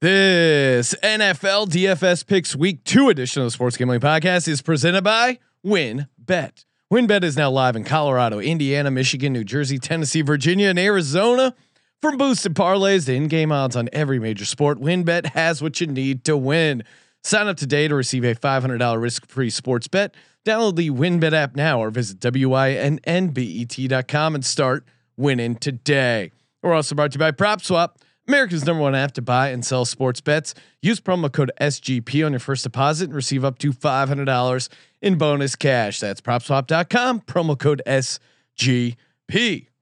This 0.00 0.94
NFL 1.02 1.70
DFS 1.70 2.24
Picks 2.24 2.54
Week 2.54 2.84
2 2.84 3.08
edition 3.08 3.42
of 3.42 3.48
the 3.48 3.50
Sports 3.50 3.76
Gambling 3.76 3.98
Podcast 3.98 4.46
is 4.46 4.62
presented 4.62 5.02
by 5.02 5.40
WynnBET. 5.66 6.64
WynnBET 6.92 7.24
is 7.24 7.36
now 7.36 7.50
live 7.50 7.74
in 7.74 7.82
Colorado, 7.82 8.38
Indiana, 8.38 8.92
Michigan, 8.92 9.32
New 9.32 9.42
Jersey, 9.42 9.76
Tennessee, 9.76 10.22
Virginia, 10.22 10.68
and 10.68 10.78
Arizona. 10.78 11.52
From 12.00 12.16
boosted 12.16 12.54
parlays 12.54 13.06
to 13.06 13.14
in-game 13.16 13.50
odds 13.50 13.74
on 13.74 13.88
every 13.92 14.20
major 14.20 14.44
sport, 14.44 14.78
WynnBET 14.78 15.26
has 15.30 15.60
what 15.60 15.80
you 15.80 15.88
need 15.88 16.22
to 16.26 16.36
win. 16.36 16.84
Sign 17.24 17.48
up 17.48 17.56
today 17.56 17.88
to 17.88 17.96
receive 17.96 18.22
a 18.22 18.36
$500 18.36 19.00
risk-free 19.02 19.50
sports 19.50 19.88
bet. 19.88 20.14
Download 20.46 20.76
the 20.76 20.90
WynnBET 20.90 21.32
app 21.32 21.56
now 21.56 21.80
or 21.80 21.90
visit 21.90 22.20
wynnbet.com 22.20 22.94
and 24.36 24.44
start 24.44 24.84
winning 25.16 25.56
today. 25.56 26.30
We're 26.62 26.74
also 26.74 26.94
brought 26.94 27.10
to 27.10 27.16
you 27.16 27.18
by 27.18 27.32
PropSwap. 27.32 27.96
America's 28.28 28.66
number 28.66 28.82
one 28.82 28.94
app 28.94 29.12
to 29.12 29.22
buy 29.22 29.48
and 29.48 29.64
sell 29.64 29.86
sports 29.86 30.20
bets. 30.20 30.54
Use 30.82 31.00
promo 31.00 31.32
code 31.32 31.50
SGP 31.60 32.24
on 32.26 32.32
your 32.32 32.40
first 32.40 32.62
deposit 32.62 33.06
and 33.06 33.14
receive 33.14 33.42
up 33.42 33.58
to 33.58 33.72
$500 33.72 34.68
in 35.00 35.16
bonus 35.16 35.56
cash. 35.56 35.98
That's 35.98 36.20
propswap.com, 36.20 37.22
promo 37.22 37.58
code 37.58 37.80
SGP. 37.86 38.96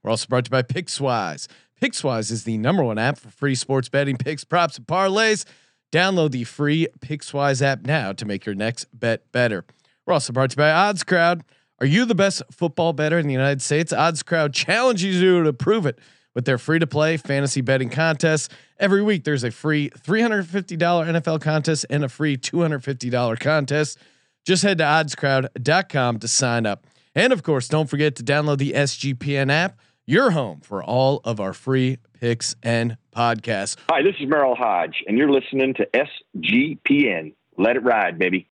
We're 0.03 0.11
also 0.11 0.27
brought 0.29 0.45
to 0.45 0.49
you 0.49 0.53
by 0.53 0.63
Pickswise. 0.63 1.49
Pickswise 1.83 2.31
is 2.31 2.45
the 2.45 2.57
number 2.57 2.85
one 2.85 2.99
app 2.99 3.19
for 3.19 3.31
free 3.31 3.57
sports 3.57 3.89
betting 3.89 4.17
picks, 4.17 4.45
props, 4.45 4.79
and 4.79 4.87
parlays. 4.87 5.45
Download 5.93 6.31
the 6.31 6.45
free 6.45 6.87
Pickswise 7.01 7.61
app 7.63 7.85
now 7.85 8.13
to 8.13 8.25
make 8.25 8.47
your 8.47 8.55
next 8.55 8.87
bet 8.93 9.31
better. 9.33 9.65
We're 10.07 10.15
also 10.15 10.33
brought 10.33 10.51
to 10.51 10.55
you 10.55 10.59
by 10.59 10.71
Odds 10.71 11.03
Crowd. 11.03 11.43
Are 11.81 11.87
you 11.87 12.05
the 12.05 12.15
best 12.15 12.43
football 12.53 12.93
better 12.93 13.19
in 13.19 13.27
the 13.27 13.33
United 13.33 13.61
States? 13.61 13.93
Odds 13.93 14.23
Crowd 14.23 14.55
challenges 14.55 15.21
you 15.21 15.43
to 15.43 15.53
prove 15.53 15.85
it 15.85 15.99
with 16.37 16.45
their 16.45 16.59
free 16.59 16.79
to 16.79 16.87
play 16.87 17.17
fantasy 17.17 17.63
betting 17.63 17.89
contests. 17.89 18.51
Every 18.79 19.03
week, 19.03 19.25
there's 19.25 19.43
a 19.43 19.51
free 19.51 19.89
$350 19.89 20.77
NFL 20.77 21.41
contest 21.41 21.87
and 21.89 22.05
a 22.05 22.11
free 22.11 22.37
$250 22.37 23.41
contest. 23.41 23.99
Just 24.45 24.63
head 24.63 24.79
to 24.79 24.85
oddscrowd.com 24.85 26.19
to 26.19 26.29
sign 26.29 26.67
up. 26.67 26.87
And 27.15 27.33
of 27.33 27.43
course, 27.43 27.69
don't 27.69 27.89
forget 27.89 28.15
to 28.17 28.23
download 28.23 28.59
the 28.59 28.73
SGPN 28.73 29.51
app, 29.51 29.81
your 30.05 30.33
home 30.33 30.61
for 30.61 30.85
all 30.85 31.23
of 31.25 31.41
our 31.41 31.55
free 31.55 31.97
picks 32.21 32.55
and 32.63 32.99
podcasts. 33.17 33.77
Hi, 33.89 34.03
this 34.03 34.15
is 34.21 34.29
Merril 34.29 34.57
Hoge, 34.57 35.03
and 35.07 35.17
you're 35.17 35.33
listening 35.33 35.73
to 35.75 35.89
SGPN. 36.37 37.33
Let 37.57 37.77
it 37.77 37.83
ride, 37.83 38.19
baby. 38.19 38.51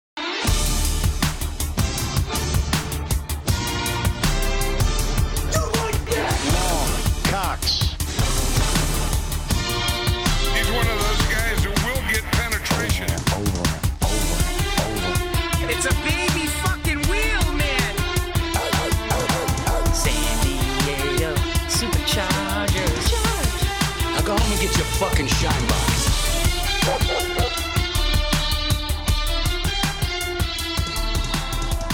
Fucking 25.02 25.26
shine 25.26 25.68
box. 25.68 27.12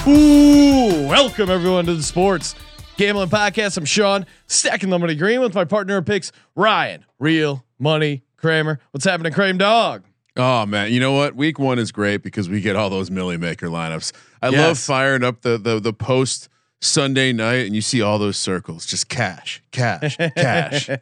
Ooh, 0.08 1.06
welcome 1.08 1.50
everyone 1.50 1.86
to 1.86 1.94
the 1.96 2.02
Sports 2.04 2.56
Gambling 2.96 3.28
Podcast. 3.28 3.78
I'm 3.78 3.84
Sean, 3.84 4.26
stacking 4.48 4.90
the 4.90 4.98
money 4.98 5.16
green 5.16 5.42
with 5.42 5.54
my 5.54 5.66
partner 5.66 5.98
in 5.98 6.06
picks, 6.06 6.32
Ryan, 6.56 7.04
Real 7.20 7.66
Money 7.78 8.24
Kramer. 8.38 8.80
What's 8.92 9.04
happening, 9.04 9.34
Kramer 9.34 9.58
Dog? 9.60 10.04
Oh 10.38 10.66
man, 10.66 10.94
you 10.94 11.02
know 11.02 11.12
what? 11.12 11.36
Week 11.36 11.60
one 11.60 11.78
is 11.78 11.92
great 11.92 12.24
because 12.24 12.48
we 12.48 12.62
get 12.62 12.78
all 12.78 12.90
those 12.90 13.12
Milly 13.12 13.36
Maker 13.38 13.68
lineups. 13.68 14.14
I 14.42 14.50
Yes. 14.50 14.60
love 14.68 14.80
firing 14.80 15.24
up 15.26 15.42
the 15.42 15.58
the 15.58 15.80
the 15.82 15.92
post 15.94 16.48
Sunday 16.80 17.34
night 17.34 17.66
and 17.66 17.76
you 17.76 17.82
see 17.82 18.02
all 18.02 18.18
those 18.18 18.38
circles, 18.38 18.86
just 18.86 19.10
cash, 19.10 19.62
cash, 19.72 20.16
cash. 20.18 20.90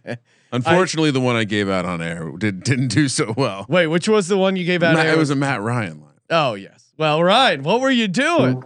Unfortunately, 0.55 1.11
the 1.11 1.19
one 1.21 1.35
I 1.35 1.43
gave 1.43 1.69
out 1.69 1.85
on 1.85 2.01
air 2.01 2.31
did 2.37 2.63
didn't 2.63 2.87
do 2.89 3.07
so 3.07 3.33
well. 3.37 3.65
Wait, 3.69 3.87
which 3.87 4.07
was 4.07 4.27
the 4.27 4.37
one 4.37 4.55
you 4.55 4.65
gave 4.65 4.83
out? 4.83 4.95
Matt- 4.95 5.07
it 5.07 5.17
was 5.17 5.29
a 5.29 5.35
Matt 5.35 5.61
Ryan 5.61 6.01
line. 6.01 6.09
Oh 6.29 6.53
yes. 6.55 6.91
Well, 6.97 7.21
Ryan, 7.23 7.63
what 7.63 7.81
were 7.81 7.91
you 7.91 8.07
doing? 8.07 8.61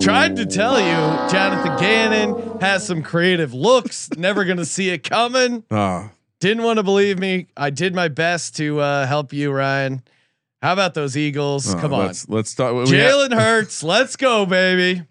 Tried 0.00 0.36
to 0.36 0.46
tell 0.46 0.78
you, 0.80 1.30
Jonathan 1.30 1.76
Gannon 1.78 2.60
has 2.60 2.86
some 2.86 3.02
creative 3.02 3.54
looks. 3.54 4.10
Never 4.16 4.44
gonna 4.44 4.64
see 4.64 4.90
it 4.90 5.08
coming. 5.08 5.64
Oh, 5.70 6.10
Didn't 6.40 6.62
want 6.64 6.78
to 6.78 6.82
believe 6.82 7.18
me. 7.18 7.46
I 7.56 7.70
did 7.70 7.94
my 7.94 8.08
best 8.08 8.56
to 8.56 8.80
uh, 8.80 9.06
help 9.06 9.32
you, 9.32 9.50
Ryan. 9.52 10.02
How 10.60 10.72
about 10.72 10.94
those 10.94 11.16
Eagles? 11.16 11.72
oh, 11.72 11.78
Come 11.78 11.94
on, 11.94 12.06
Let's 12.06 12.28
let's 12.28 12.56
have- 12.56 12.74
Jalen 12.74 13.32
Hurts. 13.32 13.82
Let's 13.84 14.16
go, 14.16 14.44
baby. 14.44 15.04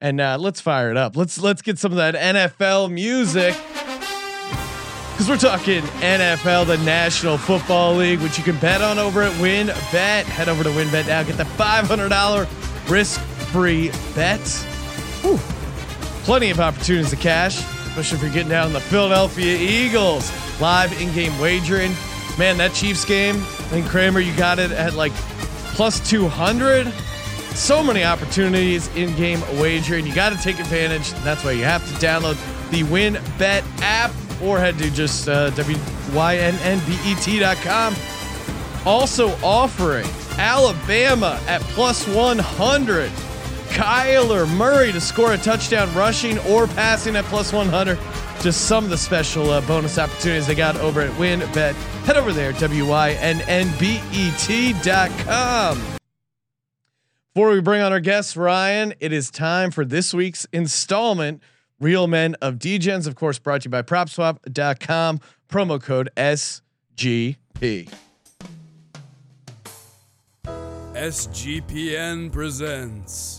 And 0.00 0.20
uh, 0.20 0.36
let's 0.38 0.60
fire 0.60 0.90
it 0.90 0.96
up. 0.96 1.16
Let's 1.16 1.40
let's 1.40 1.62
get 1.62 1.78
some 1.78 1.90
of 1.92 1.96
that 1.96 2.14
NFL 2.14 2.92
music. 2.92 3.56
Because 5.16 5.30
we're 5.30 5.38
talking 5.38 5.80
NFL, 6.02 6.66
the 6.66 6.76
National 6.76 7.38
Football 7.38 7.94
League, 7.94 8.20
which 8.20 8.36
you 8.36 8.44
can 8.44 8.58
bet 8.58 8.82
on 8.82 8.98
over 8.98 9.22
at 9.22 9.32
WynnBET. 9.40 10.24
Head 10.24 10.50
over 10.50 10.62
to 10.62 10.68
WynnBET 10.68 11.06
now. 11.06 11.22
Get 11.22 11.38
the 11.38 11.44
$500 11.44 12.90
risk-free 12.90 13.92
bet. 14.14 14.46
Whew. 15.22 15.38
Plenty 16.24 16.50
of 16.50 16.60
opportunities 16.60 17.08
to 17.12 17.16
cash, 17.16 17.56
especially 17.86 18.18
if 18.18 18.24
you're 18.24 18.32
getting 18.32 18.50
down 18.50 18.74
the 18.74 18.80
Philadelphia 18.80 19.56
Eagles. 19.56 20.30
Live 20.60 20.92
in-game 21.00 21.38
wagering. 21.38 21.92
Man, 22.38 22.58
that 22.58 22.74
Chiefs 22.74 23.06
game, 23.06 23.36
I 23.36 23.68
think 23.70 23.86
Kramer, 23.86 24.20
you 24.20 24.36
got 24.36 24.58
it 24.58 24.70
at 24.70 24.92
like 24.92 25.12
plus 25.72 25.98
200. 26.10 26.92
So 27.54 27.82
many 27.82 28.04
opportunities 28.04 28.94
in 28.94 29.16
game 29.16 29.40
wagering. 29.58 30.06
You 30.06 30.14
got 30.14 30.34
to 30.34 30.38
take 30.42 30.60
advantage. 30.60 31.10
That's 31.24 31.42
why 31.42 31.52
you 31.52 31.64
have 31.64 31.88
to 31.88 31.94
download 32.06 32.36
the 32.70 32.82
WynnBET 32.82 33.62
app 33.80 34.12
or 34.42 34.58
head 34.58 34.78
to 34.78 34.90
just 34.90 35.28
uh, 35.28 35.50
wynnbet.com. 36.10 36.36
Also 38.86 39.30
offering 39.42 40.06
Alabama 40.38 41.40
at 41.46 41.60
plus 41.62 42.06
100. 42.08 43.10
Kyler 43.70 44.48
Murray 44.56 44.92
to 44.92 45.00
score 45.00 45.32
a 45.32 45.38
touchdown 45.38 45.92
rushing 45.94 46.38
or 46.40 46.66
passing 46.68 47.16
at 47.16 47.24
plus 47.26 47.52
100. 47.52 47.98
Just 48.40 48.66
some 48.66 48.84
of 48.84 48.90
the 48.90 48.98
special 48.98 49.50
uh, 49.50 49.60
bonus 49.62 49.98
opportunities 49.98 50.46
they 50.46 50.54
got 50.54 50.76
over 50.76 51.00
at 51.00 51.10
WynnBET. 51.12 51.74
Head 52.04 52.16
over 52.16 52.32
there, 52.32 52.52
wynnbet.com. 52.52 53.56
Before 57.34 57.50
we 57.50 57.60
bring 57.60 57.82
on 57.82 57.92
our 57.92 58.00
guest, 58.00 58.34
Ryan, 58.36 58.94
it 58.98 59.12
is 59.12 59.30
time 59.30 59.70
for 59.70 59.84
this 59.84 60.14
week's 60.14 60.46
installment. 60.52 61.42
Real 61.78 62.06
Men 62.06 62.34
of 62.40 62.54
Degens, 62.54 63.06
of 63.06 63.16
course, 63.16 63.38
brought 63.38 63.62
to 63.62 63.66
you 63.66 63.70
by 63.70 63.82
PropSwap.com. 63.82 65.20
Promo 65.48 65.82
code 65.82 66.08
SGP. 66.16 67.88
SGPN 70.94 72.32
presents 72.32 73.38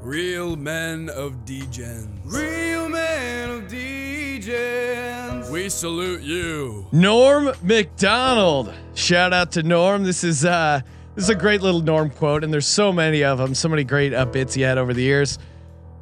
Real 0.00 0.54
Men 0.54 1.10
of 1.10 1.44
Degens. 1.44 2.08
Real 2.24 2.88
Men 2.88 3.50
of 3.50 3.62
Degens. 3.64 5.50
We 5.50 5.68
salute 5.68 6.22
you. 6.22 6.86
Norm 6.92 7.50
Macdonald. 7.62 8.72
Shout 8.94 9.32
out 9.32 9.50
to 9.52 9.64
Norm. 9.64 10.04
This 10.04 10.22
is 10.22 10.44
uh 10.44 10.80
this 11.16 11.24
is 11.24 11.30
a 11.30 11.34
great 11.34 11.60
little 11.62 11.80
Norm 11.80 12.10
quote, 12.10 12.44
and 12.44 12.52
there's 12.52 12.66
so 12.66 12.92
many 12.92 13.24
of 13.24 13.38
them. 13.38 13.54
So 13.54 13.68
many 13.68 13.82
great 13.82 14.14
uh, 14.14 14.24
bits 14.26 14.54
he 14.54 14.62
had 14.62 14.78
over 14.78 14.94
the 14.94 15.02
years. 15.02 15.40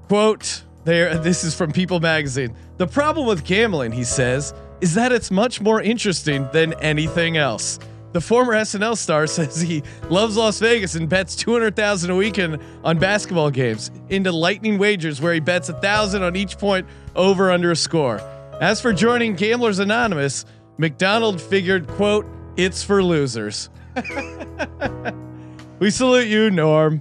Quote: 0.08 0.62
There. 0.84 1.16
This 1.16 1.44
is 1.44 1.54
from 1.54 1.70
People 1.70 2.00
Magazine. 2.00 2.56
The 2.78 2.86
problem 2.86 3.26
with 3.26 3.44
gambling, 3.44 3.92
he 3.92 4.02
says, 4.02 4.52
is 4.80 4.94
that 4.94 5.12
it's 5.12 5.30
much 5.30 5.60
more 5.60 5.80
interesting 5.80 6.48
than 6.52 6.72
anything 6.74 7.36
else. 7.36 7.78
The 8.12 8.20
former 8.20 8.54
SNL 8.54 8.96
star 8.96 9.26
says 9.28 9.60
he 9.60 9.82
loves 10.10 10.36
Las 10.36 10.58
Vegas 10.58 10.96
and 10.96 11.08
bets 11.08 11.36
200,000 11.36 12.10
a 12.10 12.16
weekend 12.16 12.58
on 12.82 12.98
basketball 12.98 13.50
games 13.50 13.90
into 14.08 14.32
lightning 14.32 14.76
wagers 14.76 15.20
where 15.20 15.32
he 15.32 15.40
bets 15.40 15.68
a 15.68 15.74
thousand 15.74 16.22
on 16.22 16.34
each 16.34 16.58
point 16.58 16.86
over 17.14 17.50
under 17.50 17.70
a 17.70 17.76
score. 17.76 18.20
As 18.60 18.80
for 18.80 18.92
joining 18.92 19.34
Gamblers 19.34 19.78
Anonymous, 19.78 20.44
Macdonald 20.78 21.40
figured, 21.40 21.86
quote, 21.86 22.26
it's 22.56 22.82
for 22.82 23.02
losers. 23.02 23.70
we 25.78 25.90
salute 25.90 26.28
you, 26.28 26.50
Norm. 26.50 27.00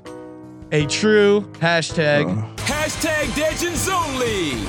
A 0.72 0.86
true 0.86 1.42
hashtag. 1.60 2.25
Oh. 2.27 2.71
Hashtag 2.92 3.38
Legends 3.38 3.88
only. 3.88 4.68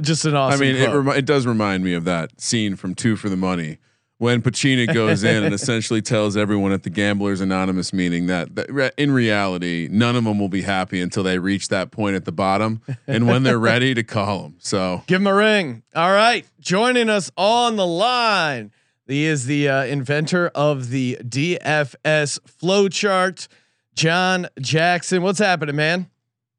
just 0.00 0.24
an 0.24 0.36
awesome. 0.36 0.60
I 0.60 0.64
mean, 0.64 0.76
it, 0.76 0.88
remi- 0.88 1.18
it 1.18 1.24
does 1.26 1.44
remind 1.44 1.82
me 1.82 1.92
of 1.94 2.04
that 2.04 2.40
scene 2.40 2.76
from 2.76 2.94
Two 2.94 3.16
for 3.16 3.28
the 3.28 3.36
Money 3.36 3.78
when 4.18 4.42
Pacino 4.42 4.92
goes 4.94 5.24
in 5.24 5.42
and 5.42 5.52
essentially 5.54 6.00
tells 6.02 6.36
everyone 6.36 6.70
at 6.70 6.84
the 6.84 6.90
Gamblers 6.90 7.40
Anonymous 7.40 7.92
meeting 7.92 8.26
that, 8.26 8.54
that 8.54 8.72
re- 8.72 8.92
in 8.96 9.10
reality, 9.10 9.88
none 9.90 10.14
of 10.14 10.22
them 10.22 10.38
will 10.38 10.48
be 10.48 10.62
happy 10.62 11.00
until 11.00 11.24
they 11.24 11.40
reach 11.40 11.68
that 11.68 11.90
point 11.90 12.14
at 12.14 12.24
the 12.24 12.32
bottom, 12.32 12.82
and 13.08 13.26
when 13.26 13.42
they're 13.42 13.58
ready 13.58 13.92
to 13.94 14.04
call 14.04 14.42
them. 14.44 14.56
So 14.60 15.02
Give 15.08 15.20
him 15.20 15.26
a 15.26 15.34
ring. 15.34 15.82
All 15.96 16.12
right. 16.12 16.46
Joining 16.60 17.10
us 17.10 17.32
on 17.36 17.74
the 17.74 17.86
line. 17.86 18.70
He 19.08 19.24
is 19.24 19.46
the 19.46 19.68
uh, 19.68 19.84
inventor 19.84 20.48
of 20.54 20.90
the 20.90 21.18
DFS 21.22 22.38
flowchart, 22.62 23.48
Jon 23.96 24.46
Jackson. 24.60 25.22
What's 25.22 25.38
happening, 25.38 25.74
man? 25.74 26.10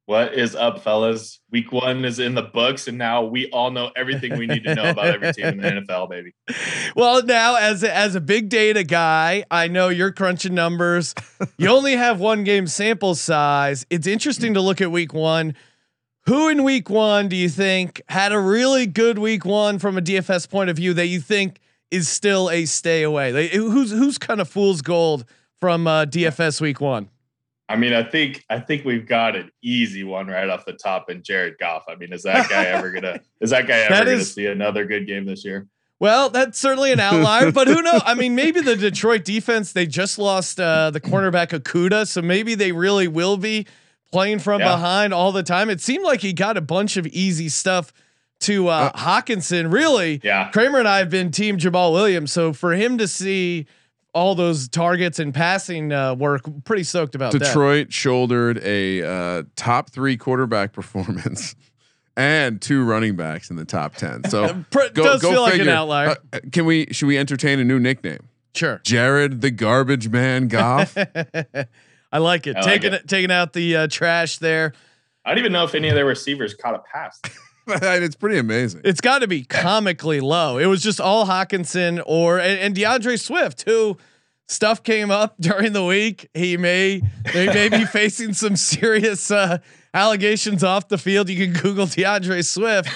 What 0.08 0.34
is 0.34 0.56
up, 0.56 0.84
fellas? 0.84 1.40
Week 1.52 1.72
one 1.72 2.04
is 2.04 2.18
in 2.18 2.34
the 2.34 2.42
books, 2.42 2.88
and 2.88 2.98
now 2.98 3.26
we 3.26 3.50
all 3.52 3.72
know 3.72 3.92
everything 3.96 4.38
we 4.40 4.48
need 4.48 4.64
to 4.64 4.74
know 4.74 4.90
about 4.90 5.08
every 5.08 5.34
team 5.34 5.46
in 5.46 5.58
the 5.58 5.70
NFL, 5.88 6.10
baby. 6.10 6.34
Well, 6.96 7.24
now 7.24 7.58
as 7.58 7.84
a, 7.84 7.96
as 7.96 8.16
a 8.16 8.22
big 8.22 8.50
data 8.50 8.84
guy, 8.84 9.44
I 9.52 9.68
know 9.68 9.90
you're 9.90 10.14
crunching 10.14 10.56
numbers. 10.56 11.14
you 11.58 11.68
only 11.68 11.96
have 11.98 12.20
one 12.20 12.44
game 12.44 12.68
sample 12.68 13.16
size. 13.16 13.86
It's 13.90 14.08
interesting 14.08 14.54
to 14.56 14.62
look 14.62 14.82
at 14.82 14.92
week 14.92 15.14
one. 15.14 15.56
Who 16.26 16.50
in 16.50 16.64
week 16.64 16.90
one 16.90 17.28
do 17.28 17.36
you 17.36 17.50
think 17.50 18.02
had 18.10 18.32
a 18.32 18.40
really 18.40 18.88
good 18.88 19.20
week 19.20 19.46
one 19.46 19.78
from 19.78 19.98
a 19.98 20.02
DFS 20.02 20.50
point 20.50 20.70
of 20.70 20.78
view 20.78 20.94
that 20.94 21.08
you 21.08 21.20
think 21.20 21.60
is 21.92 22.08
still 22.10 22.50
a 22.50 22.66
stay 22.66 23.04
away? 23.04 23.32
Like, 23.32 23.52
who's 23.52 23.92
who's 23.92 24.18
kind 24.18 24.42
of 24.42 24.50
fool's 24.50 24.82
gold 24.82 25.26
from 25.60 25.86
uh, 25.86 26.06
DFS 26.06 26.62
week 26.62 26.80
one? 26.80 27.10
I 27.70 27.76
mean, 27.76 27.94
I 27.94 28.04
think 28.04 28.46
I 28.50 28.60
think 28.60 28.86
we've 28.86 29.06
got 29.08 29.36
an 29.36 29.52
easy 29.62 30.04
one 30.04 30.28
right 30.28 30.50
off 30.50 30.66
the 30.66 30.74
top 30.74 31.10
in 31.10 31.22
Jared 31.24 31.58
Goff. 31.60 31.84
I 31.90 31.96
mean, 31.96 32.14
is 32.14 32.24
that 32.24 32.50
guy 32.50 32.66
ever 32.66 32.92
gonna 32.92 33.20
is 33.42 33.50
that 33.50 33.68
guy 33.68 33.80
ever 33.80 33.94
That 33.94 34.06
gonna 34.06 34.18
is- 34.18 34.34
see 34.34 34.46
another 34.48 34.86
good 34.86 35.06
game 35.08 35.26
this 35.26 35.44
year? 35.44 35.68
Well, 36.00 36.30
that's 36.30 36.60
certainly 36.60 36.92
an 36.92 37.00
outlier, 37.00 37.52
but 37.52 37.68
who 37.68 37.82
knows? 37.82 38.02
I 38.06 38.14
mean, 38.14 38.36
maybe 38.36 38.62
the 38.62 38.76
Detroit 38.88 39.26
defense, 39.26 39.74
they 39.74 39.88
just 39.88 40.20
lost 40.20 40.60
uh, 40.60 40.92
the 40.92 41.02
cornerback 41.02 41.48
Okudah, 41.60 42.08
so 42.08 42.22
maybe 42.22 42.54
they 42.54 42.72
really 42.72 43.08
will 43.08 43.36
be 43.36 43.66
playing 44.12 44.38
from 44.38 44.60
Yeah. 44.62 44.76
behind 44.76 45.12
all 45.12 45.32
the 45.32 45.42
time. 45.42 45.72
It 45.72 45.82
seemed 45.82 46.04
like 46.06 46.22
he 46.22 46.34
got 46.34 46.56
a 46.56 46.62
bunch 46.62 46.98
of 46.98 47.08
easy 47.08 47.50
stuff 47.50 47.92
to 48.42 48.68
uh, 48.68 48.92
Hockenson. 48.92 49.74
Really, 49.74 50.22
Yeah. 50.24 50.50
Kramer 50.52 50.78
and 50.78 50.88
I 50.88 51.00
have 51.00 51.10
been 51.10 51.32
team 51.32 51.58
Jamaal 51.58 51.92
Williams, 51.94 52.32
so 52.32 52.54
for 52.54 52.74
him 52.74 53.00
to 53.00 53.08
see 53.08 53.66
all 54.14 54.36
those 54.36 54.68
targets 54.68 55.20
and 55.20 55.34
passing 55.34 55.92
uh, 55.92 56.16
work, 56.16 56.42
pretty 56.64 56.84
stoked 56.84 57.16
about 57.16 57.34
that. 57.34 57.40
Detroit 57.40 57.94
shouldered 57.94 58.58
a 58.64 59.04
uh, 59.04 59.44
top 59.56 59.90
three 59.90 60.18
quarterback 60.18 60.74
performance 60.74 61.56
and 62.16 62.62
two 62.62 62.84
running 62.84 63.16
backs 63.16 63.50
in 63.50 63.56
the 63.56 63.66
top 63.66 63.96
ten. 63.96 64.24
So 64.30 64.66
Pr- 64.72 64.88
does 64.94 65.22
feel 65.22 65.42
like 65.42 65.60
an 65.60 65.70
outlier. 65.70 66.16
Uh, 66.34 66.40
can 66.52 66.66
we? 66.66 66.88
Should 66.92 67.08
we 67.08 67.18
entertain 67.18 67.60
a 67.60 67.64
new 67.64 67.80
nickname? 67.80 68.28
Sure. 68.56 68.82
Jared 68.84 69.42
the 69.42 69.52
Garbage 69.52 70.10
Man 70.10 70.48
Goff. 70.48 70.98
I 72.12 72.18
like 72.18 72.48
it. 72.48 72.56
I 72.58 72.62
taking 72.62 72.94
it. 72.94 73.02
it. 73.02 73.08
taking 73.08 73.32
out 73.32 73.54
the 73.54 73.76
uh, 73.76 73.88
trash 73.88 74.40
there. 74.40 74.74
I 75.24 75.32
don't 75.32 75.40
even 75.40 75.52
know 75.52 75.66
if 75.66 75.76
any 75.76 75.90
of 75.90 75.96
their 75.96 76.06
receivers 76.06 76.56
caught 76.56 76.74
a 76.74 76.80
pass. 76.80 77.22
And 77.68 78.04
it's 78.04 78.16
pretty 78.16 78.38
amazing. 78.38 78.82
It's 78.84 79.02
got 79.02 79.20
to 79.20 79.28
be 79.28 79.44
comically 79.44 80.20
low. 80.20 80.58
It 80.58 80.66
was 80.68 80.82
just 80.82 81.00
all 81.00 81.26
Hockenson 81.26 82.02
or 82.06 82.40
and, 82.40 82.60
and 82.60 82.76
DeAndre 82.76 83.20
Swift, 83.20 83.64
who 83.64 83.98
stuff 84.48 84.84
came 84.84 85.12
up 85.12 85.36
during 85.40 85.74
the 85.74 85.84
week. 85.86 86.30
He 86.34 86.58
may 86.58 87.02
they 87.34 87.48
may 87.48 87.70
be 87.70 87.86
facing 87.92 88.34
some 88.34 88.56
serious 88.56 89.30
uh, 89.32 89.60
allegations 89.94 90.64
off 90.64 90.88
the 90.88 90.98
field. 90.98 91.30
You 91.30 91.48
can 91.48 91.62
Google 91.62 91.86
DeAndre 91.86 92.46
Swift. 92.46 92.90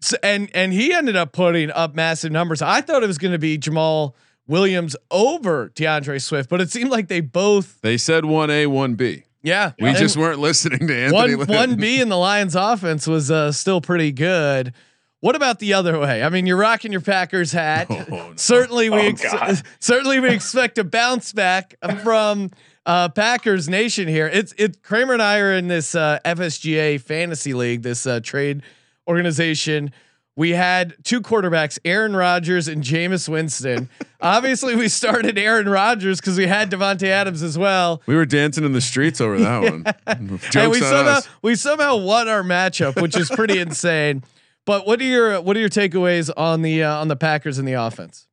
So- 0.00 0.16
and 0.22 0.50
and 0.54 0.72
he 0.72 0.92
ended 0.92 1.16
up 1.16 1.32
putting 1.32 1.70
up 1.70 1.94
massive 1.94 2.30
numbers. 2.32 2.62
I 2.62 2.80
thought 2.80 3.02
it 3.02 3.06
was 3.06 3.18
going 3.18 3.32
to 3.32 3.38
be 3.38 3.58
Jamaal 3.58 4.14
Williams 4.46 4.94
over 5.10 5.70
DeAndre 5.70 6.22
Swift, 6.22 6.48
but 6.48 6.60
it 6.60 6.70
seemed 6.70 6.90
like 6.90 7.08
they 7.08 7.20
both. 7.20 7.80
They 7.80 7.96
said 7.96 8.24
one 8.24 8.50
A, 8.50 8.66
one 8.66 8.94
B. 8.94 9.24
Yeah, 9.46 9.72
We 9.78 9.90
And- 9.90 9.96
just 9.96 10.16
weren't 10.16 10.40
listening 10.40 10.88
to 10.88 10.94
Anthony. 11.04 11.36
one 11.36 11.46
one 11.46 11.76
B 11.76 12.00
in 12.00 12.08
the 12.08 12.16
Lions 12.18 12.56
offense 12.56 13.06
was 13.06 13.30
uh, 13.30 13.52
still 13.52 13.80
pretty 13.80 14.10
good. 14.10 14.72
What 15.20 15.36
about 15.36 15.60
the 15.60 15.72
other 15.74 15.98
way? 16.00 16.22
I 16.24 16.28
mean, 16.30 16.46
you're 16.46 16.56
rocking 16.56 16.90
your 16.90 17.00
Packers 17.00 17.52
hat. 17.52 17.86
Oh, 17.88 18.04
no. 18.08 18.32
Certainly, 18.34 18.90
we 18.90 18.98
Oh, 18.98 19.02
ex- 19.02 19.62
certainly 19.80 20.18
we 20.18 20.30
expect 20.30 20.78
a 20.78 20.84
bounce 20.84 21.32
back 21.32 21.74
from 22.02 22.50
uh, 22.86 23.08
Packers 23.10 23.68
Nation 23.68 24.08
here. 24.08 24.26
It's 24.26 24.52
it. 24.58 24.82
Kramer 24.82 25.12
and 25.14 25.22
I 25.22 25.38
are 25.38 25.52
in 25.54 25.68
this 25.68 25.94
uh, 25.94 26.18
FSGA 26.24 27.00
fantasy 27.00 27.54
league, 27.54 27.82
this 27.82 28.04
uh, 28.06 28.18
trade 28.22 28.62
organization. 29.08 29.92
We 30.36 30.50
had 30.50 30.94
two 31.02 31.22
quarterbacks, 31.22 31.78
Aaron 31.84 32.14
Rodgers 32.14 32.68
and 32.68 32.82
Jameis 32.84 33.26
Winston. 33.26 33.88
Obviously, 34.20 34.76
we 34.76 34.88
started 34.88 35.38
Aaron 35.38 35.66
Rodgers 35.68 36.20
because 36.20 36.36
we 36.36 36.46
had 36.46 36.70
Davante 36.70 37.08
Adams 37.08 37.42
as 37.42 37.56
well. 37.56 38.02
We 38.06 38.14
were 38.14 38.26
dancing 38.26 38.62
in 38.64 38.72
the 38.72 38.82
streets 38.82 39.18
over 39.20 39.38
that 39.38 39.62
one. 39.62 39.84
Jokes 40.38 40.56
and 40.56 40.70
we 40.70 40.80
somehow 40.80 41.12
us. 41.12 41.28
we 41.40 41.54
somehow 41.54 41.96
won 41.96 42.28
our 42.28 42.42
matchup, 42.42 43.00
which 43.00 43.16
is 43.16 43.30
pretty 43.30 43.58
insane. 43.60 44.22
But 44.66 44.86
what 44.86 45.00
are 45.00 45.04
your 45.04 45.40
what 45.40 45.56
are 45.56 45.60
your 45.60 45.70
takeaways 45.70 46.30
on 46.36 46.60
the 46.60 46.82
uh, 46.82 46.96
on 46.96 47.08
the 47.08 47.16
Packers 47.16 47.56
and 47.58 47.66
the 47.66 47.72
offense? 47.74 48.26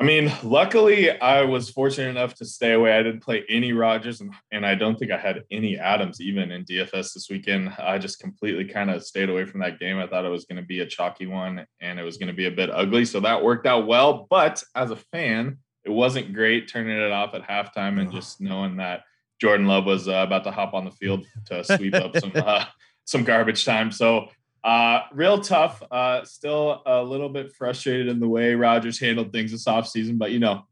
I 0.00 0.04
mean, 0.04 0.32
luckily, 0.44 1.10
I 1.10 1.42
was 1.42 1.70
fortunate 1.70 2.10
enough 2.10 2.34
to 2.36 2.44
stay 2.44 2.74
away. 2.74 2.96
I 2.96 3.02
didn't 3.02 3.22
play 3.22 3.44
any 3.48 3.72
Rodgers, 3.72 4.20
and, 4.20 4.32
and 4.52 4.64
I 4.64 4.76
don't 4.76 4.96
think 4.96 5.10
I 5.10 5.18
had 5.18 5.42
any 5.50 5.76
Adams 5.76 6.20
even 6.20 6.52
in 6.52 6.64
DFS 6.64 7.14
this 7.14 7.26
weekend. 7.28 7.74
I 7.80 7.98
just 7.98 8.20
completely 8.20 8.64
kind 8.64 8.90
of 8.90 9.02
stayed 9.02 9.28
away 9.28 9.44
from 9.44 9.58
that 9.60 9.80
game. 9.80 9.98
I 9.98 10.06
thought 10.06 10.24
it 10.24 10.30
was 10.30 10.44
going 10.44 10.62
to 10.62 10.66
be 10.66 10.80
a 10.80 10.86
chalky 10.86 11.26
one, 11.26 11.66
and 11.80 11.98
it 11.98 12.04
was 12.04 12.16
going 12.16 12.28
to 12.28 12.32
be 12.32 12.46
a 12.46 12.50
bit 12.50 12.70
ugly. 12.70 13.04
So 13.04 13.18
that 13.20 13.42
worked 13.42 13.66
out 13.66 13.88
well. 13.88 14.28
But 14.30 14.62
as 14.76 14.92
a 14.92 14.96
fan, 14.96 15.58
it 15.84 15.90
wasn't 15.90 16.32
great 16.32 16.68
turning 16.68 16.96
it 16.96 17.10
off 17.10 17.34
at 17.34 17.42
halftime 17.42 18.00
and 18.00 18.12
just 18.12 18.40
knowing 18.40 18.76
that 18.76 19.02
Jordan 19.40 19.66
Love 19.66 19.84
was 19.84 20.06
uh, 20.06 20.22
about 20.24 20.44
to 20.44 20.52
hop 20.52 20.74
on 20.74 20.84
the 20.84 20.92
field 20.92 21.26
to 21.46 21.64
sweep 21.64 21.94
up 21.94 22.16
some 22.16 22.32
uh, 22.36 22.66
some 23.04 23.24
garbage 23.24 23.64
time. 23.64 23.90
So 23.90 24.28
uh, 24.64 25.00
real 25.12 25.40
tough. 25.40 25.82
Uh, 25.90 26.24
still 26.24 26.82
a 26.86 27.02
little 27.02 27.28
bit 27.28 27.52
frustrated 27.54 28.08
in 28.08 28.20
the 28.20 28.28
way 28.28 28.54
Rodgers 28.54 28.98
handled 28.98 29.32
things 29.32 29.52
this 29.52 29.64
offseason, 29.66 30.18
but 30.18 30.30
you 30.32 30.38
know, 30.38 30.64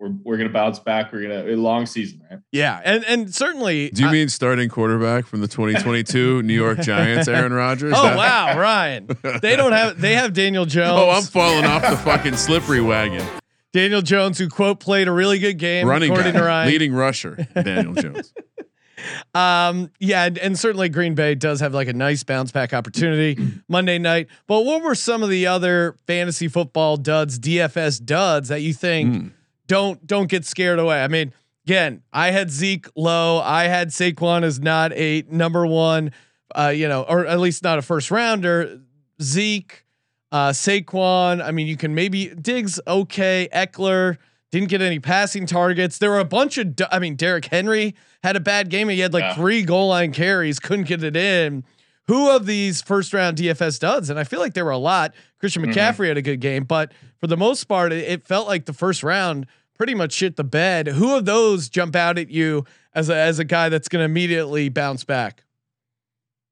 we're 0.00 0.10
we're 0.24 0.36
gonna 0.36 0.48
bounce 0.50 0.78
back. 0.80 1.12
We're 1.12 1.22
gonna 1.22 1.52
a 1.52 1.56
long 1.56 1.86
season, 1.86 2.20
right? 2.30 2.40
Yeah, 2.52 2.80
and 2.84 3.04
and 3.04 3.32
certainly. 3.34 3.90
Do 3.90 4.02
you 4.02 4.08
I- 4.08 4.12
mean 4.12 4.28
starting 4.28 4.68
quarterback 4.68 5.26
from 5.26 5.40
the 5.40 5.48
2022 5.48 6.42
New 6.44 6.52
York 6.54 6.80
Giants, 6.80 7.28
Aaron 7.28 7.52
Rodgers? 7.52 7.94
Oh 7.96 8.02
That- 8.02 8.16
wow, 8.16 8.58
Ryan! 8.58 9.08
They 9.40 9.54
don't 9.56 9.72
have 9.72 10.00
they 10.00 10.14
have 10.14 10.32
Daniel 10.32 10.64
Jones. 10.66 11.00
Oh, 11.00 11.10
I'm 11.10 11.22
falling 11.22 11.64
off 11.64 11.82
the 11.82 11.96
fucking 12.04 12.36
slippery 12.36 12.80
wagon. 12.80 13.24
Daniel 13.72 14.02
Jones, 14.02 14.38
who 14.38 14.48
quote 14.48 14.78
played 14.80 15.08
a 15.08 15.12
really 15.12 15.38
good 15.38 15.58
game, 15.58 15.86
Running 15.86 16.12
guy, 16.14 16.30
to 16.30 16.42
Ryan. 16.42 16.68
leading 16.68 16.92
rusher, 16.94 17.46
Daniel 17.54 17.92
Jones. 17.94 18.32
Um, 19.34 19.90
yeah, 19.98 20.24
and, 20.24 20.38
and 20.38 20.58
certainly 20.58 20.88
Green 20.88 21.14
Bay 21.14 21.34
does 21.34 21.60
have 21.60 21.74
like 21.74 21.88
a 21.88 21.92
nice 21.92 22.22
bounce 22.22 22.52
back 22.52 22.72
opportunity 22.72 23.36
Monday 23.68 23.98
night. 23.98 24.28
But 24.46 24.64
what 24.64 24.82
were 24.82 24.94
some 24.94 25.22
of 25.22 25.28
the 25.30 25.46
other 25.46 25.96
fantasy 26.06 26.48
football 26.48 26.96
duds, 26.96 27.38
DFS 27.38 28.04
duds 28.04 28.48
that 28.48 28.62
you 28.62 28.72
think 28.72 29.14
Mm. 29.14 29.30
don't 29.66 30.06
don't 30.06 30.28
get 30.28 30.44
scared 30.44 30.78
away? 30.78 31.02
I 31.02 31.08
mean, 31.08 31.32
again, 31.66 32.02
I 32.12 32.30
had 32.30 32.50
Zeke 32.50 32.86
low. 32.96 33.40
I 33.40 33.64
had 33.64 33.88
Saquon 33.88 34.42
as 34.42 34.60
not 34.60 34.92
a 34.92 35.24
number 35.30 35.66
one, 35.66 36.12
uh, 36.54 36.68
you 36.74 36.88
know, 36.88 37.02
or 37.02 37.26
at 37.26 37.40
least 37.40 37.62
not 37.62 37.78
a 37.78 37.82
first 37.82 38.10
rounder. 38.10 38.80
Zeke, 39.22 39.84
uh, 40.32 40.50
Saquon. 40.50 41.42
I 41.42 41.50
mean, 41.50 41.66
you 41.66 41.76
can 41.76 41.94
maybe 41.94 42.28
Diggs 42.28 42.80
okay. 42.86 43.48
Ekeler 43.52 44.16
didn't 44.58 44.68
get 44.70 44.80
any 44.82 45.00
passing 45.00 45.46
targets. 45.46 45.98
There 45.98 46.10
were 46.10 46.20
a 46.20 46.24
bunch 46.24 46.58
of, 46.58 46.74
I 46.92 46.98
mean, 47.00 47.16
Derrick 47.16 47.46
Henry 47.46 47.94
had 48.22 48.36
a 48.36 48.40
bad 48.40 48.70
game. 48.70 48.88
He 48.88 49.00
had 49.00 49.12
like 49.12 49.22
Yeah. 49.24 49.34
three 49.34 49.62
goal 49.62 49.88
line 49.88 50.12
carries, 50.12 50.60
couldn't 50.60 50.86
get 50.86 51.02
it 51.02 51.16
in. 51.16 51.64
Who 52.06 52.30
of 52.30 52.46
these 52.46 52.80
first 52.80 53.12
round 53.12 53.36
DFS 53.36 53.78
duds? 53.80 54.10
And 54.10 54.18
I 54.18 54.24
feel 54.24 54.38
like 54.38 54.54
there 54.54 54.64
were 54.64 54.70
a 54.70 54.78
lot. 54.78 55.12
Christian 55.40 55.64
Mhm. 55.64 55.72
McCaffrey 55.74 56.06
had 56.08 56.16
a 56.16 56.22
good 56.22 56.40
game, 56.40 56.64
but 56.64 56.92
for 57.20 57.26
the 57.26 57.36
most 57.36 57.64
part, 57.64 57.92
it, 57.92 58.04
it 58.04 58.26
felt 58.26 58.46
like 58.46 58.66
the 58.66 58.72
first 58.72 59.02
round 59.02 59.46
pretty 59.76 59.94
much 59.94 60.12
shit 60.12 60.36
the 60.36 60.44
bed. 60.44 60.86
Who 60.86 61.16
of 61.16 61.24
those 61.24 61.68
jump 61.68 61.96
out 61.96 62.16
at 62.16 62.30
you 62.30 62.64
as 62.94 63.08
a 63.08 63.16
as 63.16 63.40
a 63.40 63.44
guy 63.44 63.68
that's 63.70 63.88
going 63.88 64.00
to 64.02 64.04
immediately 64.04 64.68
bounce 64.68 65.02
back? 65.02 65.42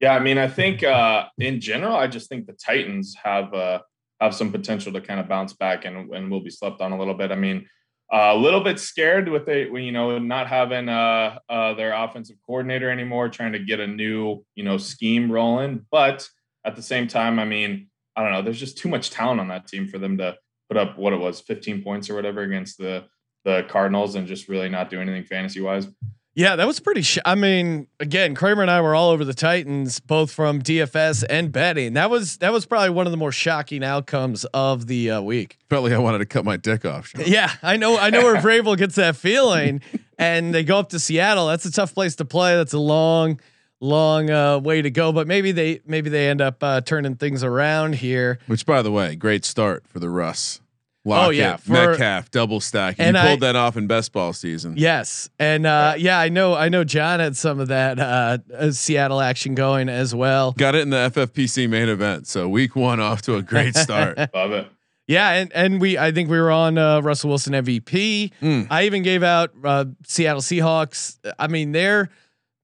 Yeah, 0.01 0.13
I 0.13 0.19
mean, 0.19 0.37
I 0.37 0.49
think 0.49 0.83
uh, 0.83 1.27
in 1.37 1.61
general, 1.61 1.95
I 1.95 2.07
just 2.07 2.27
think 2.27 2.47
the 2.47 2.53
Titans 2.53 3.15
have 3.23 3.53
uh, 3.53 3.79
have 4.19 4.35
some 4.35 4.51
potential 4.51 4.91
to 4.91 4.99
kind 5.01 5.19
of 5.21 5.29
bounce 5.29 5.53
back 5.53 5.85
and 5.85 6.11
and 6.13 6.29
will 6.29 6.41
be 6.43 6.49
slept 6.49 6.81
on 6.81 6.91
a 6.91 6.97
little 6.99 7.13
bit. 7.13 7.31
I 7.31 7.35
mean, 7.35 7.65
a 8.13 8.35
little 8.35 8.61
bit 8.61 8.79
scared 8.79 9.27
with 9.27 9.49
it, 9.49 9.71
you 9.73 9.91
know, 9.91 10.19
not 10.19 10.47
having 10.47 10.87
uh, 10.87 11.39
uh, 11.49 11.73
their 11.73 11.93
offensive 11.93 12.37
coordinator 12.45 12.91
anymore, 12.91 13.27
trying 13.27 13.53
to 13.53 13.59
get 13.59 13.79
a 13.79 13.87
new 13.87 14.45
you 14.55 14.63
know 14.63 14.77
scheme 14.77 15.31
rolling. 15.31 15.85
But 15.91 16.27
at 16.63 16.75
the 16.75 16.83
same 16.83 17.07
time, 17.07 17.39
I 17.39 17.45
mean, 17.45 17.87
I 18.15 18.21
don't 18.21 18.31
know. 18.31 18.43
There's 18.43 18.59
just 18.59 18.77
too 18.77 18.87
much 18.87 19.09
talent 19.09 19.39
on 19.39 19.47
that 19.47 19.67
team 19.67 19.87
for 19.87 19.97
them 19.97 20.17
to 20.19 20.37
put 20.69 20.77
up 20.77 20.97
what 20.97 21.13
it 21.13 21.19
was, 21.19 21.41
15 21.41 21.83
points 21.83 22.09
or 22.09 22.15
whatever 22.15 22.41
against 22.41 22.77
the 22.77 23.05
the 23.45 23.65
Cardinals, 23.67 24.15
and 24.15 24.27
just 24.27 24.47
really 24.47 24.69
not 24.69 24.91
do 24.91 25.01
anything 25.01 25.23
fantasy 25.23 25.59
wise. 25.59 25.87
Yeah, 26.35 26.55
that 26.55 26.65
was 26.65 26.79
pretty. 26.79 27.03
Sh- 27.03 27.19
I 27.25 27.35
mean, 27.35 27.87
again, 27.99 28.33
Kramer 28.33 28.63
and 28.63 28.71
I 28.71 28.81
were 28.81 28.95
all 28.95 29.11
over 29.11 29.23
the 29.23 29.35
Titans, 29.35 29.99
both 29.99 30.31
from 30.31 30.63
DFS 30.63 31.23
and 31.29 31.51
betting. 31.51 31.93
That 31.93 32.09
was 32.09 32.37
that 32.37 32.51
was 32.51 32.65
probably 32.65 32.89
one 32.89 33.05
of 33.05 33.11
the 33.11 33.17
more 33.17 33.31
shocking 33.31 33.83
outcomes 33.83 34.43
of 34.45 34.87
the 34.87 35.11
uh, 35.11 35.21
week. 35.21 35.59
Felt 35.69 35.83
like 35.83 35.93
I 35.93 35.99
wanted 35.99 36.19
to 36.19 36.25
cut 36.25 36.43
my 36.43 36.57
dick 36.57 36.85
off. 36.85 37.07
Sean. 37.07 37.21
Yeah, 37.27 37.51
I 37.61 37.77
know. 37.77 37.97
I 37.97 38.09
know 38.09 38.23
where 38.23 38.35
Vrabel 38.37 38.75
gets 38.77 38.95
that 38.95 39.15
feeling, 39.15 39.81
and 40.17 40.53
they 40.53 40.63
go 40.63 40.79
up 40.79 40.89
to 40.89 40.99
Seattle. 40.99 41.47
That's 41.47 41.65
a 41.65 41.71
tough 41.71 41.93
place 41.93 42.15
to 42.15 42.25
play. 42.25 42.55
That's 42.55 42.73
a 42.73 42.79
long, 42.79 43.39
long 43.79 44.31
uh, 44.31 44.57
way 44.57 44.81
to 44.81 44.89
go. 44.89 45.11
But 45.11 45.27
maybe 45.27 45.51
they 45.51 45.81
maybe 45.85 46.09
they 46.09 46.29
end 46.29 46.41
up 46.41 46.63
uh, 46.63 46.81
turning 46.81 47.15
things 47.15 47.43
around 47.43 47.93
here. 47.93 48.39
Which, 48.47 48.65
by 48.65 48.81
the 48.81 48.91
way, 48.91 49.15
great 49.15 49.45
start 49.45 49.87
for 49.87 49.99
the 49.99 50.09
Russ. 50.09 50.61
Oh, 51.05 51.29
yeah, 51.31 51.57
for- 51.57 51.71
Metcalf 51.73 52.31
double 52.31 52.59
stack. 52.61 52.97
You 52.97 53.03
And 53.05 53.17
pulled 53.17 53.43
I- 53.43 53.47
that 53.47 53.55
off 53.55 53.75
in 53.77 53.87
best 53.87 54.11
ball 54.13 54.31
season. 54.33 54.75
Yes, 54.77 55.29
and 55.39 55.65
uh, 55.65 55.95
yeah, 55.97 56.19
I 56.19 56.29
know. 56.29 56.53
I 56.53 56.69
know 56.69 56.83
Jon 56.83 57.19
had 57.19 57.35
some 57.35 57.59
of 57.59 57.67
that 57.67 57.99
uh, 57.99 58.37
uh, 58.55 58.71
Seattle 58.71 59.19
action 59.19 59.53
going 59.55 59.89
as 59.89 60.15
well. 60.15 60.53
Got 60.53 60.75
it 60.75 60.81
in 60.81 60.89
the 60.91 61.11
FFPC 61.13 61.69
main 61.69 61.89
event. 61.89 62.27
So 62.27 62.47
week 62.47 62.75
one 62.75 62.99
off 62.99 63.21
to 63.23 63.35
a 63.35 63.41
great 63.41 63.75
start. 63.77 64.17
Love 64.33 64.51
it. 64.53 64.67
Yeah, 65.05 65.31
and 65.31 65.51
and 65.53 65.81
we 65.81 65.97
I 65.97 66.13
think 66.13 66.29
we 66.29 66.39
were 66.39 66.51
on 66.51 66.77
uh, 66.77 67.01
Russell 67.01 67.29
Wilson 67.29 67.51
MVP. 67.53 68.31
Mm. 68.41 68.67
I 68.69 68.85
even 68.85 69.03
gave 69.03 69.21
out 69.23 69.51
uh, 69.63 69.85
Seattle 70.05 70.41
Seahawks. 70.41 71.17
I 71.37 71.47
mean, 71.47 71.73
their 71.73 72.09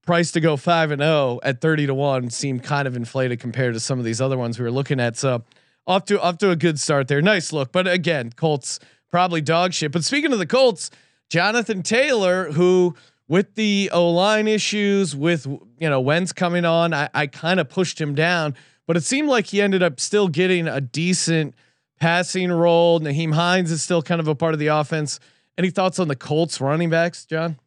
price 0.06 0.32
to 0.32 0.40
go 0.40 0.56
five 0.56 0.90
and 0.90 1.02
zero 1.02 1.38
at 1.42 1.60
thirty 1.60 1.86
to 1.86 1.92
one 1.92 2.30
seemed 2.30 2.62
kind 2.62 2.88
of 2.88 2.96
inflated 2.96 3.40
compared 3.40 3.74
to 3.74 3.80
some 3.80 3.98
of 3.98 4.06
these 4.06 4.22
other 4.22 4.38
ones 4.38 4.58
we 4.58 4.64
were 4.64 4.70
looking 4.70 4.98
at. 5.00 5.18
So 5.18 5.44
off 5.86 6.04
to 6.06 6.20
off 6.20 6.38
to 6.38 6.50
a 6.50 6.56
good 6.56 6.78
start 6.78 7.08
there. 7.08 7.22
Nice 7.22 7.52
look, 7.52 7.72
but 7.72 7.88
again, 7.88 8.32
Colts 8.36 8.80
probably 9.10 9.40
dog 9.40 9.72
shit. 9.72 9.92
But 9.92 10.04
speaking 10.04 10.32
of 10.32 10.38
the 10.38 10.46
Colts, 10.46 10.90
Jonathan 11.28 11.82
Taylor, 11.82 12.52
who 12.52 12.94
with 13.28 13.54
the 13.54 13.90
O 13.92 14.10
line 14.10 14.48
issues, 14.48 15.14
with 15.14 15.46
you 15.46 15.88
know 15.88 16.00
Wentz 16.00 16.32
coming 16.32 16.64
on, 16.64 16.92
I, 16.92 17.08
I 17.14 17.26
kind 17.26 17.60
of 17.60 17.68
pushed 17.68 18.00
him 18.00 18.14
down, 18.14 18.54
but 18.86 18.96
it 18.96 19.04
seemed 19.04 19.28
like 19.28 19.46
he 19.46 19.60
ended 19.60 19.82
up 19.82 20.00
still 20.00 20.28
getting 20.28 20.68
a 20.68 20.80
decent 20.80 21.54
passing 22.00 22.50
role. 22.50 23.00
Nyheim 23.00 23.34
Hines 23.34 23.70
is 23.70 23.82
still 23.82 24.02
kind 24.02 24.20
of 24.20 24.28
a 24.28 24.34
part 24.34 24.54
of 24.54 24.58
the 24.58 24.68
offense. 24.68 25.20
Any 25.58 25.70
thoughts 25.70 25.98
on 25.98 26.08
the 26.08 26.16
Colts 26.16 26.60
running 26.60 26.90
backs, 26.90 27.24
Jon? 27.24 27.58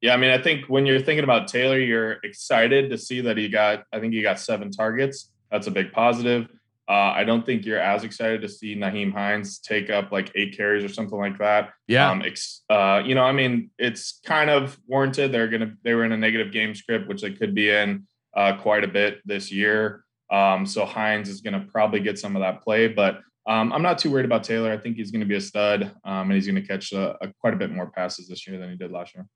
Yeah, 0.00 0.14
I 0.14 0.16
mean, 0.16 0.30
I 0.30 0.38
think 0.38 0.66
when 0.66 0.86
you're 0.86 1.00
thinking 1.00 1.24
about 1.24 1.48
Taylor, 1.48 1.78
you're 1.78 2.18
excited 2.24 2.90
to 2.90 2.98
see 2.98 3.22
that 3.22 3.36
he 3.36 3.48
got. 3.48 3.86
I 3.92 4.00
think 4.00 4.12
he 4.12 4.22
got 4.22 4.38
seven 4.38 4.70
targets. 4.70 5.30
That's 5.50 5.66
a 5.66 5.70
big 5.70 5.92
positive. 5.92 6.48
Uh, 6.88 7.12
I 7.16 7.24
don't 7.24 7.46
think 7.46 7.64
you're 7.64 7.80
as 7.80 8.04
excited 8.04 8.42
to 8.42 8.48
see 8.48 8.76
Nyheim 8.76 9.12
Hines 9.12 9.58
take 9.58 9.88
up 9.88 10.12
like 10.12 10.30
eight 10.34 10.56
carries 10.56 10.84
or 10.84 10.88
something 10.88 11.18
like 11.18 11.38
that. 11.38 11.70
Yeah. 11.88 12.10
Um, 12.10 12.22
ex, 12.22 12.62
uh, 12.68 13.02
you 13.04 13.14
know, 13.14 13.22
I 13.22 13.32
mean, 13.32 13.70
it's 13.78 14.20
kind 14.24 14.50
of 14.50 14.78
warranted. 14.86 15.32
They're 15.32 15.48
gonna 15.48 15.74
they 15.82 15.94
were 15.94 16.04
in 16.04 16.12
a 16.12 16.16
negative 16.16 16.52
game 16.52 16.74
script, 16.74 17.08
which 17.08 17.22
they 17.22 17.32
could 17.32 17.54
be 17.54 17.70
in 17.70 18.06
uh, 18.36 18.56
quite 18.58 18.84
a 18.84 18.88
bit 18.88 19.20
this 19.24 19.50
year. 19.50 20.04
Um, 20.30 20.66
so 20.66 20.84
Hines 20.84 21.28
is 21.28 21.40
gonna 21.40 21.66
probably 21.72 22.00
get 22.00 22.18
some 22.18 22.36
of 22.36 22.40
that 22.40 22.62
play, 22.62 22.88
but 22.88 23.20
um, 23.46 23.72
I'm 23.72 23.82
not 23.82 23.98
too 23.98 24.10
worried 24.10 24.24
about 24.26 24.44
Taylor. 24.44 24.70
I 24.70 24.78
think 24.78 24.96
he's 24.96 25.10
gonna 25.10 25.24
be 25.24 25.36
a 25.36 25.40
stud, 25.40 25.84
um, 26.04 26.30
and 26.30 26.32
he's 26.32 26.46
gonna 26.46 26.62
catch 26.62 26.92
a, 26.92 27.16
a, 27.24 27.32
quite 27.40 27.54
a 27.54 27.58
bit 27.58 27.70
more 27.70 27.90
passes 27.90 28.28
this 28.28 28.46
year 28.46 28.58
than 28.58 28.70
he 28.70 28.76
did 28.76 28.92
last 28.92 29.14
year. 29.14 29.26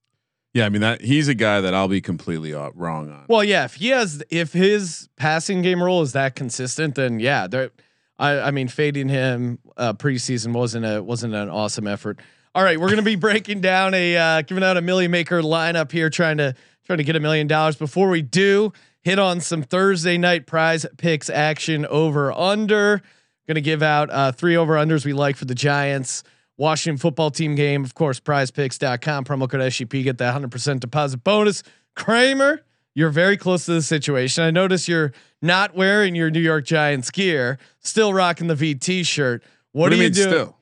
Yeah, 0.58 0.66
I 0.66 0.70
mean 0.70 0.80
that 0.80 1.02
he's 1.02 1.28
a 1.28 1.34
guy 1.34 1.60
that 1.60 1.72
I'll 1.72 1.86
be 1.86 2.00
completely 2.00 2.52
wrong 2.52 3.12
on. 3.12 3.26
Well, 3.28 3.44
yeah, 3.44 3.64
if 3.64 3.74
he 3.74 3.90
has, 3.90 4.24
if 4.28 4.52
his 4.52 5.08
passing 5.16 5.62
game 5.62 5.80
role 5.80 6.02
is 6.02 6.14
that 6.14 6.34
consistent, 6.34 6.96
then 6.96 7.20
yeah, 7.20 7.46
there. 7.46 7.70
I, 8.18 8.40
I 8.40 8.50
mean, 8.50 8.66
fading 8.66 9.08
him 9.08 9.60
uh, 9.76 9.92
preseason 9.92 10.52
wasn't 10.52 10.84
a 10.84 11.00
wasn't 11.00 11.36
an 11.36 11.48
awesome 11.48 11.86
effort. 11.86 12.18
All 12.56 12.64
right, 12.64 12.80
we're 12.80 12.90
gonna 12.90 13.02
be 13.02 13.14
breaking 13.28 13.60
down 13.60 13.94
a 13.94 14.16
uh, 14.16 14.42
giving 14.42 14.64
out 14.64 14.76
a 14.76 14.80
million 14.80 15.12
maker 15.12 15.42
lineup 15.42 15.92
here, 15.92 16.10
trying 16.10 16.38
to 16.38 16.56
trying 16.84 16.98
to 16.98 17.04
get 17.04 17.14
a 17.14 17.20
million 17.20 17.46
dollars. 17.46 17.76
Before 17.76 18.08
we 18.08 18.20
do, 18.20 18.72
hit 19.02 19.20
on 19.20 19.40
some 19.40 19.62
Thursday 19.62 20.18
night 20.18 20.48
prize 20.48 20.84
picks 20.96 21.30
action 21.30 21.86
over 21.86 22.32
under. 22.32 23.00
Gonna 23.46 23.60
give 23.60 23.84
out 23.84 24.10
uh, 24.10 24.32
three 24.32 24.56
over 24.56 24.74
unders 24.74 25.04
we 25.04 25.12
like 25.12 25.36
for 25.36 25.44
the 25.44 25.54
Giants. 25.54 26.24
Washington 26.58 26.98
football 26.98 27.30
team 27.30 27.54
game, 27.54 27.84
of 27.84 27.94
course, 27.94 28.20
prizepicks.com, 28.20 29.24
promo 29.24 29.48
code 29.48 29.60
SGP, 29.60 30.04
get 30.04 30.18
that 30.18 30.34
100% 30.38 30.80
deposit 30.80 31.24
bonus. 31.24 31.62
Kramer, 31.94 32.62
you're 32.94 33.10
very 33.10 33.36
close 33.36 33.64
to 33.66 33.72
the 33.72 33.82
situation. 33.82 34.44
I 34.44 34.50
notice 34.50 34.88
you're 34.88 35.12
not 35.40 35.74
wearing 35.74 36.14
your 36.14 36.30
New 36.30 36.40
York 36.40 36.64
Giants 36.66 37.10
gear, 37.10 37.58
still 37.80 38.12
rocking 38.12 38.48
the 38.48 38.54
VT 38.54 39.06
shirt. 39.06 39.42
What, 39.72 39.82
what 39.82 39.88
do 39.90 39.94
are 39.94 39.96
you 39.98 40.02
you 40.02 40.08
mean 40.10 40.14
doing? 40.14 40.28
still? 40.28 40.56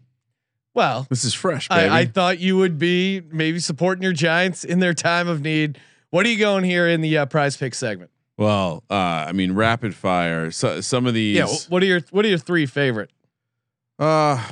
Well, 0.74 1.06
This 1.08 1.24
is 1.24 1.32
fresh, 1.32 1.68
baby. 1.70 1.88
I, 1.88 2.00
I 2.00 2.04
thought 2.04 2.38
you 2.38 2.58
would 2.58 2.78
be 2.78 3.22
maybe 3.32 3.58
supporting 3.58 4.02
your 4.02 4.12
Giants 4.12 4.62
in 4.62 4.78
their 4.80 4.92
time 4.92 5.26
of 5.26 5.40
need. 5.40 5.78
What 6.10 6.26
are 6.26 6.28
you 6.28 6.38
going 6.38 6.64
here 6.64 6.86
in 6.86 7.00
the 7.00 7.16
uh, 7.16 7.26
prize 7.26 7.56
pick 7.56 7.74
segment? 7.74 8.10
well, 8.36 8.84
uh, 8.90 8.94
I 8.94 9.32
mean, 9.32 9.52
rapid 9.52 9.94
fire. 9.94 10.50
So, 10.50 10.82
some 10.82 11.06
of 11.06 11.14
these. 11.14 11.36
Yeah, 11.38 11.46
what 11.70 11.82
are 11.82 11.86
your 11.86 12.02
what 12.10 12.26
are 12.26 12.28
your 12.28 12.36
three 12.36 12.66
favorite? 12.66 13.10
Uh, 13.98 14.42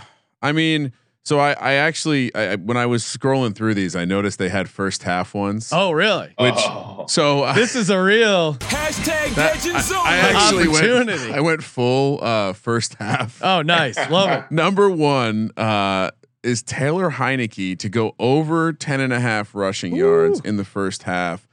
I 0.41 0.53
mean, 0.53 0.93
so 1.25 1.39
I, 1.39 1.53
I 1.55 1.73
actually, 1.75 2.35
I, 2.35 2.53
I- 2.53 2.57
when 2.57 2.77
I 2.77 2.87
was 2.87 3.03
scrolling 3.03 3.55
through 3.55 3.75
these, 3.75 3.97
I 3.97 4.05
noticed 4.05 4.39
they 4.39 4.49
had 4.51 4.69
first 4.69 5.03
half 5.03 5.35
ones. 5.35 5.71
Oh, 5.73 5.91
really? 5.93 6.33
which 6.39 6.55
Oh. 6.57 7.07
so 7.09 7.43
I- 7.45 7.55
This 7.65 7.75
is 7.75 7.91
a 7.91 8.01
real. 8.01 8.55
Hashtag 8.55 9.35
that- 9.35 9.55
Legends 9.57 9.91
I, 9.93 9.97
I 9.97 10.17
actually 10.19 10.69
went, 10.69 10.85
Opportunity. 10.87 11.33
I 11.33 11.41
went 11.41 11.63
full 11.63 12.23
uh, 12.23 12.53
first 12.53 12.95
half. 12.95 13.41
Oh, 13.43 13.63
nice. 13.63 13.97
Love 14.11 14.31
it. 14.31 14.51
Number 14.51 14.91
one 14.91 15.51
uh, 15.57 16.11
is 16.43 16.63
Taylor 16.63 17.11
Heinicke 17.13 17.79
to 17.79 17.89
go 17.89 18.15
over 18.19 18.73
10 18.73 19.01
and 19.01 19.13
a 19.13 19.21
half 19.21 19.55
rushing 19.55 19.97
yards 19.97 20.41
in 20.41 20.57
the 20.59 20.65
first 20.65 21.05
half. 21.05 21.49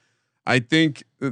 I 0.46 0.60
think 0.60 1.04
uh, 1.22 1.30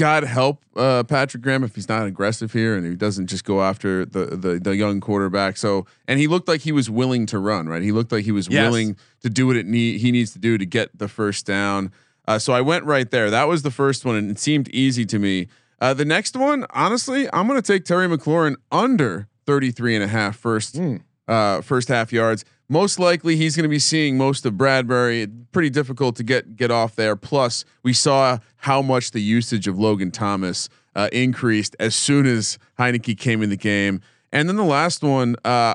God 0.00 0.24
help 0.24 0.64
uh, 0.76 1.02
Patrick 1.04 1.42
Graham 1.42 1.62
if 1.62 1.74
he's 1.74 1.88
not 1.88 2.06
aggressive 2.06 2.52
here 2.52 2.74
and 2.76 2.86
he 2.86 2.96
doesn't 2.96 3.26
just 3.28 3.44
go 3.44 3.62
after 3.62 4.04
the, 4.04 4.24
the 4.36 4.58
the 4.58 4.74
young 4.76 5.00
quarterback. 5.00 5.56
So 5.56 5.86
and 6.08 6.18
he 6.18 6.26
looked 6.26 6.48
like 6.48 6.62
he 6.62 6.72
was 6.72 6.88
willing 6.88 7.26
to 7.26 7.38
run, 7.38 7.68
right? 7.68 7.82
He 7.82 7.92
looked 7.92 8.10
like 8.10 8.24
he 8.24 8.32
was 8.32 8.48
Yes. 8.48 8.64
willing 8.64 8.96
to 9.22 9.28
do 9.30 9.46
what 9.46 9.56
it 9.56 9.66
need 9.66 10.00
he 10.00 10.10
needs 10.10 10.32
to 10.32 10.38
do 10.38 10.56
to 10.58 10.64
get 10.66 10.96
the 10.98 11.08
first 11.08 11.46
down. 11.46 11.92
Uh, 12.26 12.38
so 12.38 12.52
I 12.52 12.60
went 12.60 12.84
right 12.84 13.10
there. 13.10 13.30
That 13.30 13.48
was 13.48 13.62
the 13.62 13.70
first 13.70 14.04
one, 14.04 14.16
and 14.16 14.30
it 14.30 14.38
seemed 14.38 14.68
easy 14.68 15.04
to 15.06 15.18
me. 15.18 15.48
Uh, 15.80 15.94
the 15.94 16.04
next 16.04 16.36
one, 16.36 16.64
honestly, 16.70 17.28
I'm 17.32 17.46
going 17.48 17.60
to 17.60 17.72
take 17.72 17.84
Terry 17.84 18.06
McLaurin 18.06 18.56
under 18.70 19.26
33 19.46 19.96
and 19.96 20.04
a 20.04 20.08
half 20.08 20.36
first 20.36 20.78
uh, 21.28 21.60
first 21.60 21.88
half 21.88 22.12
yards. 22.12 22.44
Most 22.70 23.00
likely, 23.00 23.34
he's 23.34 23.56
going 23.56 23.64
to 23.64 23.68
be 23.68 23.80
seeing 23.80 24.16
most 24.16 24.46
of 24.46 24.54
Bradberry. 24.54 25.28
Pretty 25.50 25.70
difficult 25.70 26.14
to 26.16 26.22
get 26.22 26.54
get 26.54 26.70
off 26.70 26.94
there. 26.94 27.16
Plus, 27.16 27.64
we 27.82 27.92
saw 27.92 28.38
how 28.58 28.80
much 28.80 29.10
the 29.10 29.20
usage 29.20 29.66
of 29.66 29.76
Logan 29.76 30.12
Thomas 30.12 30.68
uh, 30.94 31.08
increased 31.12 31.74
as 31.80 31.96
soon 31.96 32.26
as 32.26 32.58
Heinicke 32.78 33.18
came 33.18 33.42
in 33.42 33.50
the 33.50 33.56
game. 33.56 34.00
And 34.32 34.48
then 34.48 34.54
the 34.54 34.62
last 34.64 35.02
one, 35.02 35.34
uh, 35.44 35.74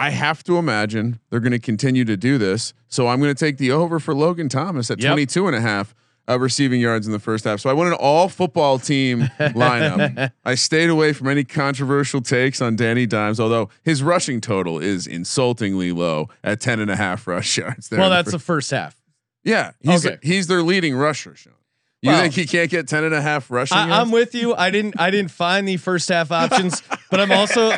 I, 0.00 0.10
have 0.10 0.42
to 0.44 0.58
imagine 0.58 1.20
they're 1.30 1.38
going 1.38 1.52
to 1.52 1.60
continue 1.60 2.04
to 2.04 2.16
do 2.16 2.36
this. 2.36 2.74
So 2.88 3.06
I'm 3.06 3.20
going 3.20 3.32
to 3.32 3.38
take 3.38 3.58
the 3.58 3.70
over 3.70 4.00
for 4.00 4.12
Logan 4.12 4.48
Thomas 4.48 4.90
at 4.90 5.00
Yep. 5.00 5.10
22 5.12 5.46
and 5.46 5.54
a 5.56 5.60
half 5.60 5.94
uh, 6.28 6.38
receiving 6.38 6.80
yards 6.80 7.06
in 7.06 7.12
the 7.12 7.18
first 7.18 7.44
half. 7.44 7.60
So 7.60 7.70
I 7.70 7.72
went 7.72 7.88
an 7.88 7.96
all 7.98 8.28
football 8.28 8.78
team 8.78 9.20
lineup. 9.38 10.32
I 10.44 10.54
stayed 10.54 10.90
away 10.90 11.12
from 11.12 11.28
any 11.28 11.44
controversial 11.44 12.20
takes 12.20 12.60
on 12.60 12.76
Danny 12.76 13.06
Dimes, 13.06 13.40
although 13.40 13.68
his 13.84 14.02
rushing 14.02 14.40
total 14.40 14.78
is 14.78 15.06
insultingly 15.06 15.92
low 15.92 16.28
at 16.44 16.60
10 16.60 16.80
and 16.80 16.90
a 16.90 16.96
half 16.96 17.26
rush 17.26 17.56
yards. 17.58 17.88
There 17.88 17.98
Well, 17.98 18.08
in 18.08 18.10
the 18.10 18.16
that's 18.22 18.32
the 18.32 18.38
first 18.38 18.70
half. 18.70 18.96
yeah, 19.44 19.72
he's 19.80 20.04
Okay. 20.06 20.18
he's 20.22 20.46
their 20.46 20.62
leading 20.62 20.94
rusher, 20.94 21.34
Sean. 21.34 21.54
You 22.02 22.10
Well- 22.12 22.20
think 22.22 22.34
he 22.34 22.46
can't 22.46 22.70
get 22.70 22.86
10 22.88 23.04
and 23.04 23.14
a 23.14 23.20
half 23.22 23.50
rushing 23.50 23.76
I, 23.78 23.88
yards? 23.88 23.94
I'm 24.06 24.10
with 24.12 24.34
you. 24.34 24.54
I 24.54 24.70
didn't. 24.70 25.00
I 25.00 25.10
didn't 25.10 25.30
find 25.32 25.66
the 25.66 25.76
first 25.78 26.08
half 26.08 26.30
options, 26.30 26.82
but 27.10 27.20
I'm 27.20 27.32
also. 27.32 27.72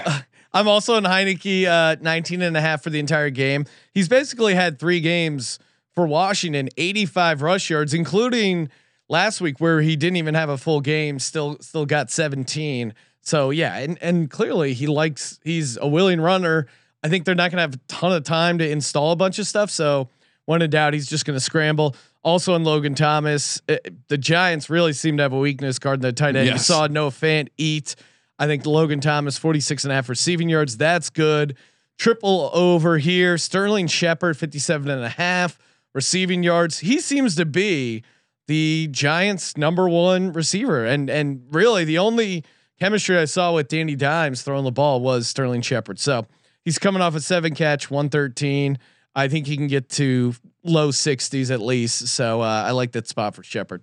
I'm 0.52 0.66
also 0.66 0.97
in 0.97 1.04
Heinicke, 1.04 1.64
uh, 1.66 1.95
19 2.00 2.42
and 2.42 2.57
a 2.57 2.61
half 2.61 2.83
for 2.83 2.90
the 2.90 2.99
entire 2.99 3.30
game. 3.30 3.66
He's 3.95 4.09
basically 4.09 4.52
had 4.57 4.80
three 4.80 4.99
games 4.99 5.61
for 6.00 6.07
Washington, 6.07 6.71
85 6.78 7.42
rush 7.42 7.69
yards, 7.69 7.92
including 7.92 8.71
last 9.11 9.42
week 9.42 9.61
where 9.61 9.83
he 9.83 9.97
didn't 9.97 10.16
even 10.16 10.35
have 10.35 10.49
a 10.49 10.57
full 10.57 10.80
game. 10.80 11.19
Still, 11.19 11.59
still 11.61 11.85
got 11.85 12.11
17. 12.11 12.95
So 13.21 13.50
yeah, 13.50 13.76
and 13.76 14.02
and 14.02 14.30
clearly 14.30 14.73
he 14.73 14.87
likes. 14.87 15.38
He's 15.45 15.76
a 15.76 15.87
willing 15.87 16.19
runner. 16.23 16.69
I 17.04 17.11
think 17.11 17.26
they're 17.26 17.35
not 17.35 17.50
going 17.50 17.59
to 17.59 17.62
have 17.62 17.75
a 17.75 17.80
ton 17.87 18.12
of 18.12 18.25
time 18.25 18.57
to 18.59 18.69
install 18.69 19.12
a 19.12 19.16
bunch 19.16 19.38
of 19.38 19.47
stuff. 19.47 19.69
So 19.69 20.09
when 20.47 20.62
in 20.62 20.71
doubt, 20.71 20.95
he's 20.95 21.07
just 21.07 21.26
going 21.26 21.37
to 21.37 21.40
scramble. 21.40 21.95
Also 22.23 22.54
in 22.54 22.64
Logan 22.64 22.95
Thomas, 22.95 23.61
uh, 23.69 23.76
the 24.09 24.16
Giants 24.16 24.71
really 24.71 24.95
seem 24.95 25.19
to 25.19 25.23
have 25.25 25.35
a 25.35 25.38
weakness 25.38 25.78
guarding 25.78 26.00
the 26.00 26.14
tight 26.14 26.35
end. 26.35 26.49
You 26.49 26.57
saw 26.57 26.87
Noah 26.87 27.11
Fant 27.11 27.49
eat. 27.59 27.95
I 28.38 28.47
think 28.47 28.64
Logan 28.64 29.02
Thomas, 29.02 29.37
46 29.37 29.85
and 29.85 29.92
a 29.92 29.97
half 29.97 30.09
receiving 30.09 30.49
yards. 30.49 30.78
That's 30.78 31.11
good. 31.11 31.59
Triple 31.99 32.50
over 32.54 32.97
here. 32.97 33.37
Sterling 33.37 33.87
Shepard, 33.87 34.38
57 34.38 34.90
and 34.90 35.04
a 35.04 35.11
half 35.11 35.59
receiving 35.94 36.42
yards. 36.42 36.80
He 36.80 37.00
seems 37.00 37.37
to 37.37 37.44
be 37.44 38.02
the 38.47 38.88
Giants' 38.90 39.56
number 39.56 39.88
one 39.88 40.32
receiver. 40.32 40.85
And 40.85 41.09
and 41.09 41.42
really 41.50 41.85
the 41.85 41.99
only 41.99 42.44
chemistry 42.78 43.18
I 43.18 43.26
saw 43.26 43.54
with 43.54 43.68
Danny 43.68 43.97
Dimes 43.97 44.42
throwing 44.42 44.64
the 44.64 44.73
ball 44.73 45.00
was 45.00 45.28
Sterling 45.28 45.62
Shepard. 45.62 45.99
So 45.99 46.26
He's 46.64 46.78
coming 46.78 47.00
off 47.02 47.14
a 47.14 47.20
seven 47.20 47.54
catch, 47.54 47.90
113. 47.90 48.78
I 49.14 49.28
think 49.28 49.47
he 49.47 49.56
can 49.56 49.66
get 49.66 49.88
to 49.90 50.35
low 50.62 50.90
60s 50.90 51.50
at 51.50 51.61
least. 51.61 52.09
So 52.09 52.42
uh, 52.42 52.64
I 52.66 52.73
like 52.73 52.92
that 52.92 53.09
spot 53.09 53.35
for 53.35 53.42
Shepard. 53.42 53.82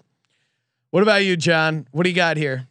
What 0.92 1.04
about 1.04 1.26
you, 1.26 1.36
Jon? 1.36 1.88
What 1.92 2.04
do 2.04 2.10
you 2.10 2.16
got 2.16 2.38
here? 2.38 2.68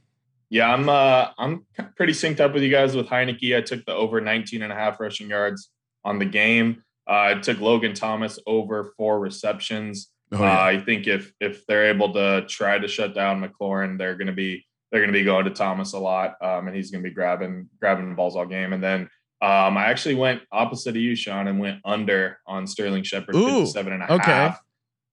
Yeah, 0.48 0.72
I'm 0.72 0.88
uh 0.88 1.30
I'm 1.38 1.66
pretty 1.96 2.12
synced 2.12 2.38
up 2.38 2.54
with 2.54 2.62
you 2.62 2.70
guys 2.70 2.94
with 2.94 3.08
Heinicke. 3.08 3.56
I 3.56 3.60
took 3.62 3.84
the 3.84 3.92
over 3.92 4.20
19 4.20 4.62
and 4.62 4.72
a 4.72 4.76
half 4.76 5.00
rushing 5.00 5.28
yards 5.28 5.70
on 6.04 6.20
the 6.20 6.24
game. 6.24 6.82
Uh, 7.08 7.34
I 7.36 7.40
took 7.40 7.60
Logan 7.60 7.94
Thomas 7.94 8.38
over 8.46 8.92
four 8.96 9.20
receptions. 9.20 10.10
Oh, 10.32 10.40
yeah. 10.40 10.58
uh, 10.58 10.64
I 10.64 10.80
think 10.80 11.06
if 11.06 11.32
if 11.40 11.66
they're 11.66 11.86
able 11.86 12.12
to 12.14 12.46
try 12.48 12.78
to 12.78 12.88
shut 12.88 13.14
down 13.14 13.42
McLaurin, 13.42 13.98
they're 13.98 14.16
going 14.16 14.26
to 14.26 14.32
be 14.32 14.66
they're 14.90 15.00
going 15.00 15.12
to 15.12 15.18
be 15.18 15.24
going 15.24 15.44
to 15.44 15.50
Thomas 15.50 15.92
a 15.92 15.98
lot, 15.98 16.34
um, 16.42 16.66
and 16.66 16.76
he's 16.76 16.90
going 16.90 17.02
to 17.02 17.08
be 17.08 17.14
grabbing 17.14 17.68
grabbing 17.80 18.14
balls 18.14 18.36
all 18.36 18.46
game. 18.46 18.72
And 18.72 18.82
then 18.82 19.02
um, 19.42 19.76
I 19.76 19.86
actually 19.86 20.14
went 20.14 20.42
opposite 20.50 20.90
of 20.90 20.96
you, 20.96 21.14
Sean, 21.14 21.46
and 21.48 21.60
went 21.60 21.80
under 21.84 22.38
on 22.46 22.66
Sterling 22.66 23.02
Shepard, 23.02 23.34
Ooh, 23.34 23.60
57 23.60 23.92
and 23.92 24.02
a 24.02 24.12
okay. 24.14 24.30
half. 24.30 24.60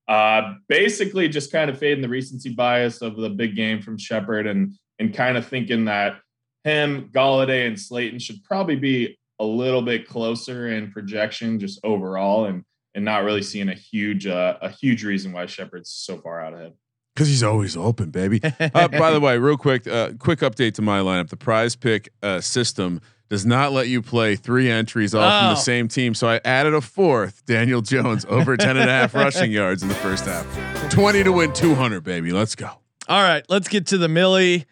Uh, 0.08 0.56
basically, 0.68 1.30
just 1.30 1.52
kind 1.52 1.70
of 1.70 1.78
fading 1.78 2.02
the 2.02 2.10
recency 2.10 2.54
bias 2.54 3.02
of 3.02 3.16
the 3.18 3.30
big 3.30 3.56
game 3.56 3.82
from 3.82 3.98
Shepard, 3.98 4.48
and 4.48 4.74
and 5.00 5.14
kind 5.14 5.38
of 5.38 5.46
thinking 5.46 5.86
that 5.86 6.18
him, 6.64 7.10
Golladay, 7.14 7.68
and 7.68 7.80
Slayton 7.80 8.20
should 8.20 8.44
probably 8.44 8.78
be 8.78 9.18
a 9.40 9.46
little 9.46 9.82
bit 9.82 10.08
closer 10.08 10.70
in 10.72 10.92
projection, 10.92 11.60
just 11.60 11.80
overall, 11.84 12.46
and 12.46 12.64
and 12.96 13.04
not 13.04 13.24
really 13.24 13.42
seeing 13.42 13.70
a 13.70 13.74
huge 13.74 14.28
uh, 14.28 14.58
a 14.62 14.70
huge 14.70 15.04
reason 15.04 15.32
why 15.34 15.46
Shepard's 15.48 15.90
so 15.92 16.18
far 16.18 16.40
out 16.42 16.54
ahead. 16.54 16.74
Because 17.16 17.28
he's 17.28 17.44
always 17.44 17.78
open, 17.78 18.10
baby. 18.10 18.40
Uh, 18.44 18.88
by 18.88 19.12
the 19.12 19.20
way, 19.20 19.38
real 19.38 19.58
quick, 19.58 19.86
uh, 19.88 20.12
quick 20.20 20.40
update 20.40 20.74
to 20.76 20.82
my 20.82 21.00
lineup. 21.00 21.30
The 21.30 21.38
prize 21.38 21.76
pick 21.76 22.10
uh, 22.24 22.42
system 22.42 23.02
does 23.30 23.46
not 23.46 23.72
let 23.72 23.88
you 23.88 24.02
play 24.02 24.36
three 24.36 24.70
entries 24.70 25.14
all 25.16 25.22
from 25.22 25.48
Oh. 25.48 25.50
the 25.52 25.56
same 25.62 25.88
team. 25.88 26.14
So 26.16 26.28
I 26.28 26.40
added 26.44 26.74
a 26.74 26.82
fourth, 26.82 27.46
Daniel 27.46 27.82
Jones, 27.82 28.26
over 28.30 28.58
10 28.58 28.78
and 28.78 28.90
a 28.90 28.92
half 28.92 29.14
rushing 29.16 29.52
yards 29.52 29.82
in 29.84 29.90
the 29.90 29.96
first 29.96 30.26
half. 30.26 30.46
20 30.92 31.24
to 31.24 31.32
win 31.32 31.54
200, 31.54 32.04
baby. 32.04 32.32
Let's 32.32 32.56
go. 32.56 32.70
All 33.08 33.22
right, 33.22 33.44
let's 33.50 33.68
get 33.68 33.88
to 33.88 33.98
the 33.98 34.08
Millie. 34.10 34.66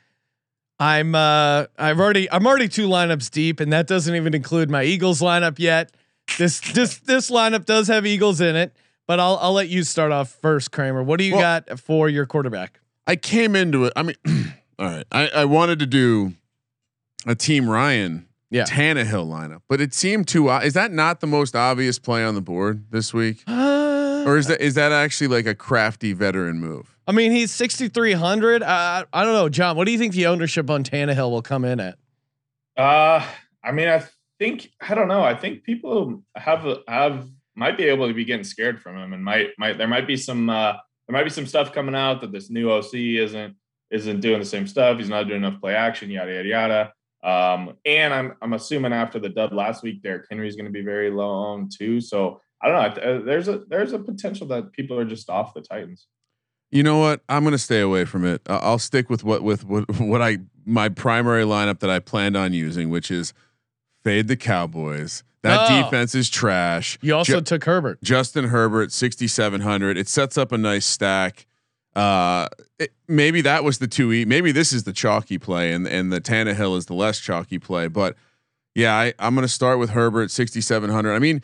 I'm 0.81 1.13
uh 1.13 1.65
I've 1.77 1.99
already 1.99 2.29
I'm 2.31 2.47
already 2.47 2.67
two 2.67 2.87
lineups 2.87 3.29
deep, 3.29 3.59
and 3.59 3.71
that 3.71 3.85
doesn't 3.85 4.15
even 4.15 4.33
include 4.33 4.71
my 4.71 4.83
Eagles 4.83 5.21
lineup 5.21 5.59
yet. 5.59 5.91
This 6.39 6.59
this 6.73 6.97
this 6.97 7.29
lineup 7.29 7.65
does 7.65 7.87
have 7.87 8.03
Eagles 8.07 8.41
in 8.41 8.55
it, 8.55 8.75
but 9.05 9.19
I'll 9.19 9.37
I'll 9.39 9.53
let 9.53 9.69
you 9.69 9.83
start 9.83 10.11
off 10.11 10.29
first, 10.41 10.71
Kramer. 10.71 11.03
What 11.03 11.19
do 11.19 11.23
you 11.25 11.33
Well- 11.35 11.61
got 11.67 11.79
for 11.79 12.09
your 12.09 12.25
quarterback? 12.25 12.79
I 13.05 13.15
came 13.15 13.55
into 13.55 13.85
it. 13.85 13.93
I 13.95 14.01
mean, 14.03 14.15
all 14.79 14.87
right. 14.87 15.05
I, 15.11 15.27
I 15.29 15.45
wanted 15.45 15.77
to 15.79 15.85
do 15.85 16.33
a 17.27 17.35
Team 17.35 17.69
Ryan 17.69 18.27
Yeah. 18.49 18.63
Tannehill 18.63 19.27
lineup, 19.27 19.61
but 19.69 19.81
it 19.81 19.93
seemed 19.93 20.27
too. 20.27 20.49
Is 20.49 20.73
that 20.73 20.91
not 20.91 21.19
the 21.19 21.27
most 21.27 21.55
obvious 21.55 21.99
play 21.99 22.23
on 22.23 22.33
the 22.33 22.41
board 22.41 22.85
this 22.89 23.13
week? 23.13 23.43
Or 24.25 24.37
is 24.37 24.47
that 24.47 24.61
is 24.61 24.75
that 24.75 24.91
actually 24.91 25.27
like 25.27 25.45
a 25.45 25.55
crafty 25.55 26.13
veteran 26.13 26.59
move? 26.59 26.95
I 27.07 27.13
mean, 27.13 27.31
he's 27.31 27.51
6,300. 27.51 28.63
Uh, 28.63 29.05
I 29.11 29.23
don't 29.23 29.33
know, 29.33 29.49
Jon. 29.49 29.75
What 29.75 29.85
do 29.85 29.91
you 29.91 29.97
think 29.97 30.13
the 30.13 30.27
ownership 30.27 30.69
on 30.69 30.83
Tannehill 30.83 31.29
will 31.29 31.41
come 31.41 31.65
in 31.65 31.79
at? 31.79 31.97
Uh, 32.77 33.25
I 33.63 33.71
mean, 33.71 33.87
I 33.87 34.03
think 34.39 34.71
I 34.79 34.95
don't 34.95 35.07
know. 35.07 35.21
I 35.21 35.35
think 35.35 35.63
people 35.63 36.23
have 36.35 36.65
have 36.87 37.27
might 37.55 37.77
be 37.77 37.85
able 37.85 38.07
to 38.07 38.13
be 38.13 38.25
getting 38.25 38.43
scared 38.43 38.81
from 38.81 38.97
him, 38.97 39.13
and 39.13 39.23
might 39.23 39.49
might 39.57 39.77
there 39.77 39.87
might 39.87 40.07
be 40.07 40.17
some 40.17 40.49
uh, 40.49 40.73
there 41.07 41.13
might 41.13 41.23
be 41.23 41.29
some 41.29 41.45
stuff 41.45 41.73
coming 41.73 41.95
out 41.95 42.21
that 42.21 42.31
this 42.31 42.49
new 42.49 42.71
OC 42.71 42.93
isn't 42.93 43.55
isn't 43.91 44.21
doing 44.21 44.39
the 44.39 44.45
same 44.45 44.67
stuff. 44.67 44.97
He's 44.97 45.09
not 45.09 45.27
doing 45.27 45.43
enough 45.43 45.59
play 45.59 45.75
action, 45.75 46.09
yada 46.09 46.33
yada 46.33 46.47
yada. 46.49 46.93
Um, 47.23 47.75
and 47.85 48.13
I'm 48.13 48.33
I'm 48.41 48.53
assuming 48.53 48.93
after 48.93 49.19
the 49.19 49.29
dub 49.29 49.53
last 49.53 49.83
week, 49.83 50.01
Derrick 50.01 50.25
Henry 50.29 50.47
is 50.47 50.55
going 50.55 50.65
to 50.65 50.71
be 50.71 50.81
very 50.81 51.11
low 51.11 51.47
owned 51.47 51.71
too. 51.77 52.01
So 52.01 52.41
I 52.63 52.67
don't 52.67 52.75
know. 52.75 52.81
I 52.81 52.89
th- 52.89 53.21
uh, 53.21 53.25
There's 53.25 53.47
a 53.47 53.59
there's 53.67 53.93
a 53.93 53.99
potential 53.99 54.47
that 54.47 54.71
people 54.71 54.97
are 54.99 55.05
just 55.05 55.29
off 55.29 55.53
the 55.53 55.61
Titans. 55.61 56.07
You 56.69 56.83
know 56.83 56.99
what? 56.99 57.21
I'm 57.27 57.43
going 57.43 57.51
to 57.53 57.57
stay 57.57 57.81
away 57.81 58.05
from 58.05 58.23
it. 58.25 58.41
I- 58.47 58.57
I'll 58.57 58.79
stick 58.79 59.09
with 59.09 59.23
what 59.23 59.43
with 59.43 59.65
what 59.65 59.89
what 59.99 60.21
I 60.21 60.39
my 60.65 60.89
primary 60.89 61.43
lineup 61.43 61.79
that 61.79 61.89
I 61.89 61.99
planned 61.99 62.37
on 62.37 62.53
using, 62.53 62.89
which 62.89 63.09
is 63.11 63.33
fade 64.03 64.27
the 64.27 64.37
Cowboys. 64.37 65.23
That 65.43 65.67
Oh. 65.71 65.83
defense 65.83 66.13
is 66.13 66.29
trash. 66.29 66.99
You 67.01 67.15
also 67.15 67.39
Ju- 67.39 67.41
took 67.41 67.63
Herbert. 67.63 67.99
Justin 68.03 68.45
Herbert, 68.49 68.91
6,700. 68.91 69.97
It 69.97 70.07
sets 70.07 70.37
up 70.37 70.51
a 70.51 70.57
nice 70.57 70.85
stack. 70.85 71.47
Uh, 71.95 72.47
it, 72.77 72.93
maybe 73.07 73.41
that 73.41 73.63
was 73.63 73.79
the 73.79 73.87
two 73.87 74.13
E. 74.13 74.23
Maybe 74.23 74.51
this 74.51 74.71
is 74.71 74.83
the 74.83 74.93
chalky 74.93 75.37
play, 75.39 75.73
and 75.73 75.87
and 75.87 76.11
the 76.13 76.21
Tannehill 76.21 76.77
is 76.77 76.85
the 76.85 76.93
less 76.93 77.19
chalky 77.19 77.57
play. 77.57 77.87
But 77.87 78.15
yeah, 78.75 78.93
I, 78.95 79.13
I'm 79.19 79.33
going 79.33 79.41
to 79.45 79.51
start 79.51 79.79
with 79.79 79.89
Herbert, 79.89 80.29
6,700. 80.31 81.11
I 81.13 81.19
mean, 81.19 81.41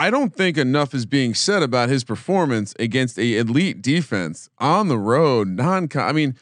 I 0.00 0.08
don't 0.08 0.34
think 0.34 0.56
enough 0.56 0.94
is 0.94 1.04
being 1.04 1.34
said 1.34 1.62
about 1.62 1.90
his 1.90 2.04
performance 2.04 2.74
against 2.78 3.18
a 3.18 3.36
elite 3.36 3.82
defense 3.82 4.48
on 4.56 4.88
the 4.88 4.96
road. 4.96 5.48
Non, 5.48 5.90
I 5.94 6.12
mean, 6.12 6.36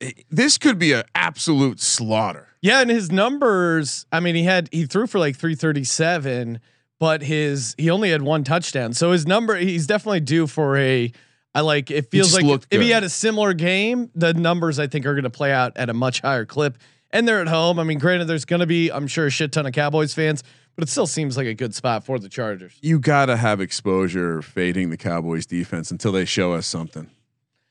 eh, 0.00 0.10
this 0.28 0.58
could 0.58 0.80
be 0.80 0.92
an 0.92 1.04
absolute 1.14 1.78
slaughter. 1.78 2.48
Yeah, 2.60 2.80
and 2.80 2.90
his 2.90 3.12
numbers. 3.12 4.04
I 4.10 4.18
mean, 4.18 4.34
he 4.34 4.42
had 4.42 4.68
he 4.72 4.86
threw 4.86 5.06
for 5.06 5.20
like 5.20 5.36
337, 5.36 6.58
but 6.98 7.22
his 7.22 7.76
he 7.78 7.88
only 7.88 8.10
had 8.10 8.22
one 8.22 8.42
touchdown. 8.42 8.94
So 8.94 9.12
his 9.12 9.28
number, 9.28 9.54
he's 9.54 9.86
definitely 9.86 10.20
due 10.20 10.48
for 10.48 10.76
a. 10.76 11.12
I 11.54 11.60
like. 11.60 11.88
It 11.88 12.10
feels 12.10 12.34
like 12.34 12.64
if 12.68 12.80
he 12.80 12.90
had 12.90 13.04
a 13.04 13.08
similar 13.08 13.52
game, 13.52 14.10
the 14.16 14.34
numbers 14.34 14.80
I 14.80 14.88
think 14.88 15.06
are 15.06 15.14
going 15.14 15.22
to 15.22 15.30
play 15.30 15.52
out 15.52 15.76
at 15.76 15.88
a 15.88 15.94
much 15.94 16.20
higher 16.20 16.46
clip. 16.46 16.78
And 17.14 17.28
they're 17.28 17.42
at 17.42 17.48
home. 17.48 17.78
I 17.78 17.84
mean, 17.84 17.98
granted, 17.98 18.24
there's 18.24 18.46
going 18.46 18.60
to 18.60 18.66
be, 18.66 18.90
I'm 18.90 19.06
sure, 19.06 19.26
a 19.26 19.30
shit 19.30 19.52
ton 19.52 19.66
of 19.66 19.72
Cowboys 19.74 20.14
fans, 20.14 20.42
but 20.76 20.84
it 20.84 20.88
still 20.88 21.06
seems 21.06 21.36
like 21.36 21.46
a 21.46 21.54
good 21.54 21.74
spot 21.74 22.04
for 22.04 22.18
the 22.18 22.28
Chargers. 22.28 22.76
You 22.82 22.98
got 22.98 23.26
to 23.26 23.36
have 23.36 23.60
exposure 23.60 24.42
fading 24.42 24.90
the 24.90 24.96
Cowboys 24.96 25.46
defense 25.46 25.90
until 25.90 26.12
they 26.12 26.24
show 26.24 26.52
us 26.52 26.66
something. 26.66 27.08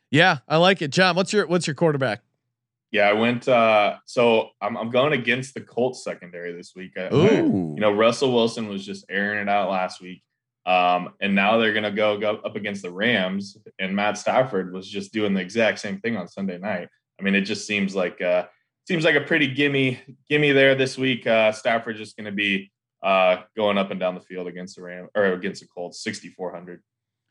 Yeah, 0.10 0.40
I 0.48 0.58
like 0.58 0.82
it. 0.82 0.92
Jon, 0.92 1.16
what's 1.16 1.32
your 1.34 1.48
what's 1.48 1.68
your 1.68 1.76
quarterback? 1.76 2.22
Yeah, 2.92 3.08
I 3.08 3.14
went. 3.14 3.48
Uh, 3.48 3.96
so 4.06 4.50
I'm 4.62 4.76
I'm 4.78 4.90
going 4.90 5.14
against 5.14 5.54
the 5.54 5.62
Colts 5.62 6.04
secondary 6.04 6.52
this 6.54 6.74
week. 6.76 6.92
I- 6.98 7.04
I- 7.08 7.32
you 7.42 7.76
know, 7.80 7.92
Russell 7.94 8.34
Wilson 8.34 8.68
was 8.68 8.86
just 8.86 9.06
airing 9.10 9.40
it 9.40 9.50
out 9.50 9.70
last 9.70 10.02
week. 10.02 10.22
Um, 10.66 11.14
and 11.22 11.34
now 11.34 11.58
they're 11.58 11.74
gonna 11.74 11.90
go, 11.92 12.20
go 12.20 12.36
up 12.46 12.56
against 12.56 12.84
the 12.84 12.92
Rams, 12.92 13.58
and 13.80 13.96
Matt 13.96 14.18
Stafford 14.18 14.74
was 14.74 14.88
just 14.88 15.12
doing 15.14 15.34
the 15.34 15.42
exact 15.42 15.80
same 15.80 16.00
thing 16.02 16.18
on 16.18 16.28
Sunday 16.28 16.58
night. 16.60 16.88
I 17.20 17.24
mean, 17.24 17.34
it 17.34 17.42
just 17.42 17.66
seems 17.66 17.96
like 17.96 18.22
uh 18.22 18.46
seems 18.88 19.06
like 19.06 19.16
a 19.16 19.22
pretty 19.22 19.48
gimme 19.48 20.00
gimme 20.30 20.52
there 20.52 20.76
this 20.76 20.98
week. 20.98 21.26
Uh 21.26 21.52
Stafford's 21.54 21.98
just 22.00 22.18
gonna 22.18 22.32
be 22.32 22.70
uh 23.04 23.38
going 23.56 23.78
up 23.78 23.92
and 23.92 24.00
down 24.00 24.16
the 24.16 24.22
field 24.22 24.48
against 24.48 24.76
the 24.76 24.84
Ram 24.84 25.08
or 25.16 25.26
against 25.34 25.62
the 25.62 25.68
Colts, 25.68 26.04
6,400. 26.04 26.82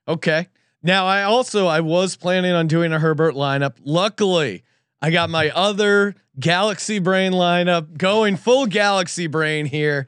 Okay. 0.09 0.49
Now 0.83 1.07
I 1.07 1.23
also 1.23 1.67
I 1.67 1.81
was 1.81 2.17
planning 2.17 2.53
on 2.53 2.67
doing 2.67 2.93
a 2.93 2.99
Herbert 2.99 3.35
lineup. 3.35 3.77
Luckily, 3.85 4.65
I 5.03 5.11
got 5.11 5.31
my 5.31 5.51
other 5.51 6.15
Galaxy 6.39 6.99
Brain 6.99 7.33
lineup 7.33 7.99
going 7.99 8.37
full 8.37 8.67
Galaxy 8.67 9.27
Brain 9.27 9.67
here. 9.67 10.07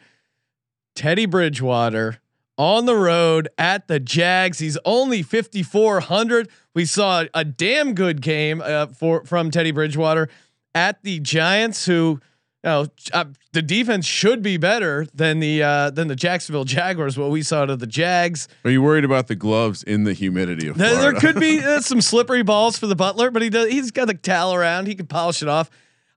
Teddy 0.95 1.27
Bridgewater 1.27 2.19
on 2.59 2.87
the 2.87 2.97
road 2.97 3.49
at 3.57 3.89
the 3.89 3.99
Jags. 3.99 4.59
He's 4.59 4.79
only 4.85 5.23
5400. 5.23 6.49
We 6.75 6.85
saw 6.85 7.25
a 7.35 7.45
damn 7.45 7.95
good 7.95 8.21
game 8.21 8.63
uh, 8.65 8.87
for 8.87 9.25
from 9.25 9.51
Teddy 9.51 9.71
Bridgewater 9.71 10.29
at 10.75 11.03
the 11.03 11.21
Giants 11.21 11.87
who 11.87 12.21
you 12.65 12.71
know, 12.71 12.87
uh, 13.13 13.25
the 13.53 13.63
defense 13.63 14.07
should 14.07 14.41
be 14.41 14.57
better 14.57 15.07
than 15.13 15.41
the 15.41 15.63
uh, 15.63 15.91
than 15.91 16.07
the 16.07 16.15
Jacksonville 16.15 16.65
Jaguars. 16.65 17.19
What 17.19 17.31
we 17.31 17.43
saw 17.43 17.67
to 17.67 17.75
the 17.75 17.89
Jags. 17.89 18.47
Are 18.65 18.71
you 18.71 18.81
worried 18.81 19.05
about 19.05 19.27
the 19.27 19.35
gloves 19.35 19.83
in 19.83 20.05
the 20.05 20.13
humidity 20.13 20.69
of 20.69 20.79
There, 20.79 20.95
there 20.95 21.13
could 21.13 21.41
be 21.41 21.59
uh, 21.65 21.81
some 21.81 22.01
slippery 22.01 22.43
balls 22.43 22.79
for 22.79 22.87
the 22.87 22.95
Butler, 22.95 23.33
but 23.33 23.43
he 23.43 23.51
does. 23.51 23.69
He's 23.69 23.91
got 23.91 24.07
the 24.07 24.15
towel 24.15 24.55
around. 24.55 24.87
He 24.87 24.95
can 24.95 25.07
polish 25.07 25.43
it 25.43 25.49
off. 25.49 25.71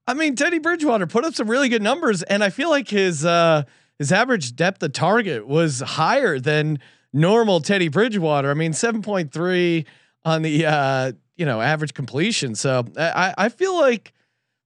I 0.07 0.13
mean, 0.13 0.35
Teddy 0.35 0.59
Bridgewater 0.59 1.07
put 1.07 1.25
up 1.25 1.33
some 1.33 1.49
really 1.49 1.67
good 1.67 1.81
numbers, 1.81 2.21
and 2.21 2.43
I 2.43 2.51
feel 2.51 2.69
like 2.69 2.89
his 2.89 3.25
uh, 3.25 3.63
his 3.97 4.11
average 4.11 4.55
depth 4.55 4.83
of 4.83 4.93
target 4.93 5.47
was 5.47 5.79
higher 5.79 6.39
than 6.39 6.77
normal 7.11 7.59
Teddy 7.59 7.87
Bridgewater. 7.87 8.51
I 8.51 8.53
mean, 8.53 8.73
seven 8.73 9.01
point 9.01 9.31
three 9.33 9.85
on 10.23 10.43
the 10.43 10.67
uh, 10.67 11.11
you 11.37 11.47
know 11.47 11.59
average 11.59 11.95
completion. 11.95 12.53
So 12.53 12.85
I 12.95 13.33
I 13.35 13.49
feel 13.49 13.75
like. 13.79 14.11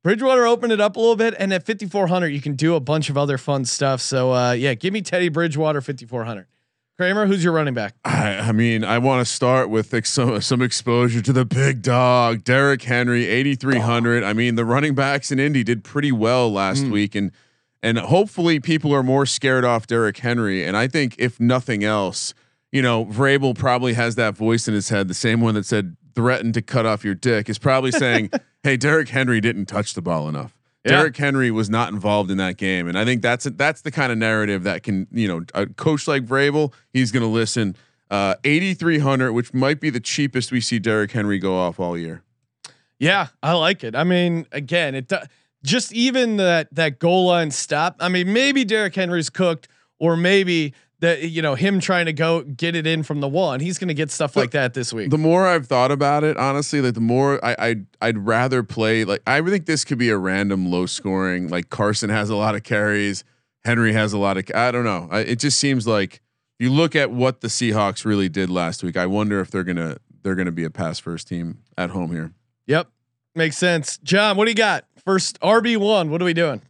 Bridgewater 0.04 0.46
opened 0.48 0.72
it 0.72 0.80
up 0.80 0.96
a 0.96 1.00
little 1.00 1.16
bit, 1.18 1.36
and 1.38 1.54
at 1.54 1.66
5400, 1.66 2.28
you 2.30 2.40
can 2.42 2.56
do 2.56 2.76
a 2.76 2.80
bunch 2.80 3.10
of 3.10 3.18
other 3.18 3.38
fun 3.38 3.66
stuff. 3.66 4.00
So, 4.02 4.34
uh, 4.34 4.52
yeah, 4.54 4.74
give 4.74 4.94
me 4.94 5.02
Teddy 5.02 5.30
Bridgewater 5.30 5.82
5400. 5.82 6.48
Kramer, 6.98 7.26
who's 7.28 7.44
your 7.44 7.54
running 7.54 7.74
back? 7.74 7.96
I, 8.04 8.36
I 8.40 8.52
mean, 8.52 8.84
I 8.84 8.98
want 8.98 9.26
to 9.26 9.34
start 9.34 9.70
with 9.70 9.94
ex- 9.94 10.10
some 10.12 10.42
some 10.42 10.62
exposure 10.62 11.22
to 11.22 11.32
the 11.32 11.46
big 11.46 11.82
dog, 11.82 12.44
Derrick 12.44 12.82
Henry, 12.82 13.26
eighty 13.26 13.56
three 13.56 13.80
hundred. 13.80 14.22
I 14.22 14.34
mean, 14.34 14.56
the 14.56 14.66
running 14.66 14.96
backs 14.96 15.32
in 15.32 15.40
Indy 15.40 15.64
did 15.64 15.86
pretty 15.86 16.12
well 16.12 16.52
last 16.52 16.84
Mm. 16.84 16.92
week, 16.92 17.16
and 17.16 17.32
and 17.82 17.98
hopefully 17.98 18.60
people 18.60 18.94
are 18.94 19.02
more 19.04 19.26
scared 19.26 19.64
off 19.64 19.88
Derrick 19.88 20.18
Henry. 20.18 20.66
And 20.66 20.76
I 20.76 20.90
think 20.90 21.16
if 21.18 21.40
nothing 21.40 21.86
else, 21.86 22.34
you 22.70 22.82
know, 22.82 23.06
Vrabel 23.06 23.58
probably 23.58 23.94
has 23.94 24.16
that 24.16 24.36
voice 24.36 24.68
in 24.68 24.74
his 24.74 24.90
head, 24.90 25.08
the 25.08 25.14
same 25.14 25.40
one 25.40 25.56
that 25.56 25.66
said 25.66 25.96
threaten 26.20 26.52
to 26.52 26.62
cut 26.62 26.86
off 26.86 27.06
your 27.06 27.16
dick, 27.16 27.48
is 27.48 27.58
probably 27.58 27.92
saying, 27.92 28.30
"Hey, 28.64 28.76
Derrick 28.76 29.08
Henry 29.08 29.40
didn't 29.40 29.68
touch 29.68 29.94
the 29.94 30.02
ball 30.02 30.28
enough." 30.28 30.54
Yeah. 30.84 30.98
Derrick 30.98 31.16
Henry 31.16 31.50
was 31.50 31.70
not 31.70 31.94
involved 31.94 32.30
in 32.30 32.38
that 32.40 32.58
game, 32.58 32.90
and 32.90 33.00
I 33.00 33.06
think 33.06 33.22
that's 33.22 33.46
that's 33.46 33.82
the 33.82 33.92
kind 33.92 34.12
of 34.12 34.18
narrative 34.18 34.64
that 34.64 34.84
can 34.84 35.08
you 35.12 35.30
know 35.30 35.46
a 35.54 35.66
coach 35.66 36.10
like 36.10 36.26
Vrabel 36.26 36.74
he's 36.92 37.12
going 37.12 37.24
to 37.24 37.30
listen. 37.30 37.78
Uh, 38.12 38.34
8,300, 38.44 39.34
which 39.34 39.54
might 39.54 39.80
be 39.80 39.92
the 39.92 40.00
cheapest 40.00 40.52
we 40.52 40.62
see 40.62 40.80
Derrick 40.80 41.12
Henry 41.12 41.38
go 41.38 41.56
off 41.56 41.80
all 41.80 41.96
year. 41.96 42.24
Yeah, 42.98 43.28
I 43.44 43.54
like 43.54 43.84
it. 43.84 43.96
I 43.96 44.04
mean, 44.04 44.48
again, 44.52 44.96
it 44.96 45.08
do- 45.08 45.20
just 45.64 45.94
even 45.94 46.38
that 46.38 46.74
that 46.74 47.00
goal 47.00 47.28
line 47.28 47.52
stop. 47.52 47.96
I 48.00 48.10
mean, 48.10 48.34
maybe 48.34 48.66
Derrick 48.66 48.96
Henry's 48.96 49.30
cooked, 49.30 49.68
or 50.00 50.18
maybe 50.18 50.74
that 51.00 51.30
you 51.30 51.42
know 51.42 51.56
him 51.56 51.80
trying 51.80 52.06
to 52.06 52.14
go 52.14 52.42
get 52.42 52.76
it 52.76 52.86
in 52.86 53.04
from 53.04 53.22
the 53.22 53.28
one. 53.28 53.60
He's 53.60 53.78
going 53.78 53.88
to 53.88 53.94
get 53.94 54.12
stuff 54.12 54.36
like 54.36 54.52
that 54.52 54.74
this 54.74 54.92
week. 54.92 55.10
The 55.10 55.18
more 55.18 55.48
I've 55.48 55.68
thought 55.68 55.92
about 55.92 56.24
it, 56.24 56.38
honestly, 56.38 56.82
like 56.82 56.94
the 56.94 57.02
more 57.02 57.44
I 57.44 57.56
I'd, 57.60 57.86
I'd 58.02 58.18
rather 58.26 58.64
play 58.64 59.06
like 59.06 59.22
I 59.26 59.42
think 59.42 59.66
this 59.66 59.86
could 59.86 59.98
be 59.98 60.10
a 60.10 60.18
random 60.18 60.70
low 60.70 60.86
scoring. 60.86 61.48
Like 61.48 61.70
Carson 61.70 62.10
has 62.10 62.30
a 62.30 62.36
lot 62.36 62.56
of 62.56 62.64
carries, 62.64 63.24
Henry 63.64 63.94
has 63.94 64.14
a 64.14 64.18
lot 64.18 64.38
of. 64.38 64.46
I 64.54 64.72
don't 64.72 64.86
know. 64.86 65.08
I, 65.12 65.22
it 65.22 65.40
just 65.40 65.60
seems 65.60 65.88
like 65.88 66.22
you 66.60 66.70
look 66.72 66.96
at 66.96 67.12
what 67.12 67.42
the 67.42 67.48
Seahawks 67.48 68.06
really 68.06 68.30
did 68.30 68.50
last 68.50 68.84
week. 68.84 68.98
I 68.98 69.06
wonder 69.06 69.40
if 69.40 69.50
they're 69.52 69.64
gonna 69.64 69.98
they're 70.24 70.36
gonna 70.36 70.52
be 70.52 70.66
a 70.66 70.70
pass 70.70 71.00
first 71.00 71.28
team 71.28 71.60
at 71.78 71.92
home 71.92 72.12
here. 72.12 72.34
Yep, 72.68 72.90
makes 73.36 73.58
sense. 73.58 73.98
Jon, 74.00 74.38
what 74.38 74.46
do 74.46 74.52
you 74.52 74.56
got? 74.56 74.86
First 75.06 75.40
RB 75.40 75.78
one. 75.78 76.10
What 76.10 76.22
are 76.22 76.26
we 76.26 76.34
doing? 76.34 76.62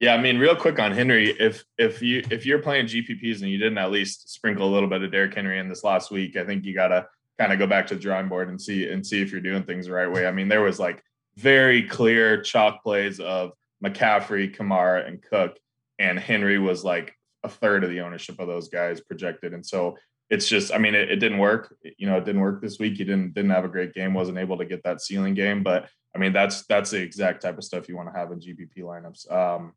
Yeah, 0.00 0.14
I 0.14 0.20
mean, 0.20 0.38
real 0.38 0.54
quick 0.54 0.78
on 0.78 0.92
Henry, 0.92 1.30
if 1.40 1.64
if 1.76 2.00
you 2.02 2.22
if 2.30 2.46
you're 2.46 2.60
playing 2.60 2.86
GPPs 2.86 3.42
and 3.42 3.50
you 3.50 3.58
didn't 3.58 3.78
at 3.78 3.90
least 3.90 4.28
sprinkle 4.32 4.68
a 4.68 4.72
little 4.72 4.88
bit 4.88 5.02
of 5.02 5.10
Derrick 5.10 5.34
Henry 5.34 5.58
in 5.58 5.68
this 5.68 5.82
last 5.82 6.10
week, 6.10 6.36
I 6.36 6.44
think 6.44 6.64
you 6.64 6.72
gotta 6.72 7.06
kind 7.38 7.52
of 7.52 7.58
go 7.58 7.66
back 7.66 7.88
to 7.88 7.94
the 7.94 8.00
drawing 8.00 8.28
board 8.28 8.48
and 8.48 8.60
see 8.60 8.88
and 8.88 9.04
see 9.04 9.20
if 9.20 9.32
you're 9.32 9.40
doing 9.40 9.64
things 9.64 9.86
the 9.86 9.92
right 9.92 10.10
way. 10.10 10.26
I 10.26 10.30
mean, 10.30 10.48
there 10.48 10.62
was 10.62 10.78
like 10.78 11.02
very 11.36 11.82
clear 11.82 12.40
chalk 12.42 12.82
plays 12.82 13.18
of 13.18 13.52
McCaffrey, 13.84 14.54
Kamara, 14.54 15.06
and 15.06 15.20
Cook, 15.20 15.58
and 15.98 16.18
Henry 16.18 16.58
was 16.58 16.84
like 16.84 17.14
a 17.42 17.48
third 17.48 17.82
of 17.82 17.90
the 17.90 18.00
ownership 18.00 18.38
of 18.38 18.46
those 18.46 18.68
guys 18.68 19.00
projected, 19.00 19.52
and 19.52 19.66
so 19.66 19.96
it's 20.30 20.46
just, 20.46 20.74
I 20.74 20.78
mean, 20.78 20.94
it, 20.94 21.10
it 21.10 21.16
didn't 21.16 21.38
work. 21.38 21.74
You 21.96 22.06
know, 22.06 22.18
it 22.18 22.24
didn't 22.24 22.42
work 22.42 22.60
this 22.60 22.78
week. 22.78 22.98
He 22.98 23.04
didn't 23.04 23.34
didn't 23.34 23.50
have 23.50 23.64
a 23.64 23.68
great 23.68 23.94
game, 23.94 24.14
wasn't 24.14 24.38
able 24.38 24.58
to 24.58 24.64
get 24.64 24.84
that 24.84 25.00
ceiling 25.00 25.34
game, 25.34 25.64
but 25.64 25.88
I 26.14 26.18
mean, 26.18 26.32
that's 26.32 26.64
that's 26.66 26.90
the 26.90 27.02
exact 27.02 27.42
type 27.42 27.58
of 27.58 27.64
stuff 27.64 27.88
you 27.88 27.96
want 27.96 28.12
to 28.12 28.18
have 28.18 28.30
in 28.30 28.38
GPP 28.38 28.78
lineups. 28.78 29.32
Um, 29.32 29.72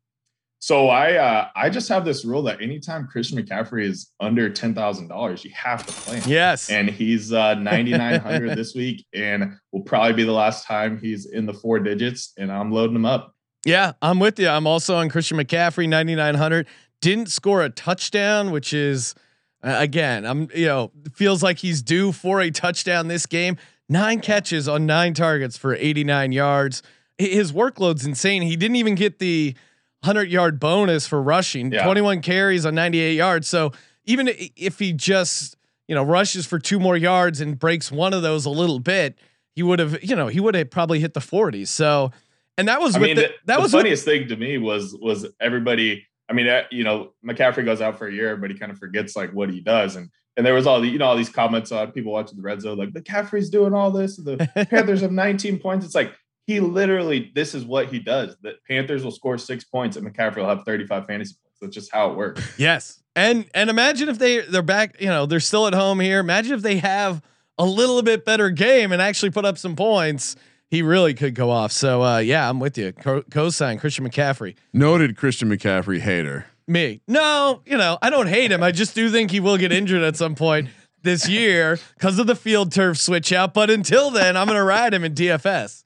so 0.62 0.90
I 0.90 1.14
uh, 1.14 1.48
I 1.56 1.70
just 1.70 1.88
have 1.88 2.04
this 2.04 2.24
rule 2.24 2.44
that 2.44 2.62
anytime 2.62 3.08
Christian 3.08 3.36
McCaffrey 3.36 3.84
is 3.84 4.12
under 4.20 4.48
ten 4.48 4.76
thousand 4.76 5.08
dollars, 5.08 5.44
you 5.44 5.50
have 5.56 5.84
to 5.84 5.92
play 5.92 6.20
him. 6.20 6.30
Yes, 6.30 6.70
And 6.70 6.88
he's 6.88 7.32
uh, 7.32 7.54
ninety 7.58 7.90
nine 7.90 8.20
hundred 8.20 8.56
this 8.56 8.72
week, 8.72 9.04
and 9.12 9.58
will 9.72 9.80
probably 9.82 10.12
be 10.12 10.22
the 10.22 10.30
last 10.30 10.64
time 10.64 11.00
he's 11.00 11.26
in 11.26 11.46
the 11.46 11.52
four 11.52 11.80
digits. 11.80 12.32
And 12.38 12.52
I'm 12.52 12.70
loading 12.70 12.94
him 12.94 13.04
up. 13.04 13.34
Yeah, 13.64 13.94
I'm 14.00 14.20
with 14.20 14.38
you. 14.38 14.46
I'm 14.46 14.68
also 14.68 14.94
on 14.94 15.08
Christian 15.08 15.36
McCaffrey, 15.36 15.88
9900. 15.88 16.68
Didn't 17.00 17.32
score 17.32 17.62
a 17.62 17.68
touchdown, 17.68 18.52
which 18.52 18.72
is 18.72 19.16
uh, 19.64 19.74
again, 19.80 20.24
I'm 20.24 20.48
you 20.54 20.66
know 20.66 20.92
feels 21.12 21.42
like 21.42 21.58
he's 21.58 21.82
due 21.82 22.12
for 22.12 22.40
a 22.40 22.52
touchdown 22.52 23.08
this 23.08 23.26
game. 23.26 23.56
Nine 23.88 24.20
catches 24.20 24.68
on 24.68 24.86
nine 24.86 25.14
targets 25.14 25.56
for 25.56 25.74
89 25.74 26.30
yards. 26.30 26.84
His 27.18 27.50
workload's 27.50 28.06
insane. 28.06 28.42
He 28.42 28.54
didn't 28.54 28.76
even 28.76 28.94
get 28.94 29.18
the 29.18 29.56
100 30.02 30.30
yard 30.30 30.58
bonus 30.60 31.06
for 31.06 31.22
rushing. 31.22 31.72
Yeah. 31.72 31.84
21 31.84 32.20
carries 32.22 32.66
on 32.66 32.74
98 32.74 33.14
yards. 33.14 33.48
So 33.48 33.72
even 34.04 34.28
if 34.56 34.78
he 34.78 34.92
just 34.92 35.56
you 35.88 35.94
know 35.94 36.02
rushes 36.02 36.46
for 36.46 36.58
two 36.58 36.78
more 36.80 36.96
yards 36.96 37.40
and 37.40 37.58
breaks 37.58 37.90
one 37.92 38.12
of 38.14 38.22
those 38.22 38.44
a 38.46 38.50
little 38.50 38.78
bit, 38.78 39.18
he 39.54 39.62
would 39.62 39.78
have 39.78 40.02
you 40.02 40.16
know 40.16 40.26
he 40.28 40.40
would 40.40 40.54
have 40.54 40.70
probably 40.70 41.00
hit 41.00 41.14
the 41.14 41.20
40s. 41.20 41.68
So. 41.68 42.12
And 42.58 42.68
that 42.68 42.82
was 42.82 42.94
I 42.96 42.98
with 42.98 43.06
mean, 43.08 43.16
the, 43.16 43.22
the, 43.22 43.28
that 43.46 43.56
the 43.56 43.62
was 43.62 43.72
with- 43.72 43.80
funniest 43.80 44.04
thing 44.04 44.28
to 44.28 44.36
me 44.36 44.58
was 44.58 44.94
was 45.00 45.26
everybody. 45.40 46.06
I 46.28 46.34
mean, 46.34 46.48
uh, 46.48 46.64
you 46.70 46.84
know, 46.84 47.12
McCaffrey 47.26 47.64
goes 47.64 47.80
out 47.80 47.96
for 47.98 48.06
a 48.06 48.12
year, 48.12 48.28
everybody 48.28 48.58
kind 48.58 48.70
of 48.70 48.78
forgets 48.78 49.16
like 49.16 49.32
what 49.32 49.48
he 49.50 49.60
does, 49.62 49.96
and 49.96 50.10
and 50.36 50.44
there 50.44 50.52
was 50.52 50.66
all 50.66 50.80
the 50.82 50.86
you 50.86 50.98
know 50.98 51.06
all 51.06 51.16
these 51.16 51.30
comments 51.30 51.72
on 51.72 51.92
people 51.92 52.12
watching 52.12 52.36
the 52.36 52.42
red 52.42 52.60
zone 52.60 52.76
like 52.76 52.90
McCaffrey's 52.90 53.48
doing 53.48 53.72
all 53.72 53.90
this, 53.90 54.16
the 54.16 54.36
Panthers 54.70 55.00
have 55.00 55.12
19 55.12 55.60
points. 55.60 55.86
It's 55.86 55.94
like 55.94 56.12
he 56.46 56.60
literally 56.60 57.30
this 57.34 57.54
is 57.54 57.64
what 57.64 57.88
he 57.88 57.98
does. 57.98 58.36
The 58.42 58.54
Panthers 58.68 59.04
will 59.04 59.10
score 59.12 59.38
six 59.38 59.64
points, 59.64 59.96
and 59.96 60.06
McCaffrey 60.06 60.36
will 60.36 60.48
have 60.48 60.64
35 60.64 61.06
fantasy 61.06 61.34
points. 61.42 61.58
That's 61.60 61.74
just 61.74 61.92
how 61.92 62.10
it 62.10 62.16
works. 62.16 62.42
Yes. 62.58 62.98
And 63.14 63.44
and 63.54 63.68
imagine 63.68 64.08
if 64.08 64.18
they 64.18 64.40
they're 64.40 64.62
back, 64.62 65.00
you 65.00 65.08
know, 65.08 65.26
they're 65.26 65.38
still 65.40 65.66
at 65.66 65.74
home 65.74 66.00
here. 66.00 66.18
Imagine 66.20 66.54
if 66.54 66.62
they 66.62 66.78
have 66.78 67.20
a 67.58 67.64
little 67.66 68.02
bit 68.02 68.24
better 68.24 68.48
game 68.48 68.90
and 68.90 69.02
actually 69.02 69.30
put 69.30 69.44
up 69.44 69.58
some 69.58 69.76
points. 69.76 70.34
He 70.70 70.80
really 70.80 71.12
could 71.12 71.34
go 71.34 71.50
off. 71.50 71.72
So 71.72 72.02
uh 72.02 72.18
yeah, 72.18 72.48
I'm 72.48 72.58
with 72.58 72.78
you. 72.78 72.92
Co- 72.92 73.22
Co-sign 73.30 73.78
Christian 73.78 74.08
McCaffrey. 74.08 74.54
Noted 74.72 75.16
Christian 75.18 75.50
McCaffrey 75.50 76.00
hater. 76.00 76.46
Me. 76.66 77.02
No, 77.06 77.60
you 77.66 77.76
know, 77.76 77.98
I 78.00 78.08
don't 78.08 78.28
hate 78.28 78.50
him. 78.50 78.62
I 78.62 78.72
just 78.72 78.94
do 78.94 79.10
think 79.10 79.30
he 79.30 79.40
will 79.40 79.58
get 79.58 79.72
injured 79.72 80.02
at 80.02 80.16
some 80.16 80.34
point 80.34 80.70
this 81.02 81.28
year 81.28 81.78
because 81.98 82.18
of 82.18 82.26
the 82.26 82.34
field 82.36 82.72
turf 82.72 82.96
switch 82.96 83.30
out. 83.32 83.52
But 83.52 83.68
until 83.68 84.10
then, 84.10 84.38
I'm 84.38 84.46
gonna 84.46 84.64
ride 84.64 84.94
him 84.94 85.04
in 85.04 85.12
DFS. 85.14 85.81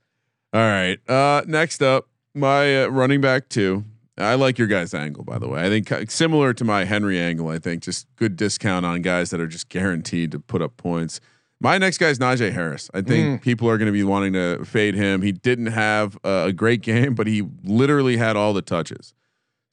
All 0.57 0.63
right. 0.63 0.99
Uh, 1.07 1.43
next 1.47 1.83
up, 1.83 2.09
my 2.35 2.85
uh, 2.85 2.87
running 2.87 3.21
back 3.21 3.51
two. 3.51 3.85
I 4.17 4.37
like 4.37 4.57
your 4.57 4.69
guys' 4.69 4.95
angle, 4.95 5.23
by 5.23 5.39
the 5.39 5.47
way. 5.47 5.61
I 5.61 5.69
think 5.69 5.93
uh, 5.93 6.07
similar 6.09 6.55
to 6.55 6.65
my 6.65 6.85
Henry 6.85 7.21
angle. 7.21 7.51
I 7.51 7.59
think 7.59 7.83
just 7.83 8.07
good 8.17 8.37
discount 8.37 8.87
on 8.87 9.03
guys 9.03 9.29
that 9.29 9.41
are 9.41 9.47
just 9.47 9.69
guaranteed 9.69 10.33
to 10.33 10.41
put 10.41 10.63
up 10.63 10.79
points. 10.79 11.21
My 11.61 11.77
next 11.77 11.99
guy 11.99 12.09
is 12.09 12.19
Najee 12.19 12.53
Harris. 12.53 12.91
I 12.95 13.03
think 13.03 13.43
people 13.43 13.69
are 13.69 13.77
going 13.77 13.85
to 13.85 13.93
be 13.93 14.03
wanting 14.03 14.33
to 14.33 14.65
fade 14.65 14.95
him. 14.95 15.21
He 15.21 15.31
didn't 15.31 15.67
have 15.67 16.17
uh, 16.25 16.45
a 16.47 16.55
great 16.55 16.81
game, 16.81 17.15
but 17.15 17.27
he 17.27 17.47
literally 17.63 18.17
had 18.17 18.35
all 18.35 18.55
the 18.55 18.63
touches. 18.63 19.13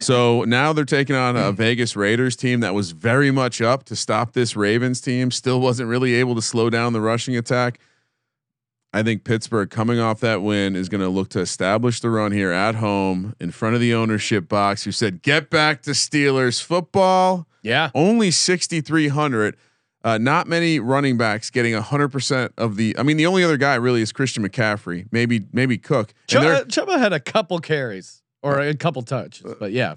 So 0.01 0.43
now 0.43 0.73
they're 0.73 0.83
taking 0.83 1.15
on 1.15 1.37
a 1.37 1.53
Vegas 1.53 1.95
Raiders 1.95 2.35
team 2.35 2.59
that 2.59 2.73
was 2.73 2.91
very 2.91 3.31
much 3.31 3.61
up 3.61 3.85
to 3.85 3.95
stop 3.95 4.33
this 4.33 4.57
Ravens 4.57 4.99
team. 4.99 5.31
Still 5.31 5.61
wasn't 5.61 5.87
really 5.87 6.15
able 6.15 6.35
to 6.35 6.41
slow 6.41 6.69
down 6.69 6.91
the 6.91 6.99
rushing 6.99 7.37
attack. 7.37 7.79
I 8.93 9.01
think 9.03 9.23
Pittsburgh 9.23 9.69
coming 9.71 9.99
off 9.99 10.19
that 10.19 10.41
win 10.43 10.75
is 10.75 10.87
going 10.87 11.01
to 11.01 11.09
look 11.09 11.29
to 11.29 11.39
establish 11.39 11.99
the 11.99 12.09
run 12.11 12.31
here 12.31 12.51
at 12.51 12.75
home 12.75 13.35
in 13.39 13.49
front 13.51 13.73
of 13.75 13.81
the 13.81 13.93
ownership 13.93 14.47
box 14.47 14.83
who 14.83 14.91
said, 14.91 15.21
get 15.23 15.49
back 15.49 15.81
to 15.83 15.91
Steelers 15.91 16.61
football. 16.61 17.47
Yeah. 17.63 17.89
Only 17.95 18.29
6,300. 18.31 19.57
Uh, 20.05 20.17
not 20.17 20.47
many 20.47 20.79
running 20.79 21.17
backs 21.17 21.49
getting 21.49 21.73
100% 21.73 22.49
of 22.57 22.75
the. 22.75 22.93
I 22.99 23.03
mean, 23.03 23.15
the 23.17 23.25
only 23.25 23.43
other 23.43 23.55
guy 23.57 23.75
really 23.75 24.01
is 24.01 24.11
Christian 24.11 24.47
McCaffrey, 24.47 25.07
maybe, 25.11 25.45
maybe 25.53 25.77
Cook. 25.77 26.13
Ch- 26.27 26.35
And 26.35 26.43
they're 26.43 26.55
uh, 26.55 26.63
Chuba 26.65 26.99
had 26.99 27.13
a 27.13 27.21
couple 27.21 27.57
carries 27.59 28.21
or 28.41 28.59
a 28.59 28.75
couple 28.75 29.01
touches, 29.01 29.55
but 29.59 29.71
yeah, 29.71 29.95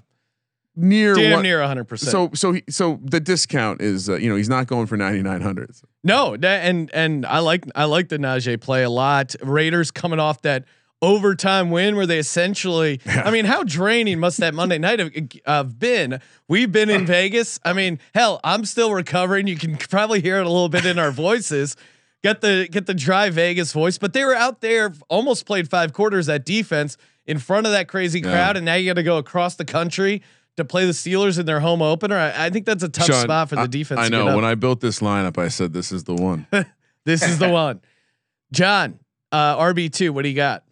near 0.77 1.13
damn 1.15 1.33
one- 1.33 1.43
near 1.43 1.59
100. 1.59 1.83
percent 1.85 2.11
So, 2.11 2.29
so, 2.33 2.51
he, 2.53 2.63
so 2.69 2.99
the 3.03 3.19
discount 3.19 3.81
is, 3.81 4.09
uh, 4.09 4.15
you 4.15 4.29
know, 4.29 4.35
he's 4.37 4.47
not 4.49 4.67
going 4.67 4.85
for 4.87 4.95
9,900. 4.95 5.71
No, 6.03 6.37
that, 6.37 6.65
and 6.65 6.89
and 6.93 7.25
I 7.25 7.39
like 7.39 7.65
I 7.75 7.83
like 7.85 8.07
the 8.09 8.17
Najee 8.17 8.61
play 8.61 8.83
a 8.83 8.89
lot. 8.89 9.35
Raiders 9.41 9.91
coming 9.91 10.19
off 10.19 10.41
that 10.43 10.63
overtime 11.01 11.69
win 11.69 11.95
where 11.95 12.05
they 12.07 12.17
essentially, 12.17 12.99
I 13.05 13.29
mean, 13.31 13.45
how 13.45 13.63
draining 13.63 14.19
must 14.19 14.37
that 14.39 14.53
Monday 14.53 14.77
night 14.77 14.99
have 14.99 15.11
uh, 15.45 15.63
been? 15.63 16.19
We've 16.47 16.71
been 16.71 16.89
in 16.89 17.05
Vegas. 17.17 17.59
I 17.63 17.73
mean, 17.73 17.99
hell, 18.13 18.39
I'm 18.43 18.65
still 18.65 18.93
recovering. 18.93 19.47
You 19.47 19.57
can 19.57 19.77
probably 19.77 20.21
hear 20.21 20.37
it 20.39 20.45
a 20.45 20.49
little 20.49 20.69
bit 20.69 20.85
in 20.85 20.97
our 20.97 21.11
voices. 21.11 21.75
Get 22.23 22.41
the 22.41 22.67
get 22.71 22.87
the 22.87 22.93
dry 22.95 23.29
Vegas 23.29 23.73
voice, 23.73 23.97
but 23.97 24.13
they 24.13 24.25
were 24.25 24.35
out 24.35 24.61
there, 24.61 24.93
almost 25.07 25.45
played 25.45 25.69
five 25.69 25.93
quarters 25.93 26.27
at 26.29 26.45
defense 26.45 26.97
in 27.27 27.37
front 27.37 27.67
of 27.67 27.73
that 27.73 27.87
crazy 27.87 28.19
Yeah. 28.19 28.31
crowd, 28.31 28.57
and 28.57 28.65
now 28.65 28.73
you 28.75 28.89
got 28.89 28.95
to 28.95 29.03
go 29.03 29.17
across 29.17 29.55
the 29.55 29.65
country 29.65 30.23
to 30.57 30.65
play 30.65 30.85
the 30.85 30.91
Steelers 30.91 31.39
in 31.39 31.45
their 31.45 31.59
home 31.59 31.81
opener. 31.81 32.17
I, 32.17 32.47
I 32.47 32.49
think 32.49 32.65
that's 32.65 32.83
a 32.83 32.89
tough 32.89 33.07
Sean, 33.07 33.23
spot 33.23 33.49
for 33.49 33.55
the 33.55 33.61
I- 33.61 33.67
defense. 33.67 34.01
I 34.01 34.09
know 34.09 34.35
when 34.35 34.45
I 34.45 34.55
built 34.55 34.81
this 34.81 34.99
lineup, 34.99 35.37
I 35.37 35.47
said 35.47 35.73
this 35.73 35.91
is 35.91 36.03
the 36.03 36.15
one. 36.15 36.47
This 37.05 37.23
is 37.23 37.39
the 37.39 37.47
one. 37.53 37.79
Jon, 38.51 38.99
uh, 39.31 39.55
RB 39.55 39.89
two. 39.89 40.11
What 40.11 40.23
do 40.23 40.27
you 40.27 40.35
got? 40.35 40.65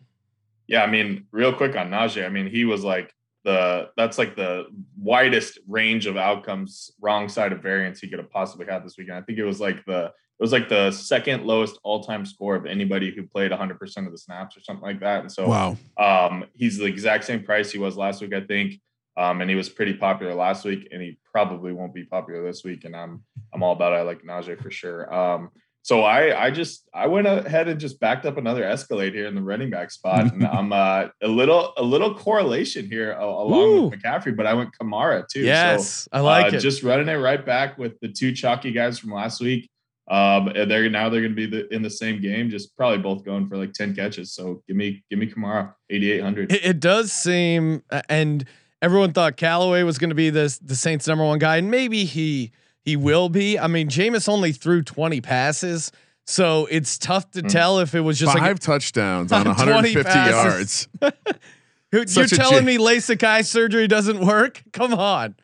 Yeah, 0.67 0.84
I 0.84 0.88
mean, 0.88 1.28
real 1.32 1.54
quick 1.54 1.78
on 1.78 1.89
Najee. 1.89 2.26
I 2.26 2.28
mean, 2.28 2.48
he 2.48 2.65
was 2.65 2.84
like 2.84 3.13
the 3.45 3.89
that's 3.95 4.17
like 4.17 4.36
the 4.36 4.65
widest 5.00 5.60
range 5.65 6.08
of 6.08 6.17
outcomes, 6.17 6.91
wrong 7.00 7.30
side 7.30 7.54
of 7.54 7.62
variance 7.62 8.02
he 8.02 8.10
could 8.10 8.19
have 8.19 8.30
possibly 8.30 8.65
had 8.65 8.84
this 8.84 8.98
weekend. 8.98 9.17
I 9.17 9.21
think 9.21 9.39
it 9.39 9.45
was 9.45 9.62
like 9.62 9.86
the 9.86 10.08
it 10.08 10.43
was 10.43 10.52
like 10.52 10.67
the 10.67 10.91
second 10.91 11.45
lowest 11.45 11.80
all 11.84 12.04
time 12.04 12.26
score 12.26 12.58
of 12.58 12.65
anybody 12.65 13.15
who 13.15 13.24
played 13.26 13.52
100 13.52 13.80
percent 13.80 14.06
of 14.06 14.12
the 14.12 14.17
snaps 14.17 14.58
or 14.58 14.60
something 14.60 14.84
like 14.84 15.00
that. 15.00 15.21
And 15.21 15.32
so, 15.32 15.48
wow. 15.48 15.78
um, 15.98 16.43
he's 16.54 16.78
the 16.78 16.86
exact 16.86 17.24
same 17.24 17.43
price 17.43 17.71
he 17.71 17.78
was 17.78 17.95
last 17.95 18.21
week, 18.21 18.34
I 18.34 18.41
think. 18.41 18.82
Um, 19.17 19.41
and 19.41 19.49
he 19.49 19.56
was 19.56 19.69
pretty 19.69 19.93
popular 19.93 20.34
last 20.34 20.65
week, 20.65 20.89
and 20.91 21.01
he 21.01 21.17
probably 21.32 21.71
won't 21.71 21.93
be 21.93 22.04
popular 22.04 22.43
this 22.43 22.63
week. 22.63 22.84
And 22.84 22.95
I'm 22.95 23.23
I'm 23.54 23.63
all 23.63 23.73
about 23.73 23.93
it. 23.93 23.97
I 23.97 24.01
like 24.01 24.23
Najee 24.23 24.62
for 24.62 24.71
sure. 24.71 25.13
Um, 25.13 25.51
so 25.86 26.01
I 26.01 26.45
I 26.45 26.51
just 26.51 26.89
I 26.95 27.06
went 27.06 27.28
ahead 27.28 27.67
and 27.67 27.80
just 27.80 27.99
backed 27.99 28.25
up 28.25 28.38
another 28.38 28.63
Escalade 28.63 29.13
here 29.13 29.28
in 29.28 29.36
the 29.36 29.41
running 29.41 29.69
back 29.69 29.91
spot, 29.91 30.34
and 30.34 30.43
I'm 30.47 30.73
uh, 30.73 31.10
a 31.21 31.28
little 31.28 31.73
a 31.78 31.84
little 31.84 32.15
correlation 32.15 32.88
here 32.88 33.13
a- 33.13 33.23
along 33.23 33.62
Ooh. 33.62 33.82
with 33.88 34.01
McCaffrey, 34.01 34.36
but 34.36 34.47
I 34.47 34.56
went 34.56 34.71
Kamara 34.78 35.28
too. 35.28 35.41
Yes, 35.41 35.89
so, 35.89 36.10
I 36.12 36.21
like 36.21 36.54
uh, 36.54 36.58
it. 36.58 36.60
Just 36.60 36.82
running 36.82 37.08
it 37.08 37.13
right 37.17 37.45
back 37.45 37.78
with 37.78 37.99
the 37.99 38.08
two 38.08 38.34
chalky 38.34 38.71
guys 38.71 38.97
from 38.97 39.12
last 39.12 39.39
week. 39.39 39.69
Um, 40.08 40.49
and 40.49 40.69
they're 40.69 40.89
now 40.89 41.10
they're 41.10 41.21
going 41.21 41.36
to 41.36 41.36
be 41.36 41.45
the, 41.45 41.73
in 41.73 41.82
the 41.82 41.89
same 41.89 42.21
game, 42.21 42.49
just 42.49 42.75
probably 42.75 42.99
both 42.99 43.23
going 43.23 43.47
for 43.47 43.58
like 43.58 43.73
ten 43.73 43.95
catches. 43.95 44.34
So 44.34 44.63
give 44.67 44.75
me 44.75 45.04
give 45.10 45.19
me 45.19 45.28
Kamara 45.28 45.73
eighty 45.89 46.12
eight 46.12 46.21
hundred. 46.21 46.51
It, 46.51 46.65
it 46.65 46.80
does 46.80 47.12
seem, 47.12 47.84
uh, 47.91 48.01
and 48.10 48.43
everyone 48.82 49.14
thought 49.14 49.38
Callaway 49.38 49.84
was 49.84 49.98
going 49.98 50.10
to 50.10 50.16
be 50.16 50.30
the 50.30 50.58
the 50.62 50.76
Saints' 50.76 51.08
number 51.08 51.24
one 51.24 51.40
guy, 51.40 51.58
and 51.58 51.70
maybe 51.72 52.06
he 52.06 52.52
he 52.84 52.96
will 52.96 53.30
be. 53.30 53.58
I 53.60 53.68
mean, 53.68 53.90
Jameis 53.90 54.28
only 54.30 54.52
threw 54.52 54.82
twenty 54.84 55.22
passes, 55.22 55.92
so 56.26 56.68
it's 56.72 56.98
tough 56.98 57.30
to 57.32 57.42
Mm. 57.44 57.50
tell 57.50 57.80
if 57.80 57.96
it 57.96 58.02
was 58.02 58.20
just 58.20 58.34
Five 58.34 58.42
like 58.42 58.60
touchdowns 58.60 59.32
on 59.32 59.48
on 59.48 59.56
20 59.56 59.72
150 59.96 60.04
passes. 60.04 60.88
yards. 61.02 61.14
You're 61.92 62.08
Such 62.08 62.32
telling 62.32 62.66
me 62.66 62.78
LASIK 62.78 63.24
eye 63.24 63.42
surgery 63.42 63.88
doesn't 63.88 64.20
work? 64.20 64.62
Come 64.74 64.94
on. 64.94 65.36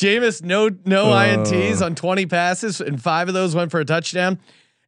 Jameis, 0.00 0.42
no 0.42 0.70
no 0.86 1.10
Uh. 1.12 1.24
INTs 1.44 1.82
on 1.84 1.94
20 1.94 2.26
passes, 2.26 2.80
and 2.80 3.02
five 3.02 3.28
of 3.28 3.34
those 3.34 3.54
went 3.54 3.70
for 3.70 3.80
a 3.80 3.84
touchdown. 3.84 4.38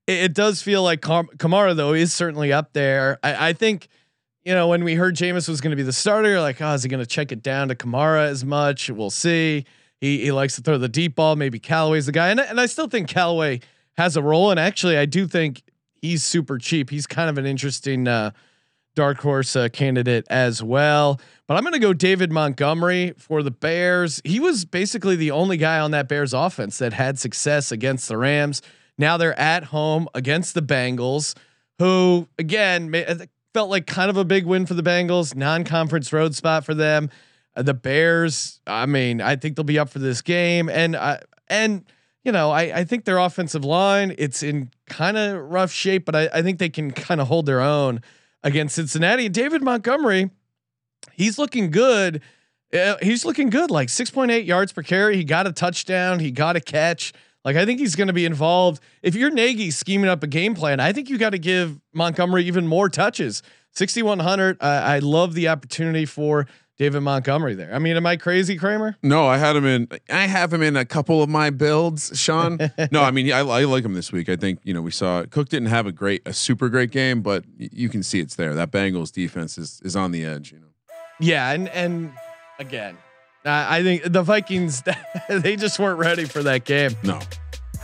It, 0.07 0.25
it 0.25 0.35
does 0.35 0.63
feel 0.63 0.83
like 0.83 1.03
Kam- 1.03 1.27
Kamara, 1.37 1.75
though, 1.77 1.93
is 1.93 2.13
certainly 2.15 2.53
up 2.53 2.73
there. 2.73 3.19
I, 3.23 3.49
I 3.49 3.53
think, 3.53 3.89
you 4.51 4.57
know, 4.57 4.67
when 4.67 4.83
we 4.83 4.97
heard 4.97 5.15
Jameis 5.15 5.49
was 5.49 5.61
going 5.61 5.71
to 5.71 5.77
be 5.77 5.85
the 5.85 5.93
starter, 5.93 6.41
like, 6.41 6.61
oh, 6.61 6.73
is 6.73 6.83
he 6.83 6.89
going 6.89 6.99
to 6.99 7.07
check 7.07 7.31
it 7.31 7.41
down 7.41 7.69
to 7.69 7.77
Kamara 7.77 8.27
as 8.27 8.45
much? 8.45 8.91
We'll 8.91 9.09
see. 9.09 9.65
He, 10.01 10.25
he 10.25 10.33
likes 10.33 10.57
to 10.57 10.61
throw 10.61 10.77
the 10.77 10.89
deep 10.89 11.15
ball. 11.15 11.37
Maybe 11.37 11.61
Callaway's 11.61 12.07
the 12.07 12.11
guy. 12.11 12.31
And, 12.31 12.41
and 12.41 12.61
I 12.61 12.67
still 12.67 12.89
think 12.89 13.07
Callaway 13.07 13.61
has 13.97 14.17
a 14.17 14.23
role. 14.23 14.51
And 14.51 14.59
actually, 14.59 14.99
I 14.99 15.07
do 15.07 15.29
think 15.29 15.63
he's 16.03 16.25
super 16.25 16.59
cheap. 16.59 16.91
He's 16.91 17.07
kind 17.07 17.31
of 17.31 17.39
an 17.39 17.47
interesting 17.47 18.09
uh, 18.09 18.33
dark 18.97 19.19
horse 19.19 19.55
uh, 19.55 19.69
candidate 19.69 20.27
as 20.29 20.65
well. 20.65 21.21
But 21.47 21.57
I'm 21.57 21.63
going 21.63 21.75
to 21.75 21.79
go 21.79 21.93
David 21.93 22.33
Montgomery 22.33 23.15
for 23.19 23.45
the 23.45 23.53
Bears. 23.53 24.21
He 24.25 24.41
was 24.41 24.65
basically 24.65 25.15
the 25.15 25.31
only 25.31 25.59
guy 25.59 25.79
on 25.79 25.93
that 25.93 26.09
Bears 26.09 26.35
offense 26.35 26.79
that 26.79 26.93
had 26.93 27.21
success 27.21 27.71
against 27.71 28.09
the 28.09 28.17
Rams. 28.17 28.63
Now 28.99 29.17
they're 29.17 29.39
at 29.39 29.67
home 29.67 30.09
against 30.13 30.55
the 30.55 30.61
Bengals, 30.61 31.37
who 31.79 32.27
again 32.37 32.91
ma- 32.91 33.05
felt 33.53 33.71
like 33.71 33.87
kind 33.87 34.11
of 34.11 34.17
a 34.17 34.25
big 34.25 34.47
win 34.47 34.67
for 34.67 34.75
the 34.75 34.83
Bengals, 34.83 35.35
non-conference 35.35 36.13
road 36.13 36.35
spot 36.35 36.65
for 36.65 36.75
them. 36.75 37.11
Uh, 37.57 37.63
the 37.63 37.75
Bears, 37.75 38.61
I 38.67 38.87
mean, 38.87 39.21
I 39.21 39.37
think 39.37 39.57
they'll 39.57 39.65
be 39.65 39.79
up 39.79 39.89
for 39.89 39.99
this 39.99 40.23
game, 40.23 40.69
and 40.69 40.95
uh, 40.95 41.19
and 41.49 41.85
you 42.25 42.33
know, 42.33 42.51
I 42.51 42.79
I 42.79 42.85
think 42.85 43.05
their 43.05 43.19
offensive 43.19 43.65
line 43.65 44.15
it's 44.19 44.43
in 44.43 44.71
kind 44.87 45.17
of 45.17 45.51
rough 45.51 45.73
shape, 45.73 46.05
but 46.05 46.15
I, 46.15 46.29
I 46.33 46.43
think 46.43 46.59
they 46.59 46.69
can 46.69 46.91
kind 46.93 47.21
of 47.21 47.27
hold 47.27 47.47
their 47.47 47.61
own 47.61 48.03
against 48.43 48.77
Cincinnati. 48.77 49.29
David 49.29 49.63
Montgomery, 49.63 50.31
he's 51.13 51.39
looking 51.39 51.71
good. 51.71 52.23
Uh, 52.73 52.95
he's 53.03 53.25
looking 53.25 53.51
good, 53.51 53.69
like 53.69 53.89
6.8 53.89 54.47
yards 54.47 54.73
per 54.73 54.85
carry. 54.85 55.17
He 55.17 55.25
got 55.25 55.49
a 55.49 55.53
touchdown. 55.53 56.21
He 56.21 56.31
got 56.31 56.55
a 56.55 56.61
catch. 56.61 57.13
Like 57.45 57.57
I 57.57 57.65
think 57.65 57.81
he's 57.81 57.97
going 57.97 58.09
to 58.09 58.13
be 58.13 58.25
involved. 58.25 58.83
If 59.03 59.15
you're 59.15 59.31
Nagy 59.31 59.71
scheming 59.71 60.11
up 60.11 60.23
a 60.23 60.27
game 60.27 60.55
plan, 60.55 60.81
I 60.81 60.93
think 60.93 61.09
you 61.09 61.19
got 61.19 61.31
to 61.31 61.39
give 61.39 61.81
Montgomery 61.93 62.45
even 62.45 62.67
more 62.67 62.89
touches. 62.89 63.43
6100. 63.73 64.59
Uh, 64.61 64.65
I 64.67 64.99
love 64.99 65.35
the 65.35 65.49
opportunity 65.49 66.05
for 66.05 66.47
David 66.77 67.01
Montgomery 67.01 67.55
there. 67.55 67.75
I 67.75 67.79
mean, 67.79 67.97
am 67.97 68.07
I 68.07 68.17
crazy, 68.17 68.57
Kramer? 68.57 68.97
No, 69.03 69.27
I 69.27 69.37
had 69.37 69.55
him 69.55 69.67
in. 69.67 69.87
I 70.09 70.27
have 70.27 70.53
him 70.53 70.63
in 70.63 70.77
a 70.77 70.85
couple 70.87 71.23
of 71.23 71.29
my 71.29 71.51
builds, 71.51 72.19
Sean. 72.19 72.59
no, 72.91 73.03
I 73.03 73.11
mean 73.11 73.31
I, 73.31 73.41
I 73.41 73.65
like 73.65 73.85
him 73.85 73.93
this 73.93 74.11
week. 74.11 74.31
I 74.31 74.37
think 74.37 74.61
you 74.65 74.73
know 74.73 74.81
we 74.81 74.91
saw 74.91 75.25
Cook 75.27 75.51
didn't 75.51 75.69
have 75.69 75.87
a 75.87 75.93
great, 75.93 76.23
a 76.27 76.33
super 76.33 76.71
great 76.71 76.91
game, 76.91 77.21
but 77.21 77.45
you 77.59 77.91
can 77.91 78.03
see 78.03 78.19
it's 78.19 78.35
there. 78.35 78.55
That 78.55 78.71
Bengals 78.71 79.13
defense 79.13 79.59
is 79.59 79.81
is 79.85 79.95
on 79.95 80.11
the 80.11 80.25
edge. 80.25 80.53
You 80.53 80.61
know. 80.61 80.69
Yeah, 81.21 81.51
and 81.51 81.69
and 81.69 82.13
again, 82.59 82.97
I 83.45 83.83
think 83.83 84.03
the 84.05 84.23
Vikings 84.23 84.83
they 85.29 85.57
just 85.57 85.79
weren't 85.79 85.99
ready 85.99 86.25
for 86.25 86.43
that 86.43 86.65
game. 86.65 86.95
No, 87.03 87.19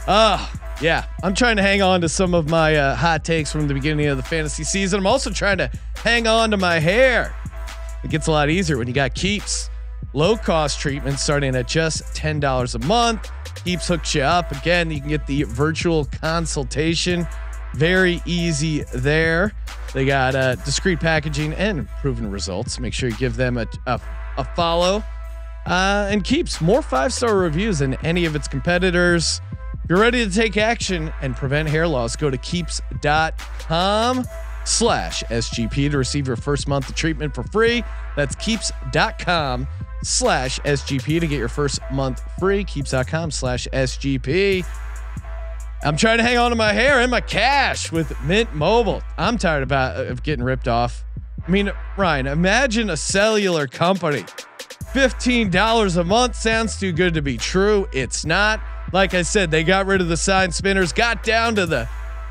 Ah, 0.06 0.52
yeah. 0.80 1.06
I'm 1.22 1.34
trying 1.34 1.56
to 1.56 1.62
hang 1.62 1.82
on 1.82 2.00
to 2.02 2.08
some 2.08 2.34
of 2.34 2.48
my 2.48 2.76
uh, 2.76 2.94
hot 2.94 3.24
takes 3.24 3.50
from 3.50 3.66
the 3.66 3.74
beginning 3.74 4.06
of 4.06 4.16
the 4.16 4.22
fantasy 4.22 4.62
season. 4.64 5.00
I'm 5.00 5.06
also 5.06 5.30
trying 5.30 5.58
to 5.58 5.70
hang 5.96 6.26
on 6.26 6.50
to 6.50 6.56
my 6.56 6.78
hair. 6.78 7.34
It 8.04 8.10
gets 8.10 8.26
a 8.26 8.30
lot 8.30 8.50
easier 8.50 8.76
when 8.78 8.86
you 8.86 8.92
got 8.94 9.14
Keeps. 9.14 9.68
Low 10.12 10.36
cost 10.36 10.78
treatment 10.78 11.18
starting 11.18 11.56
at 11.56 11.66
just 11.66 12.02
$10 12.14 12.74
a 12.74 12.86
month. 12.86 13.30
Keeps 13.64 13.88
hooks 13.88 14.14
you 14.14 14.22
up. 14.22 14.52
Again, 14.52 14.90
you 14.90 15.00
can 15.00 15.08
get 15.08 15.26
the 15.26 15.42
virtual 15.44 16.04
consultation. 16.04 17.26
Very 17.74 18.22
easy 18.24 18.84
there. 18.94 19.52
They 19.92 20.04
got 20.06 20.34
uh, 20.34 20.54
discreet 20.56 21.00
packaging 21.00 21.52
and 21.54 21.88
proven 22.00 22.30
results. 22.30 22.78
Make 22.78 22.94
sure 22.94 23.08
you 23.08 23.16
give 23.16 23.36
them 23.36 23.58
a, 23.58 23.66
a, 23.86 24.00
a 24.38 24.44
follow. 24.54 25.02
Uh, 25.66 26.08
and 26.10 26.22
keeps 26.22 26.60
more 26.60 26.80
five 26.80 27.12
star 27.12 27.36
reviews 27.36 27.80
than 27.80 27.94
any 28.04 28.24
of 28.24 28.36
its 28.36 28.46
competitors. 28.46 29.40
If 29.82 29.90
you're 29.90 30.00
ready 30.00 30.24
to 30.24 30.32
take 30.32 30.56
action 30.56 31.12
and 31.20 31.36
prevent 31.36 31.68
hair 31.68 31.86
loss, 31.86 32.16
go 32.16 32.30
to 32.30 32.38
keeps.com 32.38 34.24
slash 34.64 35.22
SGP 35.24 35.90
to 35.90 35.98
receive 35.98 36.26
your 36.26 36.36
first 36.36 36.68
month 36.68 36.88
of 36.88 36.94
treatment 36.94 37.34
for 37.34 37.42
free. 37.44 37.84
That's 38.16 38.34
keeps.com 38.36 39.66
slash 40.02 40.60
SGP 40.60 41.20
to 41.20 41.26
get 41.26 41.38
your 41.38 41.48
first 41.48 41.80
month 41.92 42.20
free. 42.38 42.64
Keeps.com 42.64 43.30
slash 43.30 43.66
SGP. 43.72 44.64
I'm 45.82 45.96
trying 45.96 46.18
to 46.18 46.24
hang 46.24 46.38
on 46.38 46.50
to 46.50 46.56
my 46.56 46.72
hair 46.72 47.00
and 47.00 47.10
my 47.10 47.20
cash 47.20 47.92
with 47.92 48.12
Mint 48.22 48.54
Mobile. 48.54 49.02
I'm 49.18 49.38
tired 49.38 49.62
about 49.62 50.06
of 50.06 50.22
getting 50.22 50.44
ripped 50.44 50.68
off. 50.68 51.04
I 51.46 51.50
mean, 51.50 51.70
Ryan, 51.96 52.26
imagine 52.26 52.90
a 52.90 52.96
cellular 52.96 53.66
company. 53.68 54.24
$15 54.96 55.98
a 55.98 56.04
month 56.04 56.34
sounds 56.34 56.80
too 56.80 56.90
good 56.90 57.12
to 57.12 57.20
be 57.20 57.36
true. 57.36 57.86
It's 57.92 58.24
not. 58.24 58.62
Like 58.94 59.12
I 59.12 59.20
said, 59.20 59.50
they 59.50 59.62
got 59.62 59.84
rid 59.84 60.00
of 60.00 60.08
the 60.08 60.16
sign 60.16 60.50
spinners, 60.50 60.90
got 60.90 61.22
down 61.22 61.54
to 61.56 61.66
the 61.66 61.86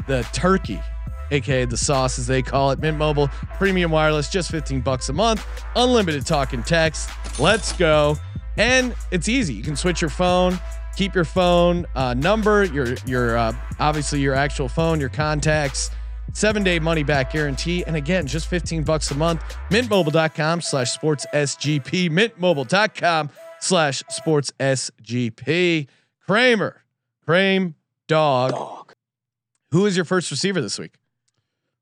the 0.08 0.28
turkey, 0.34 0.82
aka 1.30 1.66
the 1.66 1.78
sauce 1.78 2.18
as 2.18 2.26
they 2.26 2.42
call 2.42 2.72
it. 2.72 2.80
Mint 2.80 2.98
Mobile 2.98 3.28
premium 3.60 3.92
wireless, 3.92 4.32
just 4.32 4.50
15 4.50 4.82
bucks 4.82 5.10
a 5.10 5.14
month, 5.14 5.46
unlimited 5.76 6.26
talk 6.26 6.54
and 6.54 6.66
text. 6.66 7.08
Let's 7.38 7.72
go. 7.72 8.18
And 8.58 8.96
it's 9.12 9.30
easy. 9.30 9.54
You 9.54 9.62
can 9.62 9.76
switch 9.76 10.02
your 10.02 10.10
phone, 10.10 10.60
keep 10.98 11.14
your 11.14 11.24
phone 11.24 11.86
uh, 11.94 12.16
number, 12.16 12.64
your 12.64 12.96
your 13.06 13.38
uh, 13.38 13.54
obviously 13.80 14.22
your 14.22 14.34
actual 14.34 14.70
phone, 14.70 15.00
your 15.00 15.10
contacts. 15.10 15.92
Seven 16.36 16.64
day 16.64 16.80
money 16.80 17.02
back 17.02 17.32
guarantee. 17.32 17.86
And 17.86 17.96
again, 17.96 18.28
just 18.28 18.48
15 18.48 18.84
bucks 18.84 19.10
a 19.10 19.16
month. 19.16 19.42
Mintmobile.com 19.70 20.60
slash 20.60 20.92
sports 20.92 21.26
SGP. 21.34 22.10
Mintmobile.com 22.10 23.30
slash 23.62 24.04
sports 24.10 24.52
SGP. 24.60 25.88
Kramer, 26.28 26.84
Crame, 27.26 27.76
dog. 28.10 28.92
Who 29.72 29.86
is 29.86 29.96
your 29.96 30.04
first 30.04 30.30
receiver 30.30 30.60
this 30.60 30.78
week? 30.78 30.96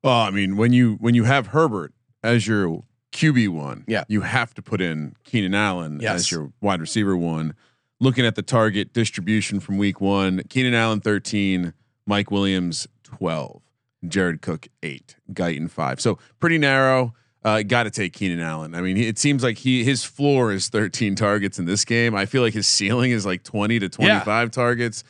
Well, 0.04 0.20
I 0.20 0.30
mean, 0.30 0.56
when 0.56 0.72
you 0.72 0.98
when 1.00 1.16
you 1.16 1.24
have 1.24 1.48
Herbert 1.48 1.92
as 2.24 2.46
your 2.46 2.84
QB 3.12 3.50
one, 3.50 3.86
Yeah. 3.88 4.04
you 4.08 4.22
have 4.22 4.54
to 4.54 4.62
put 4.62 4.82
in 4.82 5.16
Keenan 5.24 5.56
Allen 5.56 6.00
Yes. 6.00 6.16
as 6.22 6.32
your 6.32 6.54
wide 6.62 6.80
receiver 6.80 7.18
one. 7.18 7.56
Looking 8.00 8.24
at 8.26 8.36
the 8.36 8.44
target 8.44 8.94
distribution 8.94 9.60
from 9.60 9.78
week 9.80 10.00
one, 10.00 10.44
Keenan 10.48 10.76
Allen 10.76 11.00
thirteen, 11.00 11.74
Mike 12.06 12.30
Williams 12.30 12.88
twelve, 13.04 13.63
Jared 14.08 14.42
Cook 14.42 14.68
eight, 14.82 15.16
Guyton 15.32 15.70
five. 15.70 16.00
So 16.02 16.20
pretty 16.40 16.58
narrow. 16.58 17.14
Uh, 17.44 17.62
Got 17.62 17.84
to 17.84 17.92
take 17.92 18.14
Keenan 18.14 18.40
Allen. 18.40 18.74
I 18.74 18.80
mean, 18.80 18.96
it 18.96 19.20
seems 19.20 19.44
like 19.44 19.58
he 19.58 19.84
his 19.84 20.04
floor 20.04 20.54
is 20.54 20.70
13 20.70 21.16
targets 21.16 21.60
in 21.60 21.66
this 21.66 21.84
game. 21.84 22.16
I 22.16 22.26
feel 22.26 22.42
like 22.42 22.54
his 22.54 22.68
ceiling 22.68 23.12
is 23.12 23.26
like 23.26 23.44
20 23.44 23.80
to 23.80 23.90
25 23.90 24.52
targets. 24.52 25.04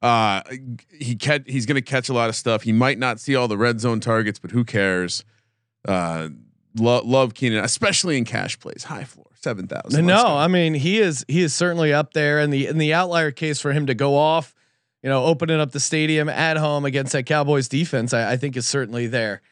Uh, 0.00 0.42
he 0.98 1.14
catch, 1.16 1.42
he's 1.46 1.66
going 1.66 1.76
to 1.76 1.82
catch 1.82 2.08
a 2.08 2.12
lot 2.12 2.28
of 2.28 2.36
stuff. 2.36 2.62
He 2.62 2.72
might 2.72 2.98
not 2.98 3.20
see 3.20 3.34
all 3.36 3.48
the 3.48 3.56
red 3.58 3.80
zone 3.80 4.00
targets, 4.00 4.38
but 4.38 4.50
who 4.50 4.64
cares? 4.64 5.24
Uh, 5.86 6.28
lo- 6.74 7.02
love 7.04 7.34
Keenan, 7.34 7.64
especially 7.64 8.16
in 8.18 8.24
cash 8.24 8.58
plays, 8.58 8.84
high 8.84 9.04
floor, 9.04 9.26
seven 9.34 9.66
thousand. 9.66 10.06
No, 10.06 10.24
I 10.36 10.48
mean 10.48 10.74
he 10.74 10.98
is 10.98 11.24
he 11.28 11.42
is 11.42 11.54
certainly 11.54 11.92
up 11.92 12.12
there 12.14 12.38
in 12.40 12.50
the 12.50 12.66
in 12.66 12.78
the 12.78 12.92
outlier 12.94 13.30
case 13.30 13.60
for 13.60 13.72
him 13.72 13.86
to 13.86 13.94
go 13.94 14.16
off, 14.16 14.54
you 15.04 15.10
know, 15.10 15.22
opening 15.22 15.60
up 15.60 15.72
the 15.72 15.80
stadium 15.80 16.30
at 16.30 16.56
home 16.56 16.86
against 16.86 17.12
that 17.12 17.26
Cowboys 17.26 17.68
defense. 17.68 18.14
I, 18.14 18.32
I 18.32 18.36
think 18.38 18.56
is 18.56 18.66
certainly 18.66 19.06
there. 19.06 19.42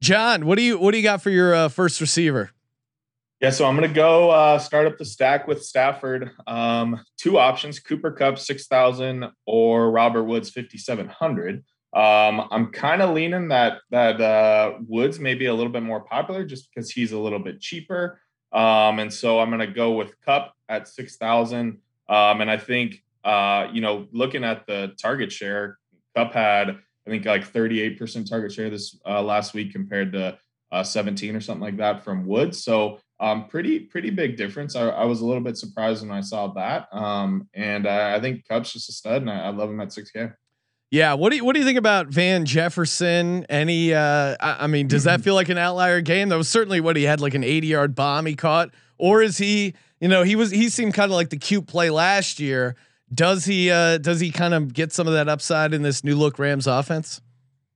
Jon, 0.00 0.46
what 0.46 0.56
do 0.56 0.64
you 0.64 0.78
what 0.78 0.92
do 0.92 0.96
you 0.96 1.02
got 1.02 1.20
for 1.20 1.28
your 1.28 1.54
uh, 1.54 1.68
first 1.68 2.00
receiver? 2.00 2.52
Yeah, 3.38 3.50
so 3.50 3.66
I'm 3.66 3.76
going 3.76 3.86
to 3.86 3.94
go 3.94 4.30
uh, 4.30 4.58
start 4.58 4.86
up 4.86 4.96
the 4.96 5.04
stack 5.04 5.46
with 5.46 5.62
Stafford. 5.62 6.30
Um, 6.46 7.04
two 7.18 7.38
options: 7.38 7.80
Cooper 7.80 8.12
Kupp 8.12 8.38
six 8.38 8.66
thousand 8.66 9.26
or 9.44 9.90
Robert 9.90 10.24
Woods 10.24 10.48
fifty 10.48 10.78
seven 10.78 11.06
hundred. 11.06 11.56
Um, 11.92 12.48
I'm 12.50 12.72
kind 12.72 13.02
of 13.02 13.10
leaning 13.14 13.48
that 13.48 13.80
that 13.90 14.18
uh, 14.22 14.78
Woods 14.88 15.20
may 15.20 15.34
be 15.34 15.46
a 15.46 15.54
little 15.54 15.72
bit 15.72 15.82
more 15.82 16.00
popular 16.00 16.46
just 16.46 16.70
because 16.70 16.90
he's 16.90 17.12
a 17.12 17.18
little 17.18 17.40
bit 17.40 17.60
cheaper. 17.60 18.22
Um, 18.54 19.00
and 19.00 19.12
so 19.12 19.38
I'm 19.38 19.50
going 19.50 19.60
to 19.60 19.66
go 19.66 19.92
with 19.92 20.18
Cup 20.22 20.54
at 20.70 20.88
six 20.88 21.16
thousand. 21.16 21.80
Um, 22.08 22.40
and 22.40 22.50
I 22.50 22.56
think 22.56 23.02
uh, 23.24 23.68
you 23.72 23.80
know, 23.80 24.06
looking 24.12 24.44
at 24.44 24.66
the 24.66 24.92
target 25.00 25.32
share, 25.32 25.78
Kupp 26.16 26.32
had 26.32 26.78
I 27.06 27.10
think 27.10 27.24
like 27.24 27.50
38% 27.50 28.28
target 28.28 28.52
share 28.52 28.70
this 28.70 28.98
uh, 29.06 29.22
last 29.22 29.54
week 29.54 29.72
compared 29.72 30.12
to 30.12 30.38
uh, 30.72 30.82
17 30.82 31.36
or 31.36 31.40
something 31.40 31.62
like 31.62 31.76
that 31.76 32.02
from 32.02 32.26
Woods. 32.26 32.64
So 32.64 32.98
um, 33.20 33.46
pretty 33.46 33.80
pretty 33.80 34.10
big 34.10 34.36
difference. 34.36 34.74
I, 34.74 34.88
I 34.88 35.04
was 35.04 35.20
a 35.20 35.26
little 35.26 35.42
bit 35.42 35.56
surprised 35.56 36.02
when 36.02 36.16
I 36.16 36.20
saw 36.20 36.48
that. 36.48 36.88
Um, 36.92 37.48
and 37.54 37.86
uh, 37.86 38.12
I 38.14 38.20
think 38.20 38.46
Kupp's 38.48 38.72
just 38.72 38.88
a 38.88 38.92
stud, 38.92 39.22
and 39.22 39.30
I, 39.30 39.46
I 39.46 39.48
love 39.50 39.70
him 39.70 39.80
at 39.80 39.88
6K. 39.88 40.34
Yeah. 40.90 41.14
What 41.14 41.30
do 41.30 41.36
you 41.36 41.44
What 41.44 41.54
do 41.54 41.60
you 41.60 41.64
think 41.64 41.78
about 41.78 42.08
Van 42.08 42.44
Jefferson? 42.44 43.46
Any? 43.48 43.94
Uh, 43.94 44.36
I, 44.40 44.64
I 44.64 44.66
mean, 44.66 44.88
does 44.88 45.04
that 45.04 45.20
feel 45.20 45.34
like 45.34 45.48
an 45.48 45.58
outlier 45.58 46.00
game? 46.00 46.28
That 46.28 46.36
was 46.36 46.48
certainly 46.48 46.80
what 46.80 46.96
he 46.96 47.04
had, 47.04 47.20
like 47.20 47.34
an 47.34 47.44
80 47.44 47.66
yard 47.66 47.94
bomb 47.94 48.26
he 48.26 48.34
caught, 48.34 48.70
or 48.98 49.22
is 49.22 49.38
he? 49.38 49.74
You 50.00 50.08
know, 50.08 50.22
he 50.22 50.36
was 50.36 50.50
he 50.50 50.68
seemed 50.68 50.94
kind 50.94 51.10
of 51.10 51.16
like 51.16 51.30
the 51.30 51.38
cute 51.38 51.66
play 51.66 51.90
last 51.90 52.40
year. 52.40 52.76
Does 53.12 53.44
he? 53.44 53.70
Uh, 53.70 53.98
does 53.98 54.20
he 54.20 54.30
kind 54.30 54.54
of 54.54 54.72
get 54.72 54.92
some 54.92 55.06
of 55.06 55.12
that 55.12 55.28
upside 55.28 55.74
in 55.74 55.82
this 55.82 56.04
new 56.04 56.16
look 56.16 56.38
Rams 56.38 56.66
offense? 56.66 57.20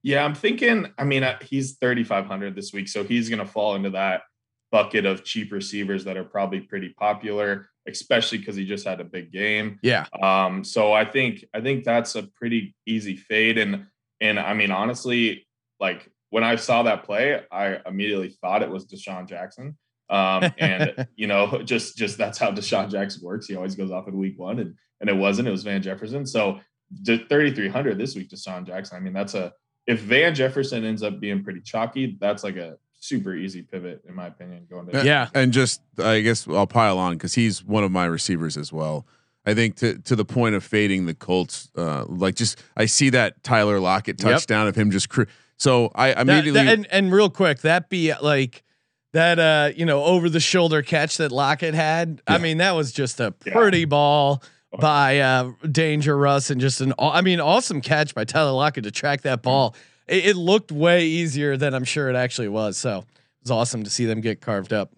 Yeah, 0.03 0.25
I'm 0.25 0.35
thinking. 0.35 0.93
I 0.97 1.05
mean, 1.05 1.23
uh, 1.23 1.39
he's 1.43 1.77
3,500 1.79 2.55
this 2.55 2.73
week, 2.73 2.89
so 2.89 3.05
he's 3.05 3.29
going 3.29 3.41
to 3.41 3.47
fall 3.47 3.75
into 3.75 3.91
that 3.91 4.23
bucket 4.71 5.07
of 5.07 5.25
cheap 5.25 5.53
receivers 5.53 6.05
that 6.05 6.17
are 6.17 6.25
probably 6.25 6.61
pretty 6.61 6.91
popular, 6.91 7.69
especially 7.87 8.39
because 8.39 8.57
he 8.57 8.65
just 8.65 8.87
had 8.87 9.01
a 9.01 9.05
big 9.05 9.33
game. 9.33 9.79
Yeah. 9.83 10.07
Um, 10.23 10.65
so 10.65 10.93
I 10.93 11.05
think 11.05 11.45
I 11.55 11.61
think 11.61 11.85
that's 11.85 12.15
a 12.15 12.23
pretty 12.23 12.75
easy 12.87 13.17
fade. 13.17 13.59
And 13.59 13.87
and 14.21 14.39
I 14.39 14.55
mean, 14.55 14.71
honestly, 14.71 15.47
like 15.81 16.11
when 16.31 16.45
I 16.45 16.57
saw 16.57 16.83
that 16.85 17.05
play, 17.05 17.43
I 17.51 17.79
immediately 17.87 18.31
thought 18.41 18.63
it 18.63 18.71
was 18.71 18.87
DeSean 18.87 19.29
Jackson. 19.29 19.77
Um, 20.11 20.53
and 20.59 21.09
you 21.17 21.27
know, 21.27 21.63
just 21.63 21.97
just 21.97 22.19
that's 22.19 22.39
how 22.39 22.51
DeSean 22.51 22.91
Jackson 22.91 23.23
works. 23.25 23.47
He 23.47 23.57
always 23.57 23.75
goes 23.75 23.91
off 23.91 24.09
in 24.09 24.17
week 24.17 24.39
one, 24.39 24.59
and 24.59 24.75
and 25.01 25.09
it 25.11 25.17
wasn't. 25.17 25.49
It 25.49 25.53
was 25.53 25.63
Van 25.63 25.83
Jefferson. 25.83 26.27
So 26.27 26.61
3,300 27.07 27.99
this 27.99 28.15
week, 28.15 28.31
DeSean 28.31 28.67
Jackson. 28.67 28.97
I 28.97 29.01
mean, 29.01 29.13
that's 29.13 29.35
a 29.35 29.53
if 29.87 30.01
Van 30.01 30.35
Jefferson 30.35 30.85
ends 30.85 31.03
up 31.03 31.19
being 31.19 31.43
pretty 31.43 31.61
chalky, 31.61 32.17
that's 32.21 32.45
like 32.45 32.57
a 32.57 32.77
super 33.01 33.35
easy 33.35 33.63
pivot 33.63 34.03
in 34.09 34.15
my 34.15 34.27
opinion 34.27 34.67
going 34.69 34.87
to 34.87 35.05
yeah 35.05 35.29
and 35.35 35.53
just 35.53 35.81
i 35.99 36.21
guess 36.21 36.49
i'll 36.49 36.67
pile 36.67 36.99
on 36.99 37.15
because 37.15 37.35
he's 37.35 37.63
one 37.65 37.85
of 37.85 37.93
my 37.93 38.05
receivers 38.05 38.57
as 38.57 38.73
well 38.73 39.07
i 39.47 39.55
think 39.55 39.77
to 39.77 39.99
to 39.99 40.17
the 40.17 40.25
point 40.25 40.55
of 40.55 40.65
fading 40.65 41.07
the 41.07 41.15
colts 41.15 41.71
uh 41.77 42.05
like 42.09 42.35
just 42.35 42.61
i 42.77 42.85
see 42.85 43.09
that 43.09 43.41
tyler 43.45 43.79
lockett 43.79 44.19
touchdown 44.19 44.67
yep. 44.67 44.71
of 44.71 44.77
him 44.77 44.91
just 44.91 45.09
cr- 45.09 45.23
so 45.59 45.93
i 45.95 46.11
immediately 46.21 46.51
that, 46.51 46.65
that, 46.65 46.75
and, 46.75 46.87
and 46.91 47.13
real 47.13 47.31
quick 47.31 47.61
that 47.61 47.89
be 47.89 48.13
like 48.21 48.65
that 49.13 49.39
uh 49.39 49.71
you 49.77 49.87
know 49.87 50.03
over 50.03 50.29
the 50.29 50.41
shoulder 50.41 50.83
catch 50.83 51.19
that 51.19 51.31
lockett 51.31 51.75
had 51.75 52.21
yeah. 52.29 52.35
i 52.35 52.39
mean 52.39 52.59
that 52.59 52.73
was 52.73 52.91
just 52.91 53.21
a 53.21 53.31
pretty 53.31 53.81
yeah. 53.81 53.87
ball 53.87 54.43
by 54.79 55.19
uh 55.19 55.51
danger 55.71 56.17
russ 56.17 56.51
and 56.51 56.61
just 56.61 56.81
an 56.81 56.93
i 56.99 57.23
mean 57.23 57.41
awesome 57.41 57.81
catch 57.81 58.15
by 58.15 58.25
tyler 58.25 58.53
lockett 58.53 58.85
to 58.85 58.91
track 58.91 59.23
that 59.23 59.43
ball 59.43 59.71
mm-hmm 59.71 59.81
it, 60.09 60.27
it, 60.27 60.37
looked 60.37 60.73
way 60.73 61.05
easier 61.07 61.57
than 61.57 61.75
I'm 61.75 61.85
sure 61.85 62.09
it 62.09 62.17
actually 62.17 62.49
was. 62.49 62.77
So 62.77 62.99
it 62.99 63.05
was 63.43 63.51
awesome 63.51 63.85
to 63.85 63.91
see 63.91 64.07
them 64.07 64.21
get 64.21 64.41
carved 64.41 64.73
up. 64.73 64.93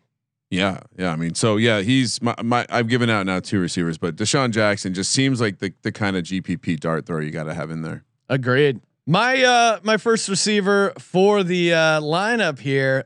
Yeah, 0.51 0.81
yeah. 0.97 1.13
I 1.13 1.17
mean, 1.17 1.35
so 1.35 1.59
yeah, 1.59 1.81
he's 1.81 2.21
my, 2.23 2.35
my 2.43 2.67
I've 2.71 2.89
given 2.89 3.09
out 3.09 3.27
now 3.27 3.39
two 3.39 3.61
receivers, 3.61 3.99
but 3.99 4.17
DeSean 4.17 4.51
Jackson 4.51 4.95
just 4.95 5.13
seems 5.13 5.41
like 5.41 5.59
the 5.59 5.73
the 5.83 5.93
kind 5.93 6.17
of 6.17 6.25
GPP 6.25 6.81
dart 6.81 7.07
throw 7.07 7.21
you 7.21 7.31
got 7.31 7.45
to 7.45 7.55
have 7.55 7.71
in 7.71 7.83
there. 7.83 8.05
Agreed. 8.29 8.81
My 9.07 9.43
uh 9.43 9.79
my 9.85 9.97
first 9.97 10.29
receiver 10.29 10.93
for 10.99 11.45
the 11.45 11.73
uh 11.73 12.01
lineup 12.01 12.59
here. 12.59 13.05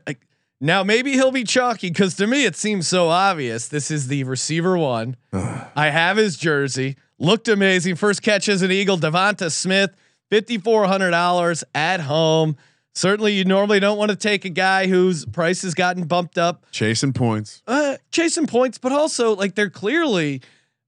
Now 0.61 0.83
maybe 0.83 1.13
he'll 1.13 1.31
be 1.31 1.43
chalky 1.43 1.89
because 1.89 2.15
to 2.15 2.27
me 2.27 2.45
it 2.45 2.55
seems 2.55 2.87
so 2.87 3.09
obvious. 3.09 3.67
This 3.67 3.91
is 3.91 4.07
the 4.07 4.23
receiver 4.23 4.77
one. 4.77 5.17
I 5.33 5.89
have 5.89 6.17
his 6.17 6.37
jersey. 6.37 6.95
Looked 7.19 7.47
amazing. 7.47 7.95
First 7.95 8.21
catch 8.21 8.49
as 8.49 8.61
an 8.61 8.71
Eagle. 8.71 8.97
DeVonta 8.97 9.51
Smith 9.51 9.95
$5,400 10.31 11.63
at 11.73 12.01
home. 12.01 12.57
Certainly, 12.93 13.33
you 13.33 13.43
normally 13.43 13.81
don't 13.81 13.97
want 13.97 14.11
to 14.11 14.15
take 14.15 14.45
a 14.45 14.49
guy 14.49 14.87
whose 14.87 15.25
price 15.25 15.63
has 15.63 15.73
gotten 15.73 16.05
bumped 16.05 16.37
up. 16.37 16.65
Chasing 16.71 17.11
points. 17.11 17.61
Uh, 17.67 17.97
chasing 18.09 18.47
points, 18.47 18.77
but 18.77 18.93
also 18.93 19.35
like 19.35 19.55
they're 19.55 19.69
clearly 19.69 20.41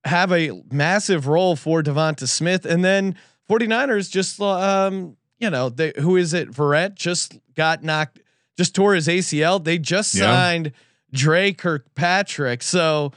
have 0.06 0.32
a 0.32 0.62
massive 0.72 1.28
role 1.28 1.58
for 1.58 1.84
DeVonta 1.84 2.28
Smith. 2.28 2.66
And 2.66 2.84
then 2.84 3.16
49ers 3.50 4.10
just, 4.10 4.40
um, 4.40 5.18
you 5.38 5.50
know, 5.50 5.68
they, 5.68 5.92
who 6.00 6.16
is 6.16 6.34
it? 6.34 6.50
Verrett 6.50 6.96
just 6.96 7.38
got 7.56 7.84
knocked, 7.84 8.22
just 8.58 8.76
tore 8.76 8.96
his 8.96 9.08
ACL. 9.08 9.64
They 9.64 9.78
just 9.78 10.12
signed 10.12 10.68
yeah. 10.68 10.72
Dre 11.14 11.54
Kirkpatrick. 11.54 12.64
So, 12.64 13.14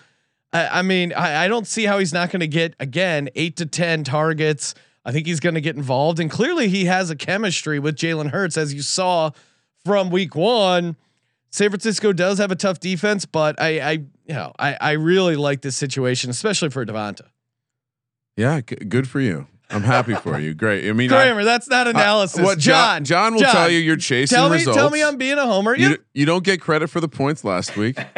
I, 0.53 0.81
I 0.81 0.83
mean, 0.83 1.12
I, 1.12 1.44
I 1.44 1.48
don't 1.48 1.66
see 1.66 1.85
how 1.85 1.98
he's 1.98 2.12
not 2.12 2.31
going 2.31 2.40
to 2.40 2.48
get, 2.48 2.74
again, 2.79 3.29
eight 3.35 3.57
to 3.57 3.66
10 3.66 4.05
targets. 4.05 4.74
I 5.05 5.12
think 5.12 5.26
he's 5.26 5.40
going 5.40 5.55
to 5.55 5.62
get 5.62 5.76
involved, 5.76 6.20
and 6.20 6.31
clearly 6.31 6.68
he 6.68 6.85
has 6.85 7.09
a 7.09 7.16
chemistry 7.16 7.79
with 7.79 7.96
Jalen 7.96 8.31
Hurts, 8.31 8.59
as 8.59 8.74
you 8.74 8.83
saw 8.83 9.31
from 9.85 10.11
Week 10.11 10.35
One. 10.35 10.94
San 11.50 11.70
Francisco 11.70 12.12
does 12.12 12.38
have 12.38 12.50
a 12.50 12.57
tough 12.57 12.81
defense, 12.81 13.24
but 13.24 13.61
I, 13.61 13.81
I, 13.81 13.90
you 13.92 14.05
know, 14.35 14.53
I, 14.59 14.76
I 14.79 14.90
really 14.92 15.37
like 15.37 15.62
this 15.62 15.74
situation, 15.74 16.31
especially 16.31 16.68
for 16.68 16.85
DeVonta. 16.85 17.29
Yeah, 18.37 18.61
g- 18.61 18.76
good 18.76 19.09
for 19.09 19.20
you. 19.20 19.46
I'm 19.70 19.83
happy 19.83 20.14
for 20.14 20.38
you. 20.38 20.54
Great. 20.54 20.88
I 20.88 20.92
mean, 20.92 21.09
Kramer, 21.09 21.40
I, 21.40 21.44
that's 21.44 21.68
not 21.68 21.87
analysis. 21.87 22.40
Uh, 22.40 22.42
what 22.42 22.59
Jon? 22.59 23.04
Jon 23.04 23.35
will 23.35 23.40
Jon, 23.40 23.52
tell 23.52 23.70
you 23.70 23.78
you're 23.78 23.96
chasing 23.96 24.37
tell 24.37 24.48
me, 24.48 24.56
results. 24.56 24.76
Tell 24.76 24.90
me 24.90 25.02
I'm 25.02 25.16
being 25.16 25.38
a 25.38 25.46
homer. 25.46 25.76
You, 25.76 25.98
you 26.12 26.26
don't 26.26 26.44
get 26.44 26.61
credit 26.61 26.88
for 26.88 27.00
the 27.00 27.09
points 27.09 27.44
last 27.44 27.76
week. 27.76 27.98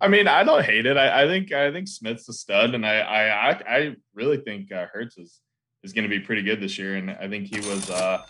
I 0.00 0.08
mean, 0.08 0.28
I 0.28 0.44
don't 0.44 0.64
hate 0.64 0.86
it. 0.86 0.96
I, 0.96 1.24
I, 1.24 1.26
think 1.26 1.52
I 1.52 1.70
think 1.72 1.86
Smith's 1.86 2.28
a 2.28 2.32
stud, 2.32 2.74
and 2.74 2.86
I 2.86 3.00
I 3.00 3.50
I 3.50 3.96
really 4.14 4.38
think 4.38 4.72
uh, 4.72 4.86
Hurts 4.92 5.18
is 5.18 5.40
is 5.82 5.92
going 5.92 6.08
to 6.08 6.08
be 6.08 6.20
pretty 6.20 6.42
good 6.42 6.60
this 6.60 6.78
year. 6.78 6.96
And 6.96 7.10
I 7.10 7.28
think 7.28 7.54
he 7.54 7.60
was 7.60 7.90
uh, 7.90 8.22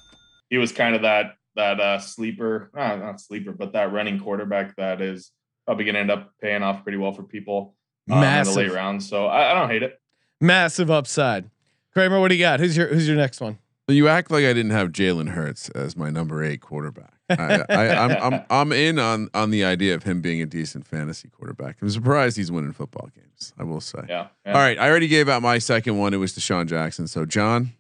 he 0.49 0.59
was 0.59 0.73
kind 0.73 0.95
of 0.95 1.03
that 1.03 1.35
that 1.57 1.81
uh, 1.81 1.99
sleeper, 1.99 2.71
uh, 2.77 2.97
not 2.97 3.21
sleeper, 3.21 3.53
but 3.53 3.73
that 3.73 3.93
running 3.93 4.21
quarterback 4.21 4.77
that 4.77 5.01
is 5.01 5.31
probably 5.67 5.85
going 5.85 5.95
to 5.95 6.01
end 6.01 6.11
up 6.11 6.33
paying 6.41 6.63
off 6.63 6.83
pretty 6.83 6.99
well 6.99 7.13
for 7.13 7.23
people 7.23 7.75
um, 8.11 8.23
in 8.23 8.45
the 8.45 8.53
late 8.53 8.73
rounds. 8.73 9.09
So 9.09 9.27
I, 9.27 9.51
I 9.51 9.55
don't 9.55 9.71
hate 9.71 9.83
it. 9.83 10.01
Massive 10.41 10.91
upside. 10.91 11.51
Kramer, 11.93 12.21
what 12.21 12.29
do 12.29 12.35
you 12.35 12.41
got? 12.41 12.61
Who's 12.61 12.77
your 12.77 12.89
Who's 12.89 13.09
your 13.09 13.17
next 13.17 13.41
one? 13.41 13.59
You 13.89 14.09
act 14.09 14.31
like 14.31 14.45
I 14.45 14.53
didn't 14.53 14.71
have 14.71 14.91
Jalen 14.91 15.31
Hurts 15.31 15.69
as 15.71 15.97
my 15.97 16.11
number 16.11 16.45
eight 16.45 16.61
quarterback. 16.61 17.15
I, 17.29 17.65
I, 17.69 17.85
am 17.87 18.11
I'm, 18.11 18.35
I'm 18.35 18.45
I'm 18.51 18.73
in 18.73 18.99
on 18.99 19.29
on 19.35 19.51
the 19.51 19.65
idea 19.65 19.95
of 19.95 20.05
him 20.05 20.21
being 20.21 20.41
a 20.41 20.47
decent 20.47 20.87
fantasy 20.87 21.29
quarterback. 21.29 21.77
I'm 21.81 21.91
surprised 21.91 22.37
he's 22.37 22.53
winning 22.53 22.73
football 22.73 23.09
games. 23.15 23.53
I 23.59 23.65
will 23.65 23.81
say. 23.81 24.01
Yeah, 24.09 24.29
yeah. 24.45 24.53
All 24.53 24.61
right. 24.61 24.79
I 24.79 24.89
already 24.89 25.09
gave 25.09 25.29
out 25.29 25.43
my 25.43 25.59
second 25.59 25.99
one. 25.99 26.15
It 26.15 26.19
was 26.19 26.33
DeSean 26.33 26.67
Jackson. 26.67 27.07
So 27.09 27.25
Jon. 27.25 27.73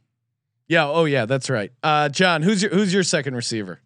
Yeah. 0.69 0.89
Oh 0.89 1.05
yeah. 1.05 1.27
That's 1.27 1.51
right. 1.51 1.73
Uh, 1.83 2.09
Jon, 2.09 2.43
who's 2.43 2.63
your 2.63 2.73
who's 2.73 2.93
your 2.93 3.03
second 3.03 3.35
receiver? 3.35 3.81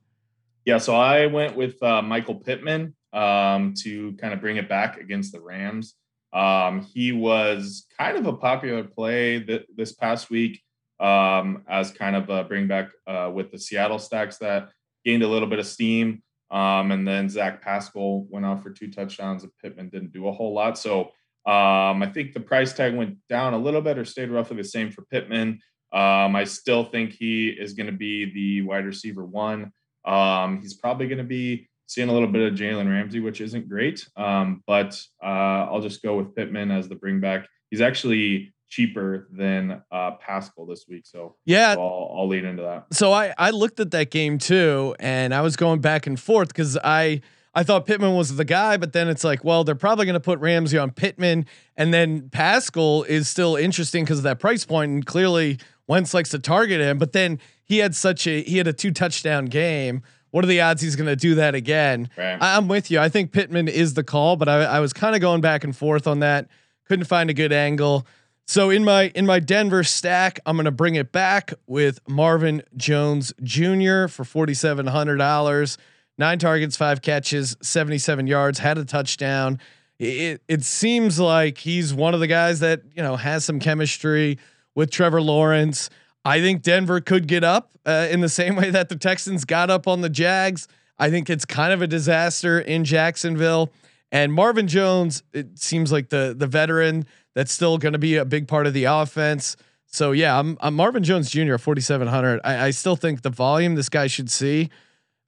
Yeah. 0.64 0.78
So 0.78 0.94
I 0.94 1.26
went 1.26 1.56
with 1.56 1.82
uh, 1.82 2.02
Michael 2.02 2.36
Pittman 2.36 2.94
um, 3.12 3.74
to 3.82 4.14
kind 4.14 4.34
of 4.34 4.40
bring 4.40 4.56
it 4.56 4.68
back 4.68 4.98
against 4.98 5.32
the 5.32 5.40
Rams. 5.40 5.94
Um, 6.34 6.82
he 6.82 7.12
was 7.12 7.86
kind 7.98 8.18
of 8.18 8.26
a 8.26 8.36
popular 8.36 8.82
play 8.84 9.40
th- 9.40 9.66
this 9.76 9.92
past 9.92 10.30
week 10.30 10.60
um, 11.00 11.62
as 11.68 11.90
kind 11.92 12.16
of 12.16 12.28
a 12.28 12.44
bring 12.44 12.66
back 12.66 12.90
uh, 13.06 13.30
with 13.32 13.52
the 13.52 13.58
Seattle 13.58 13.98
stacks 14.00 14.38
that 14.38 14.70
gained 15.04 15.22
a 15.22 15.28
little 15.28 15.48
bit 15.48 15.60
of 15.60 15.66
steam. 15.66 16.22
Um, 16.50 16.92
and 16.92 17.06
then 17.06 17.28
Zach 17.28 17.62
Pascal 17.62 18.26
went 18.28 18.46
out 18.46 18.62
for 18.62 18.70
two 18.70 18.90
touchdowns, 18.90 19.42
and 19.42 19.52
Pittman 19.62 19.88
didn't 19.88 20.12
do 20.12 20.28
a 20.28 20.32
whole 20.32 20.54
lot. 20.54 20.76
So 20.78 21.10
um, 21.46 22.02
I 22.02 22.10
think 22.12 22.32
the 22.32 22.40
price 22.40 22.72
tag 22.72 22.94
went 22.94 23.16
down 23.28 23.54
a 23.54 23.58
little 23.58 23.80
bit 23.80 23.98
or 23.98 24.04
stayed 24.04 24.30
roughly 24.30 24.56
the 24.56 24.64
same 24.64 24.90
for 24.90 25.02
Pittman. 25.10 25.60
Um, 25.92 26.34
I 26.34 26.44
still 26.44 26.84
think 26.84 27.12
he 27.12 27.48
is 27.48 27.74
going 27.74 27.86
to 27.86 27.92
be 27.92 28.32
the 28.32 28.62
wide 28.62 28.84
receiver 28.84 29.24
one. 29.24 29.72
Um, 30.04 30.60
he's 30.60 30.74
probably 30.74 31.06
going 31.06 31.18
to 31.18 31.24
be 31.24 31.68
seeing 31.86 32.08
a 32.08 32.12
little 32.12 32.28
bit 32.28 32.52
of 32.52 32.58
Jalen 32.58 32.88
Ramsey, 32.88 33.20
which 33.20 33.40
isn't 33.40 33.68
great. 33.68 34.06
Um, 34.16 34.62
but 34.66 35.00
uh, 35.22 35.26
I'll 35.70 35.80
just 35.80 36.02
go 36.02 36.16
with 36.16 36.34
Pittman 36.34 36.70
as 36.70 36.88
the 36.88 36.94
bring 36.94 37.20
back. 37.20 37.46
He's 37.70 37.80
actually 37.80 38.54
cheaper 38.68 39.28
than 39.30 39.82
uh, 39.92 40.12
Pascal 40.12 40.66
this 40.66 40.84
week. 40.88 41.04
So 41.06 41.36
yeah, 41.44 41.74
so 41.74 41.80
I'll, 41.80 42.16
I'll 42.18 42.28
lead 42.28 42.44
into 42.44 42.62
that. 42.62 42.86
So 42.92 43.12
I 43.12 43.32
I 43.38 43.50
looked 43.50 43.80
at 43.80 43.90
that 43.92 44.10
game 44.10 44.38
too, 44.38 44.94
and 44.98 45.34
I 45.34 45.42
was 45.42 45.56
going 45.56 45.80
back 45.80 46.06
and 46.06 46.18
forth 46.18 46.48
because 46.48 46.78
I. 46.82 47.20
I 47.56 47.62
thought 47.62 47.86
Pittman 47.86 48.16
was 48.16 48.34
the 48.34 48.44
guy, 48.44 48.76
but 48.78 48.92
then 48.92 49.06
it's 49.06 49.22
like, 49.22 49.44
well, 49.44 49.62
they're 49.62 49.76
probably 49.76 50.06
going 50.06 50.14
to 50.14 50.18
put 50.20 50.40
Ramsey 50.40 50.76
on 50.76 50.90
Pittman, 50.90 51.46
and 51.76 51.94
then 51.94 52.28
Pascal 52.30 53.04
is 53.04 53.28
still 53.28 53.54
interesting 53.54 54.02
because 54.02 54.18
of 54.18 54.24
that 54.24 54.40
price 54.40 54.64
point, 54.64 54.90
and 54.90 55.06
clearly 55.06 55.58
Wentz 55.86 56.14
likes 56.14 56.30
to 56.30 56.40
target 56.40 56.80
him. 56.80 56.98
But 56.98 57.12
then 57.12 57.38
he 57.64 57.78
had 57.78 57.94
such 57.94 58.26
a 58.26 58.42
he 58.42 58.58
had 58.58 58.66
a 58.66 58.72
two 58.72 58.90
touchdown 58.90 59.44
game. 59.44 60.02
What 60.34 60.42
are 60.42 60.48
the 60.48 60.62
odds 60.62 60.82
he's 60.82 60.96
going 60.96 61.06
to 61.06 61.14
do 61.14 61.36
that 61.36 61.54
again? 61.54 62.10
Right. 62.16 62.36
I, 62.42 62.56
am 62.56 62.66
with 62.66 62.90
you. 62.90 62.98
I 62.98 63.08
think 63.08 63.30
Pittman 63.30 63.68
is 63.68 63.94
the 63.94 64.02
call, 64.02 64.34
but 64.34 64.48
I, 64.48 64.64
I 64.64 64.80
was 64.80 64.92
kind 64.92 65.14
of 65.14 65.20
going 65.20 65.40
back 65.40 65.62
and 65.62 65.76
forth 65.76 66.08
on 66.08 66.18
that. 66.18 66.48
Couldn't 66.88 67.04
find 67.04 67.30
a 67.30 67.32
good 67.32 67.52
angle. 67.52 68.04
So 68.44 68.68
in 68.68 68.82
my 68.82 69.12
in 69.14 69.26
my 69.26 69.38
Denver 69.38 69.84
stack, 69.84 70.40
I'm 70.44 70.56
gonna 70.56 70.72
bring 70.72 70.96
it 70.96 71.12
back 71.12 71.54
with 71.68 72.00
Marvin 72.08 72.64
Jones 72.76 73.32
Jr. 73.44 74.08
for 74.08 74.24
forty 74.24 74.54
seven 74.54 74.88
hundred 74.88 75.18
dollars. 75.18 75.78
Nine 76.18 76.40
targets, 76.40 76.76
five 76.76 77.00
catches, 77.00 77.56
seventy 77.62 77.98
seven 77.98 78.26
yards, 78.26 78.58
had 78.58 78.76
a 78.76 78.84
touchdown. 78.84 79.60
It 80.00 80.42
it 80.48 80.64
seems 80.64 81.20
like 81.20 81.58
he's 81.58 81.94
one 81.94 82.12
of 82.12 82.18
the 82.18 82.26
guys 82.26 82.58
that 82.58 82.82
you 82.96 83.04
know 83.04 83.14
has 83.14 83.44
some 83.44 83.60
chemistry 83.60 84.40
with 84.74 84.90
Trevor 84.90 85.22
Lawrence. 85.22 85.90
I 86.24 86.40
think 86.40 86.62
Denver 86.62 87.00
could 87.00 87.26
get 87.26 87.44
up 87.44 87.70
uh, 87.84 88.08
in 88.10 88.20
the 88.20 88.28
same 88.28 88.56
way 88.60 88.70
that 88.70 88.88
the 88.88 88.96
Texans 88.96 89.44
got 89.44 89.70
up 89.70 89.86
on 89.86 90.00
the 90.00 90.08
Jags. 90.08 90.68
I 90.98 91.10
think 91.10 91.28
it's 91.28 91.44
kind 91.44 91.72
of 91.72 91.82
a 91.82 91.86
disaster 91.86 92.58
in 92.60 92.84
Jacksonville. 92.84 93.72
And 94.12 94.32
Marvin 94.32 94.68
Jones, 94.68 95.24
it 95.32 95.58
seems 95.58 95.90
like 95.90 96.08
the 96.10 96.34
the 96.36 96.46
veteran 96.46 97.06
that's 97.34 97.52
still 97.52 97.78
going 97.78 97.94
to 97.94 97.98
be 97.98 98.16
a 98.16 98.24
big 98.24 98.46
part 98.46 98.66
of 98.66 98.72
the 98.72 98.84
offense. 98.84 99.56
so 99.86 100.12
yeah, 100.12 100.38
I'm, 100.38 100.56
I'm 100.60 100.74
Marvin 100.74 101.02
Jones 101.02 101.30
Jr. 101.30 101.56
4,700. 101.56 102.40
I, 102.44 102.66
I 102.66 102.70
still 102.70 102.94
think 102.94 103.22
the 103.22 103.30
volume 103.30 103.74
this 103.74 103.88
guy 103.88 104.06
should 104.06 104.30
see 104.30 104.70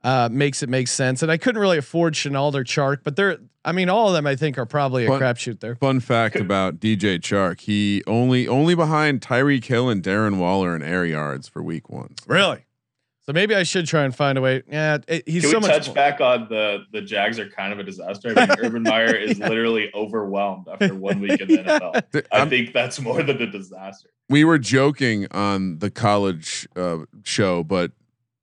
uh, 0.07 0.29
makes 0.31 0.63
it 0.63 0.69
make 0.69 0.87
sense. 0.89 1.23
And 1.23 1.33
I 1.33 1.37
couldn't 1.37 1.61
really 1.61 1.79
afford 1.79 2.15
Shenault 2.15 2.55
or 2.55 2.63
Chark, 2.65 2.99
but 3.03 3.17
they're, 3.17 3.39
I 3.65 3.73
mean, 3.73 3.89
all 3.89 4.07
of 4.09 4.15
them 4.15 4.27
I 4.27 4.37
think 4.37 4.57
are 4.57 4.65
probably 4.67 5.05
a 5.05 5.09
Fun- 5.09 5.21
crapshoot 5.21 5.59
there. 5.61 5.75
Fun 5.75 5.99
fact 6.01 6.37
about 6.47 6.79
DJ 6.79 7.19
Chark: 7.19 7.61
he 7.61 8.03
only 8.07 8.47
only 8.47 8.75
behind 8.75 9.21
Tyreek 9.21 9.65
Hill 9.65 9.89
and 9.91 10.03
Darren 10.03 10.39
Waller 10.39 10.77
in 10.77 10.83
air 10.83 11.05
yards 11.05 11.49
for 11.49 11.63
week 11.63 11.91
one. 11.91 12.15
Really? 12.27 12.63
So 13.23 13.33
maybe 13.33 13.57
I 13.57 13.65
should 13.65 13.87
try 13.89 14.05
and 14.05 14.15
find 14.15 14.39
a 14.39 14.41
way. 14.41 14.63
Yeah, 14.71 14.99
it, 15.09 15.29
he's 15.29 15.43
Can 15.43 15.51
so 15.51 15.59
we 15.59 15.67
much. 15.67 15.87
touch 15.87 15.93
back 15.95 16.21
on 16.21 16.47
the 16.49 16.85
the 16.93 17.03
Jags 17.03 17.41
are 17.41 17.49
kind 17.51 17.73
of 17.73 17.81
a 17.81 17.83
disaster? 17.83 18.33
I 18.37 18.47
mean, 18.47 18.57
Urban 18.65 18.83
Meyer 18.85 19.17
is 19.17 19.41
literally 19.41 19.91
overwhelmed 19.97 20.69
after 20.69 20.95
one 20.95 21.19
week 21.19 21.41
in 21.41 21.49
the 21.49 21.59
NFL. 21.59 22.09
Th- 22.13 22.25
I 22.31 22.39
I'm- 22.39 22.49
think 22.49 22.73
that's 22.73 23.01
more 23.01 23.21
than 23.25 23.43
a 23.43 23.51
disaster. 23.51 24.11
we 24.29 24.45
were 24.45 24.59
joking 24.61 25.27
on 25.33 25.81
the 25.81 25.91
college 25.91 26.69
uh, 26.77 26.99
show, 27.25 27.65
but 27.65 27.91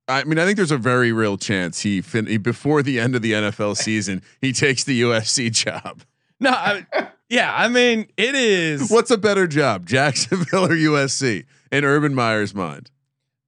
I 0.06 0.24
mean, 0.24 0.38
I 0.38 0.44
think 0.44 0.56
there's 0.56 0.70
a 0.70 0.76
very 0.78 1.12
real 1.12 1.38
chance 1.38 1.80
he, 1.80 2.00
fin- 2.02 2.26
he 2.26 2.36
before 2.36 2.82
the 2.82 3.00
end 3.00 3.14
of 3.16 3.22
the 3.22 3.32
NFL 3.32 3.76
season 3.82 4.22
he 4.40 4.52
takes 4.52 4.84
the 4.84 5.00
USC 5.02 5.50
job. 5.50 6.02
No, 6.40 6.50
I, 6.50 6.86
yeah, 7.28 7.54
I 7.56 7.68
mean 7.68 8.06
it 8.16 8.34
is. 8.34 8.90
What's 8.90 9.10
a 9.10 9.18
better 9.18 9.46
job, 9.46 9.86
Jacksonville 9.86 10.66
or 10.66 10.76
USC? 10.76 11.44
In 11.72 11.84
Urban 11.84 12.14
Meyer's 12.14 12.54
mind, 12.54 12.90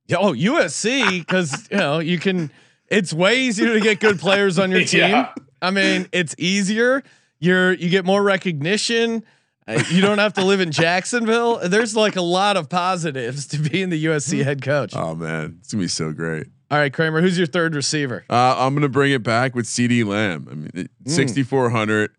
Yeah, 0.06 0.16
Oh, 0.18 0.32
USC 0.32 1.20
because 1.20 1.68
you 1.70 1.76
know 1.76 1.98
you 2.00 2.18
can. 2.18 2.50
It's 2.88 3.12
way 3.12 3.40
easier 3.40 3.74
to 3.74 3.80
get 3.80 4.00
good 4.00 4.18
players 4.18 4.58
on 4.58 4.70
your 4.70 4.84
team. 4.84 5.00
Yeah. 5.00 5.32
I 5.60 5.70
mean, 5.70 6.08
it's 6.12 6.34
easier. 6.38 7.02
You're 7.38 7.72
you 7.74 7.88
get 7.88 8.04
more 8.04 8.22
recognition. 8.22 9.24
Uh, 9.68 9.82
you 9.90 10.00
don't 10.00 10.18
have 10.18 10.32
to 10.34 10.44
live 10.44 10.60
in 10.60 10.70
Jacksonville. 10.70 11.58
There's 11.68 11.96
like 11.96 12.16
a 12.16 12.22
lot 12.22 12.56
of 12.56 12.68
positives 12.68 13.46
to 13.48 13.58
being 13.58 13.90
the 13.90 14.04
USC 14.06 14.44
head 14.44 14.62
coach. 14.62 14.94
oh 14.94 15.14
man, 15.14 15.56
it's 15.60 15.72
gonna 15.72 15.82
be 15.84 15.88
so 15.88 16.12
great. 16.12 16.46
All 16.70 16.78
right, 16.78 16.92
Kramer, 16.92 17.20
who's 17.20 17.38
your 17.38 17.46
third 17.46 17.74
receiver? 17.74 18.24
Uh, 18.30 18.54
I'm 18.58 18.74
gonna 18.74 18.88
bring 18.88 19.12
it 19.12 19.22
back 19.22 19.54
with 19.54 19.66
CD 19.66 20.04
Lamb. 20.04 20.48
I 20.50 20.54
mean, 20.54 20.88
Mm. 21.04 21.10
6400. 21.10 22.10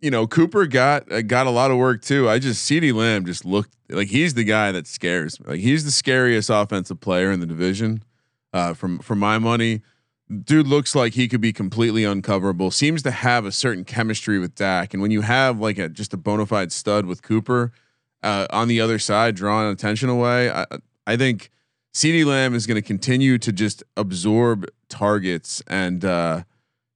You 0.00 0.10
know, 0.12 0.26
Cooper 0.28 0.66
got 0.66 1.10
uh, 1.10 1.22
got 1.22 1.46
a 1.48 1.50
lot 1.50 1.70
of 1.72 1.76
work 1.76 2.02
too. 2.02 2.28
I 2.28 2.38
just 2.38 2.62
CD 2.64 2.92
Lamb 2.92 3.24
just 3.26 3.44
looked 3.44 3.74
like 3.90 4.08
he's 4.08 4.34
the 4.34 4.44
guy 4.44 4.70
that 4.72 4.86
scares 4.86 5.40
me. 5.40 5.46
Like 5.48 5.60
he's 5.60 5.84
the 5.84 5.90
scariest 5.90 6.50
offensive 6.50 7.00
player 7.00 7.32
in 7.32 7.40
the 7.40 7.46
division. 7.46 8.02
Uh, 8.52 8.74
from 8.74 8.98
from 9.00 9.18
my 9.18 9.38
money, 9.38 9.82
dude 10.44 10.66
looks 10.66 10.94
like 10.94 11.14
he 11.14 11.28
could 11.28 11.40
be 11.40 11.52
completely 11.52 12.04
uncoverable. 12.04 12.70
Seems 12.70 13.02
to 13.02 13.10
have 13.10 13.44
a 13.44 13.52
certain 13.52 13.84
chemistry 13.84 14.38
with 14.38 14.54
Dak, 14.54 14.92
and 14.94 15.02
when 15.02 15.10
you 15.10 15.22
have 15.22 15.60
like 15.60 15.78
a 15.78 15.88
just 15.88 16.14
a 16.14 16.16
bona 16.16 16.46
fide 16.46 16.72
stud 16.72 17.06
with 17.06 17.22
Cooper 17.22 17.72
uh, 18.22 18.46
on 18.50 18.68
the 18.68 18.80
other 18.80 18.98
side, 18.98 19.34
drawing 19.34 19.72
attention 19.72 20.08
away, 20.08 20.50
I 20.50 20.66
I 21.06 21.16
think. 21.16 21.50
CD 21.94 22.22
Lamb 22.22 22.54
is 22.54 22.66
going 22.66 22.76
to 22.76 22.86
continue 22.86 23.38
to 23.38 23.50
just 23.50 23.82
absorb 23.96 24.68
targets 24.88 25.62
and 25.66 26.04
uh 26.04 26.42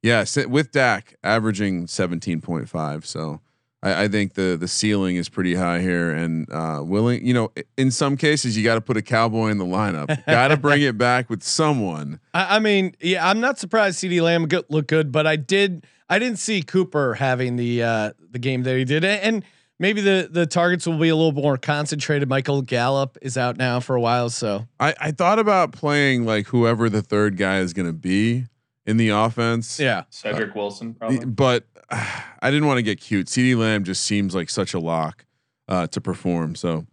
yeah, 0.02 0.24
with 0.48 0.72
Dak 0.72 1.14
averaging 1.22 1.86
17.5. 1.86 3.06
So 3.06 3.40
I, 3.82 4.04
I 4.04 4.08
think 4.08 4.34
the 4.34 4.56
the 4.58 4.68
ceiling 4.68 5.16
is 5.16 5.28
pretty 5.28 5.54
high 5.54 5.80
here 5.80 6.10
and 6.10 6.50
uh 6.52 6.80
willing, 6.82 7.26
you 7.26 7.34
know, 7.34 7.52
in 7.76 7.90
some 7.90 8.16
cases 8.16 8.56
you 8.56 8.64
got 8.64 8.76
to 8.76 8.80
put 8.80 8.96
a 8.96 9.02
cowboy 9.02 9.48
in 9.48 9.58
the 9.58 9.64
lineup. 9.64 10.24
got 10.26 10.48
to 10.48 10.56
bring 10.56 10.82
it 10.82 10.96
back 10.96 11.28
with 11.28 11.42
someone. 11.42 12.20
I, 12.34 12.56
I 12.56 12.58
mean, 12.58 12.94
yeah, 13.00 13.28
I'm 13.28 13.40
not 13.40 13.58
surprised 13.58 13.98
CD 13.98 14.20
Lamb 14.20 14.46
go, 14.46 14.62
looked 14.68 14.88
good, 14.88 15.12
but 15.12 15.26
I 15.26 15.36
did 15.36 15.86
I 16.08 16.18
didn't 16.18 16.38
see 16.38 16.62
Cooper 16.62 17.14
having 17.14 17.56
the 17.56 17.82
uh 17.82 18.12
the 18.30 18.38
game 18.38 18.62
that 18.62 18.76
he 18.76 18.84
did, 18.84 19.04
and 19.04 19.44
maybe 19.78 20.00
the 20.00 20.28
the 20.30 20.46
targets 20.46 20.86
will 20.86 20.98
be 20.98 21.08
a 21.08 21.16
little 21.16 21.32
more 21.32 21.56
concentrated. 21.56 22.28
Michael 22.28 22.62
Gallup 22.62 23.18
is 23.22 23.36
out 23.36 23.56
now 23.56 23.80
for 23.80 23.96
a 23.96 24.00
while, 24.00 24.30
so 24.30 24.66
I 24.78 24.94
I 25.00 25.10
thought 25.10 25.38
about 25.38 25.72
playing 25.72 26.24
like 26.24 26.46
whoever 26.48 26.88
the 26.88 27.02
third 27.02 27.36
guy 27.36 27.58
is 27.58 27.72
going 27.72 27.86
to 27.86 27.92
be 27.92 28.46
in 28.86 28.96
the 28.96 29.10
offense. 29.10 29.78
yeah. 29.78 30.04
Cedric 30.10 30.54
Wilson, 30.54 30.94
probably. 30.94 31.24
But 31.24 31.66
uh, 31.71 31.71
I 32.42 32.50
didn't 32.50 32.66
want 32.66 32.78
to 32.78 32.82
get 32.82 33.00
cute. 33.00 33.28
CD 33.28 33.54
Lamb 33.54 33.84
just 33.84 34.04
seems 34.04 34.34
like 34.34 34.50
such 34.50 34.74
a 34.74 34.80
lock 34.80 35.24
uh 35.68 35.86
to 35.88 36.00
perform. 36.00 36.54
So 36.54 36.86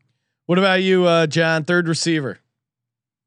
What 0.45 0.57
about 0.59 0.83
you, 0.83 1.05
uh, 1.05 1.27
Jon? 1.27 1.63
Third 1.63 1.87
receiver. 1.87 2.39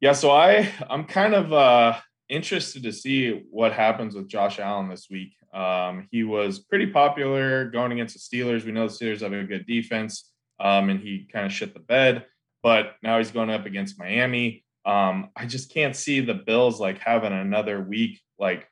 Yeah, 0.00 0.12
so 0.12 0.30
I 0.30 0.68
I'm 0.88 1.04
kind 1.04 1.34
of 1.34 1.52
uh 1.52 1.98
interested 2.28 2.82
to 2.84 2.92
see 2.92 3.42
what 3.50 3.72
happens 3.72 4.14
with 4.14 4.28
Josh 4.28 4.58
Allen 4.58 4.88
this 4.88 5.08
week. 5.10 5.34
Um, 5.52 6.08
he 6.10 6.24
was 6.24 6.60
pretty 6.60 6.86
popular 6.86 7.68
going 7.68 7.92
against 7.92 8.14
the 8.14 8.20
Steelers. 8.38 8.64
We 8.64 8.72
know 8.72 8.88
the 8.88 8.94
Steelers 8.94 9.20
have 9.20 9.32
a 9.32 9.44
good 9.44 9.66
defense, 9.66 10.30
um, 10.60 10.88
and 10.88 10.98
he 10.98 11.28
kind 11.30 11.44
of 11.44 11.52
shit 11.52 11.74
the 11.74 11.80
bed. 11.80 12.24
But 12.62 12.94
now 13.02 13.18
he's 13.18 13.32
going 13.32 13.50
up 13.50 13.66
against 13.66 13.98
Miami. 13.98 14.64
Um, 14.86 15.30
I 15.36 15.46
just 15.46 15.72
can't 15.72 15.94
see 15.94 16.20
the 16.20 16.34
Bills 16.34 16.80
like 16.80 16.98
having 16.98 17.32
another 17.32 17.82
week 17.82 18.20
like 18.38 18.66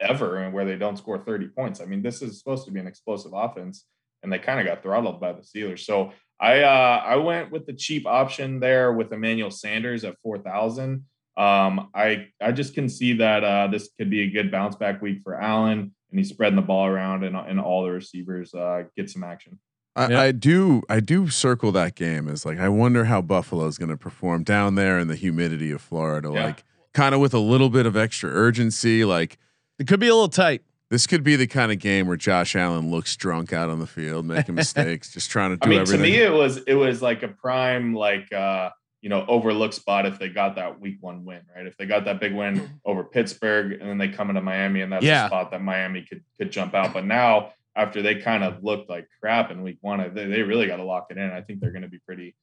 ever 0.00 0.38
and 0.38 0.52
where 0.54 0.64
they 0.64 0.76
don't 0.76 0.96
score 0.96 1.18
30 1.18 1.48
points. 1.48 1.80
I 1.80 1.84
mean, 1.84 2.02
this 2.02 2.22
is 2.22 2.38
supposed 2.38 2.64
to 2.66 2.70
be 2.70 2.80
an 2.80 2.86
explosive 2.86 3.32
offense, 3.34 3.84
and 4.22 4.32
they 4.32 4.38
kind 4.38 4.60
of 4.60 4.66
got 4.66 4.82
throttled 4.82 5.20
by 5.20 5.32
the 5.32 5.42
Steelers. 5.42 5.80
So 5.80 6.12
I 6.40 6.62
uh, 6.62 7.02
I 7.04 7.16
went 7.16 7.50
with 7.50 7.66
the 7.66 7.72
cheap 7.72 8.06
option 8.06 8.60
there 8.60 8.92
with 8.92 9.12
Emmanuel 9.12 9.50
Sanders 9.50 10.04
at 10.04 10.16
four 10.22 10.38
thousand. 10.38 11.04
Um, 11.36 11.90
I 11.94 12.28
I 12.40 12.52
just 12.52 12.74
can 12.74 12.88
see 12.88 13.14
that 13.14 13.44
uh, 13.44 13.66
this 13.68 13.90
could 13.98 14.10
be 14.10 14.22
a 14.22 14.30
good 14.30 14.50
bounce 14.50 14.76
back 14.76 15.00
week 15.02 15.20
for 15.22 15.40
Allen, 15.40 15.94
and 16.10 16.18
he's 16.18 16.28
spreading 16.30 16.56
the 16.56 16.62
ball 16.62 16.86
around, 16.86 17.24
and, 17.24 17.36
and 17.36 17.60
all 17.60 17.84
the 17.84 17.90
receivers 17.90 18.54
uh, 18.54 18.84
get 18.96 19.10
some 19.10 19.22
action. 19.24 19.58
I, 19.94 20.08
Yeah. 20.10 20.20
I 20.20 20.32
do 20.32 20.82
I 20.88 21.00
do 21.00 21.28
circle 21.30 21.72
that 21.72 21.94
game 21.94 22.28
as 22.28 22.44
like 22.44 22.58
I 22.58 22.68
wonder 22.68 23.04
how 23.06 23.22
Buffalo's 23.22 23.78
going 23.78 23.88
to 23.88 23.96
perform 23.96 24.44
down 24.44 24.74
there 24.74 24.98
in 24.98 25.08
the 25.08 25.16
humidity 25.16 25.70
of 25.70 25.80
Florida, 25.80 26.30
Yeah. 26.32 26.44
like 26.46 26.64
kind 26.92 27.14
of 27.14 27.20
with 27.20 27.32
a 27.34 27.38
little 27.38 27.70
bit 27.70 27.86
of 27.86 27.96
extra 27.96 28.30
urgency. 28.30 29.04
Like 29.04 29.38
It 29.78 29.86
could 29.86 30.00
be 30.00 30.08
a 30.08 30.14
little 30.14 30.28
tight. 30.28 30.62
this 30.90 31.06
could 31.06 31.22
be 31.22 31.36
the 31.36 31.46
kind 31.46 31.70
of 31.72 31.78
game 31.78 32.06
where 32.06 32.16
Josh 32.16 32.54
Allen 32.56 32.90
looks 32.90 33.16
drunk 33.16 33.52
out 33.52 33.68
on 33.68 33.78
the 33.78 33.86
field, 33.86 34.24
making 34.24 34.54
mistakes, 34.64 35.12
just 35.12 35.30
trying 35.30 35.50
to 35.50 35.56
do 35.56 35.66
I 35.66 35.68
mean, 35.68 35.80
everything. 35.80 36.02
to 36.04 36.10
me, 36.10 36.16
it 36.16 36.32
was 36.32 36.58
it 36.58 36.74
was 36.74 37.02
like 37.02 37.22
a 37.22 37.28
prime 37.28 37.92
like 37.94 38.32
uh, 38.32 38.70
you 39.02 39.08
know 39.10 39.24
overlook 39.28 39.72
spot 39.72 40.06
if 40.06 40.18
they 40.18 40.28
got 40.28 40.56
that 40.56 40.80
week 40.80 40.96
one 41.00 41.24
win, 41.24 41.42
right? 41.54 41.66
If 41.66 41.76
they 41.76 41.86
got 41.86 42.04
that 42.06 42.20
big 42.20 42.34
win 42.34 42.80
over 42.84 43.04
Pittsburgh, 43.04 43.72
and 43.72 43.88
then 43.90 43.98
they 43.98 44.08
come 44.08 44.30
into 44.30 44.40
Miami, 44.42 44.80
and 44.80 44.92
that's 44.92 45.04
Yeah. 45.04 45.24
a 45.24 45.28
spot 45.28 45.50
that 45.50 45.62
Miami 45.62 46.02
could 46.02 46.22
could 46.38 46.50
jump 46.50 46.74
out. 46.74 46.94
But 46.94 47.04
now, 47.04 47.52
after 47.74 48.00
they 48.00 48.14
kind 48.16 48.42
of 48.42 48.64
looked 48.64 48.88
like 48.88 49.08
crap 49.20 49.50
in 49.50 49.62
week 49.62 49.78
one, 49.82 49.98
they, 50.14 50.24
they 50.26 50.42
really 50.42 50.66
got 50.66 50.76
to 50.76 50.84
lock 50.84 51.08
it 51.10 51.18
in. 51.18 51.30
I 51.30 51.42
think 51.42 51.60
they're 51.60 51.72
going 51.72 51.82
to 51.82 51.88
be 51.88 51.98
pretty 51.98 52.34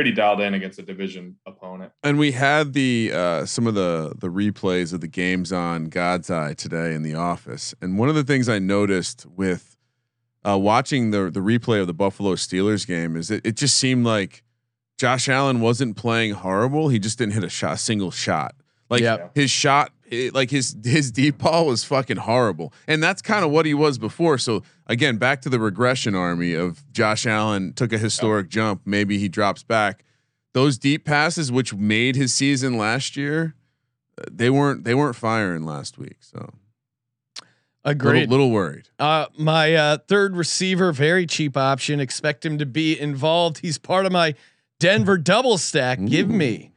pretty 0.00 0.12
dialed 0.12 0.40
in 0.40 0.54
against 0.54 0.78
a 0.78 0.82
division 0.82 1.36
opponent. 1.46 1.92
and 2.02 2.18
we 2.18 2.32
had 2.32 2.72
the 2.72 3.10
uh, 3.14 3.44
some 3.44 3.66
of 3.66 3.74
the 3.74 4.14
the 4.18 4.28
replays 4.28 4.94
of 4.94 5.02
the 5.02 5.06
games 5.08 5.52
on 5.52 5.84
God's 5.90 6.30
Eye 6.30 6.54
today 6.54 6.94
in 6.94 7.02
the 7.02 7.14
office, 7.14 7.74
and 7.82 7.98
one 7.98 8.08
of 8.08 8.14
the 8.14 8.24
things 8.24 8.48
I 8.48 8.58
noticed 8.58 9.26
with 9.26 9.76
uh, 10.42 10.56
watching 10.58 11.10
the 11.10 11.30
the 11.30 11.40
replay 11.40 11.82
of 11.82 11.86
the 11.86 11.92
Buffalo 11.92 12.34
Steelers 12.34 12.86
game 12.86 13.14
is 13.14 13.30
it, 13.30 13.44
it 13.44 13.56
just 13.56 13.76
seemed 13.76 14.06
like 14.06 14.42
Josh 14.98 15.28
Allen 15.28 15.60
wasn't 15.60 15.96
playing 15.96 16.32
horrible. 16.32 16.88
He 16.88 16.98
just 16.98 17.18
didn't 17.18 17.34
hit 17.34 17.44
a 17.44 17.50
shot, 17.50 17.74
a 17.74 17.78
single 17.78 18.10
shot. 18.10 18.54
Like 18.88 19.02
Yep. 19.02 19.32
his 19.34 19.50
shot, 19.50 19.92
it- 20.10 20.34
like 20.34 20.50
his 20.50 20.76
his 20.84 21.10
deep 21.10 21.38
ball 21.38 21.66
was 21.66 21.84
fucking 21.84 22.18
horrible, 22.18 22.72
and 22.86 23.02
that's 23.02 23.22
kind 23.22 23.44
of 23.44 23.50
what 23.50 23.66
he 23.66 23.74
was 23.74 23.98
before. 23.98 24.38
So 24.38 24.62
again, 24.86 25.16
back 25.16 25.42
to 25.42 25.48
the 25.48 25.58
regression 25.60 26.14
army 26.14 26.52
of 26.54 26.82
Josh 26.92 27.26
Allen 27.26 27.72
took 27.72 27.92
a 27.92 27.98
historic 27.98 28.48
jump. 28.48 28.82
Maybe 28.84 29.18
he 29.18 29.28
drops 29.28 29.62
back. 29.62 30.04
Those 30.52 30.78
deep 30.78 31.04
passes, 31.04 31.52
which 31.52 31.72
made 31.74 32.16
his 32.16 32.34
season 32.34 32.76
last 32.76 33.16
year, 33.16 33.54
uh, 34.18 34.24
they 34.30 34.50
weren't 34.50 34.84
they 34.84 34.94
weren't 34.94 35.16
firing 35.16 35.64
last 35.64 35.96
week. 35.98 36.16
So 36.20 36.54
Agreed. 37.84 38.28
little, 38.28 38.30
little 38.30 38.50
worried. 38.50 38.88
Uh, 38.98 39.26
my 39.38 39.74
uh, 39.74 39.98
third 40.06 40.36
receiver, 40.36 40.92
very 40.92 41.24
cheap 41.26 41.56
option. 41.56 41.98
Expect 41.98 42.44
him 42.44 42.58
to 42.58 42.66
be 42.66 42.98
involved. 42.98 43.58
He's 43.58 43.78
part 43.78 44.04
of 44.04 44.12
my 44.12 44.34
Denver 44.78 45.16
double 45.16 45.56
stack. 45.56 45.98
Give 46.04 46.28
me 46.28 46.72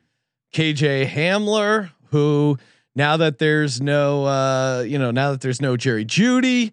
KJ 0.54 1.08
Hamler, 1.10 1.90
who 2.12 2.58
now 2.96 3.18
that 3.18 3.40
there's 3.40 3.82
no, 3.82 4.26
uh, 4.26 4.82
you 4.82 5.00
know, 5.00 5.12
now 5.12 5.32
that 5.32 5.42
there's 5.42 5.62
no 5.62 5.78
Jerry 5.78 6.06
Jeudy, 6.06 6.72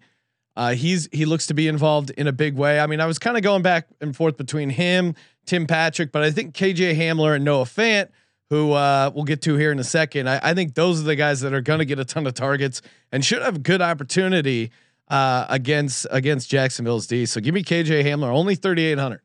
uh, 0.55 0.73
he's 0.73 1.07
he 1.11 1.25
looks 1.25 1.47
to 1.47 1.53
be 1.53 1.67
involved 1.67 2.11
in 2.11 2.27
a 2.27 2.31
big 2.31 2.55
way. 2.55 2.79
I 2.79 2.87
mean, 2.87 2.99
I 2.99 3.05
was 3.05 3.17
kind 3.17 3.37
of 3.37 3.43
going 3.43 3.61
back 3.61 3.87
and 4.01 4.15
forth 4.15 4.37
between 4.37 4.69
him, 4.69 5.15
Tim 5.45 5.65
Patrick, 5.65 6.11
but 6.11 6.23
I 6.23 6.31
think 6.31 6.53
KJ 6.53 6.95
Hamler 6.95 7.35
and 7.35 7.45
Noah 7.45 7.63
Fant, 7.63 8.09
who 8.49 8.73
uh, 8.73 9.11
we'll 9.15 9.23
get 9.23 9.41
to 9.43 9.55
here 9.55 9.71
in 9.71 9.79
a 9.79 9.83
second, 9.83 10.29
I, 10.29 10.39
I 10.43 10.53
think 10.53 10.75
those 10.75 10.99
are 10.99 11.05
the 11.05 11.15
guys 11.15 11.39
that 11.41 11.53
are 11.53 11.61
going 11.61 11.79
to 11.79 11.85
get 11.85 11.99
a 11.99 12.05
ton 12.05 12.27
of 12.27 12.33
targets 12.33 12.81
and 13.11 13.23
should 13.23 13.41
have 13.41 13.55
a 13.55 13.59
good 13.59 13.81
opportunity 13.81 14.71
uh, 15.07 15.45
against 15.49 16.05
against 16.11 16.49
Jacksonville's 16.49 17.07
D. 17.07 17.25
So 17.25 17.41
give 17.41 17.53
me 17.53 17.63
KJ 17.63 18.03
Hamler, 18.03 18.33
only 18.33 18.55
thirty 18.55 18.83
eight 18.83 18.99
hundred. 18.99 19.21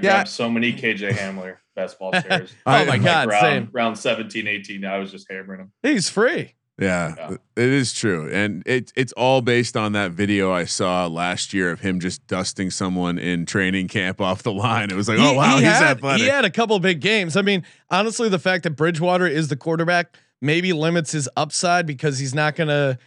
Yeah, 0.00 0.18
Yeah. 0.18 0.24
so 0.24 0.50
many 0.50 0.72
KJ 0.72 1.10
Hamler 1.12 1.56
best 1.76 1.98
ball 1.98 2.12
shares. 2.12 2.52
Oh 2.66 2.72
I- 2.72 2.84
my 2.84 2.90
Like 2.92 3.02
god, 3.04 3.28
round, 3.28 3.42
same. 3.42 3.68
round 3.72 3.98
17, 3.98 4.46
18, 4.46 4.84
I 4.84 4.98
was 4.98 5.10
just 5.10 5.26
hammering 5.30 5.60
him. 5.60 5.72
He's 5.82 6.08
free. 6.08 6.54
Yeah, 6.76 7.14
Yeah. 7.16 7.30
it 7.56 7.68
is 7.68 7.92
true, 7.92 8.28
and 8.32 8.64
it's 8.66 8.92
it's 8.96 9.12
all 9.12 9.42
based 9.42 9.76
on 9.76 9.92
that 9.92 10.10
video 10.10 10.50
I 10.52 10.64
saw 10.64 11.06
last 11.06 11.54
year 11.54 11.70
of 11.70 11.78
him 11.78 12.00
just 12.00 12.26
dusting 12.26 12.68
someone 12.72 13.16
in 13.16 13.46
training 13.46 13.86
camp 13.86 14.20
off 14.20 14.42
the 14.42 14.52
line. 14.52 14.90
It 14.90 14.96
was 14.96 15.08
like, 15.08 15.20
oh 15.20 15.34
wow, 15.34 15.58
he's 15.58 15.68
had, 15.68 15.98
athletic. 15.98 16.22
He 16.22 16.28
had 16.28 16.44
a 16.44 16.50
couple 16.50 16.76
big 16.80 17.00
games. 17.00 17.36
I 17.36 17.42
mean, 17.42 17.64
honestly, 17.90 18.28
the 18.28 18.40
fact 18.40 18.64
that 18.64 18.70
Bridgewater 18.70 19.28
is 19.28 19.46
the 19.46 19.56
quarterback 19.56 20.16
maybe 20.42 20.72
limits 20.72 21.12
his 21.12 21.28
upside 21.36 21.86
because 21.86 22.18
he's 22.18 22.34
not 22.34 22.56
gonna 22.56 22.98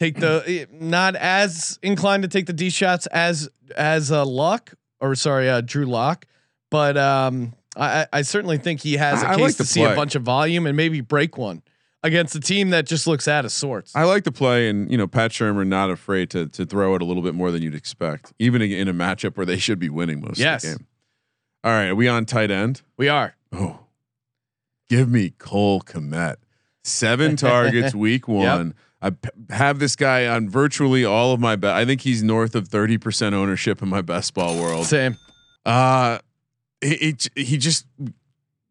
take 0.00 0.18
the 0.18 0.42
eh, 0.48 0.64
not 0.72 1.14
as 1.14 1.78
inclined 1.80 2.24
to 2.24 2.28
take 2.28 2.46
the 2.46 2.52
D 2.52 2.70
shots 2.70 3.06
as 3.06 3.48
as 3.76 4.10
uh, 4.10 4.24
Luck 4.26 4.74
or 5.00 5.14
sorry, 5.14 5.48
uh, 5.48 5.60
Drew 5.60 5.86
Lock. 5.86 6.26
But 6.72 6.96
um, 6.96 7.52
I, 7.76 8.06
I- 8.12 8.22
certainly 8.22 8.58
think 8.58 8.80
he 8.80 8.94
has 8.96 9.22
a 9.22 9.28
I- 9.28 9.34
case 9.36 9.40
like 9.42 9.52
to 9.52 9.58
the 9.58 9.64
see 9.66 9.84
a 9.84 9.94
bunch 9.94 10.16
of 10.16 10.22
volume 10.24 10.66
and 10.66 10.76
maybe 10.76 11.00
break 11.02 11.36
one 11.38 11.62
against 12.02 12.34
a 12.34 12.40
team 12.40 12.70
that 12.70 12.84
just 12.86 13.06
looks 13.06 13.28
out 13.28 13.44
of 13.44 13.52
sorts. 13.52 13.94
I 13.94 14.02
like 14.04 14.24
to 14.24 14.32
play, 14.32 14.68
and 14.68 14.90
you 14.90 14.96
know, 14.98 15.06
Pat 15.06 15.30
Shurmur 15.30 15.64
not 15.66 15.90
afraid 15.90 16.30
to 16.30 16.48
to 16.48 16.66
throw 16.66 16.94
it 16.96 17.02
a 17.02 17.04
little 17.04 17.22
bit 17.22 17.34
more 17.34 17.52
than 17.52 17.62
you'd 17.62 17.74
expect, 17.76 18.32
even 18.40 18.60
in- 18.62 18.88
a 18.88 18.92
matchup 18.94 19.36
where 19.36 19.46
they 19.46 19.58
should 19.58 19.78
be 19.78 19.88
winning 19.88 20.20
most 20.20 20.38
Yes. 20.40 20.64
of 20.64 20.70
the 20.72 20.76
game. 20.78 20.86
All 21.62 21.70
right, 21.70 21.88
are 21.90 21.94
we 21.94 22.08
on 22.08 22.24
tight 22.24 22.50
end? 22.50 22.82
we 22.96 23.08
are. 23.08 23.36
Oh, 23.52 23.80
give 24.88 25.08
me 25.10 25.30
Cole 25.38 25.80
Kmet. 25.82 26.36
Seven 26.84 27.36
targets 27.36 27.94
week 27.94 28.26
one. 28.26 28.74
I 29.00 29.10
p- 29.10 29.28
have 29.50 29.78
this 29.78 29.94
guy 29.96 30.26
on 30.26 30.48
virtually 30.48 31.04
all 31.04 31.32
of 31.32 31.40
my 31.40 31.54
bet. 31.56 31.74
I 31.74 31.84
think 31.84 32.00
he's 32.00 32.22
north 32.22 32.54
of 32.54 32.68
30% 32.68 33.32
ownership 33.34 33.82
in 33.82 33.88
my 33.88 34.00
best 34.00 34.32
ball 34.32 34.56
world. 34.60 34.86
Same. 34.86 35.18
Uh, 35.66 36.18
he, 36.82 37.16
he, 37.36 37.56
just, 37.56 37.86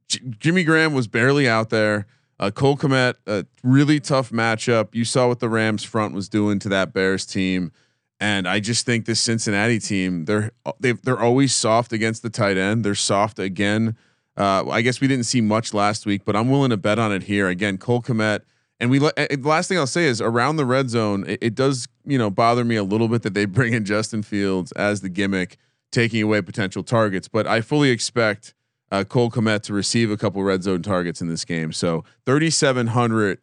Jimmy 0.08 0.64
Graham 0.64 0.94
was 0.94 1.08
barely 1.08 1.48
out 1.48 1.70
there. 1.70 2.06
Uh, 2.40 2.52
Cole 2.52 2.76
Kmet, 2.76 3.16
a 3.28 3.46
really 3.64 4.00
tough 4.00 4.32
matchup. 4.32 4.96
You 4.96 5.06
saw 5.06 5.28
what 5.28 5.40
the 5.40 5.50
Rams 5.50 5.84
front 5.84 6.16
was 6.16 6.28
doing 6.28 6.60
to 6.60 6.70
that 6.70 6.94
Bears 6.94 7.26
team. 7.26 7.72
And 8.20 8.48
I 8.48 8.60
just 8.60 8.86
think 8.86 9.06
this 9.06 9.20
Cincinnati 9.20 9.80
team, 9.80 10.26
they're 10.26 10.52
they 10.80 10.92
they're 10.92 11.20
always 11.20 11.56
soft 11.56 11.92
against 11.92 12.22
the 12.22 12.30
tight 12.30 12.56
end. 12.56 12.84
They're 12.86 12.94
soft 12.94 13.40
again. 13.40 13.96
Uh, 14.38 14.70
I 14.70 14.82
guess 14.82 15.02
we 15.02 15.08
didn't 15.08 15.26
see 15.26 15.42
much 15.42 15.74
last 15.74 16.06
week, 16.06 16.24
but 16.24 16.36
I'm 16.36 16.50
willing 16.50 16.70
to 16.70 16.78
bet 16.78 17.00
on 17.00 17.12
it 17.12 17.24
here 17.24 17.48
again. 17.48 17.80
Cole 17.80 18.02
Kmet, 18.02 18.42
and 18.80 18.92
we. 18.92 19.00
le- 19.00 19.12
uh, 19.18 19.26
The 19.32 19.48
last 19.48 19.70
thing 19.70 19.80
I'll 19.80 19.88
say 19.88 20.06
is 20.06 20.22
around 20.22 20.58
the 20.58 20.66
red 20.66 20.92
zone, 20.92 21.26
it, 21.28 21.40
it 21.42 21.56
does 21.56 21.88
you 22.06 22.18
know 22.20 22.30
bother 22.30 22.64
me 22.64 22.76
a 22.76 22.84
little 22.84 23.08
bit 23.08 23.24
that 23.24 23.34
they 23.34 23.46
bring 23.46 23.74
in 23.74 23.86
Justin 23.86 24.22
Fields 24.22 24.72
as 24.74 25.02
the 25.02 25.10
gimmick, 25.10 25.58
taking 25.92 26.22
away 26.24 26.42
potential 26.42 26.84
targets. 26.84 27.28
But 27.28 27.46
I 27.48 27.62
fully 27.62 27.90
expect 27.90 28.54
uh, 28.92 29.04
Cole 29.04 29.30
Kmet 29.32 29.62
to 29.64 29.74
receive 29.74 30.12
a 30.12 30.18
couple 30.18 30.42
red 30.44 30.64
zone 30.64 30.82
targets 30.82 31.22
in 31.22 31.28
this 31.28 31.46
game. 31.46 31.72
So 31.72 32.04
3,700, 32.26 33.40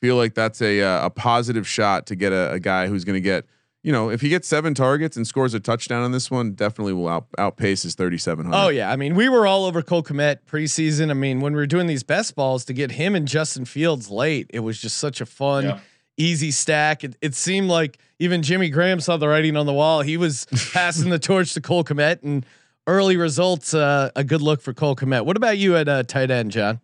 feel 0.00 0.16
like 0.16 0.34
that's 0.34 0.60
a 0.62 0.80
uh, 0.82 1.06
a 1.06 1.10
positive 1.10 1.66
shot 1.66 2.06
to 2.06 2.16
get 2.16 2.32
a, 2.32 2.52
a 2.52 2.60
guy 2.60 2.86
who's 2.88 3.04
going 3.04 3.14
to 3.16 3.20
get. 3.20 3.46
You 3.82 3.92
know, 3.92 4.10
if 4.10 4.20
he 4.20 4.28
gets 4.28 4.48
seven 4.48 4.74
targets 4.74 5.16
and 5.16 5.24
scores 5.24 5.54
a 5.54 5.60
touchdown 5.60 6.02
on 6.02 6.10
this 6.10 6.28
one, 6.28 6.54
definitely 6.54 6.92
will 6.92 7.06
out, 7.06 7.28
outpace 7.38 7.84
his 7.84 7.94
3,700. 7.94 8.52
Oh 8.52 8.68
yeah, 8.68 8.90
I 8.90 8.96
mean 8.96 9.14
we 9.14 9.28
were 9.28 9.46
all 9.46 9.64
over 9.64 9.80
Cole 9.80 10.02
Kmet 10.02 10.38
preseason. 10.44 11.08
I 11.10 11.14
mean 11.14 11.40
when 11.40 11.52
we 11.52 11.60
were 11.60 11.66
doing 11.68 11.86
these 11.86 12.02
best 12.02 12.34
balls 12.34 12.64
to 12.64 12.72
get 12.72 12.90
him 12.92 13.14
and 13.14 13.28
Justin 13.28 13.64
Fields 13.64 14.10
late, 14.10 14.50
it 14.52 14.60
was 14.60 14.80
just 14.80 14.98
such 14.98 15.20
a 15.20 15.26
fun, 15.26 15.64
Yeah. 15.66 15.78
Easy 16.16 16.50
stack. 16.50 17.04
It, 17.04 17.16
it 17.20 17.34
seemed 17.34 17.68
like 17.68 17.98
even 18.18 18.42
Jimmy 18.42 18.70
Graham 18.70 19.00
saw 19.00 19.16
the 19.16 19.28
writing 19.28 19.56
on 19.56 19.66
the 19.66 19.72
wall. 19.72 20.00
He 20.00 20.16
was 20.16 20.46
passing 20.72 21.10
the 21.10 21.18
torch 21.18 21.54
to 21.54 21.60
Cole 21.60 21.84
Kmet, 21.84 22.22
and 22.22 22.46
early 22.86 23.16
results 23.16 23.74
uh, 23.74 24.10
a 24.16 24.24
good 24.24 24.42
look 24.42 24.60
for 24.60 24.72
Cole 24.72 24.96
Kmet. 24.96 25.24
What 25.26 25.36
about 25.36 25.58
you 25.58 25.76
at 25.76 25.88
uh, 25.88 26.02
tight 26.04 26.30
end, 26.30 26.52
Jon? 26.52 26.80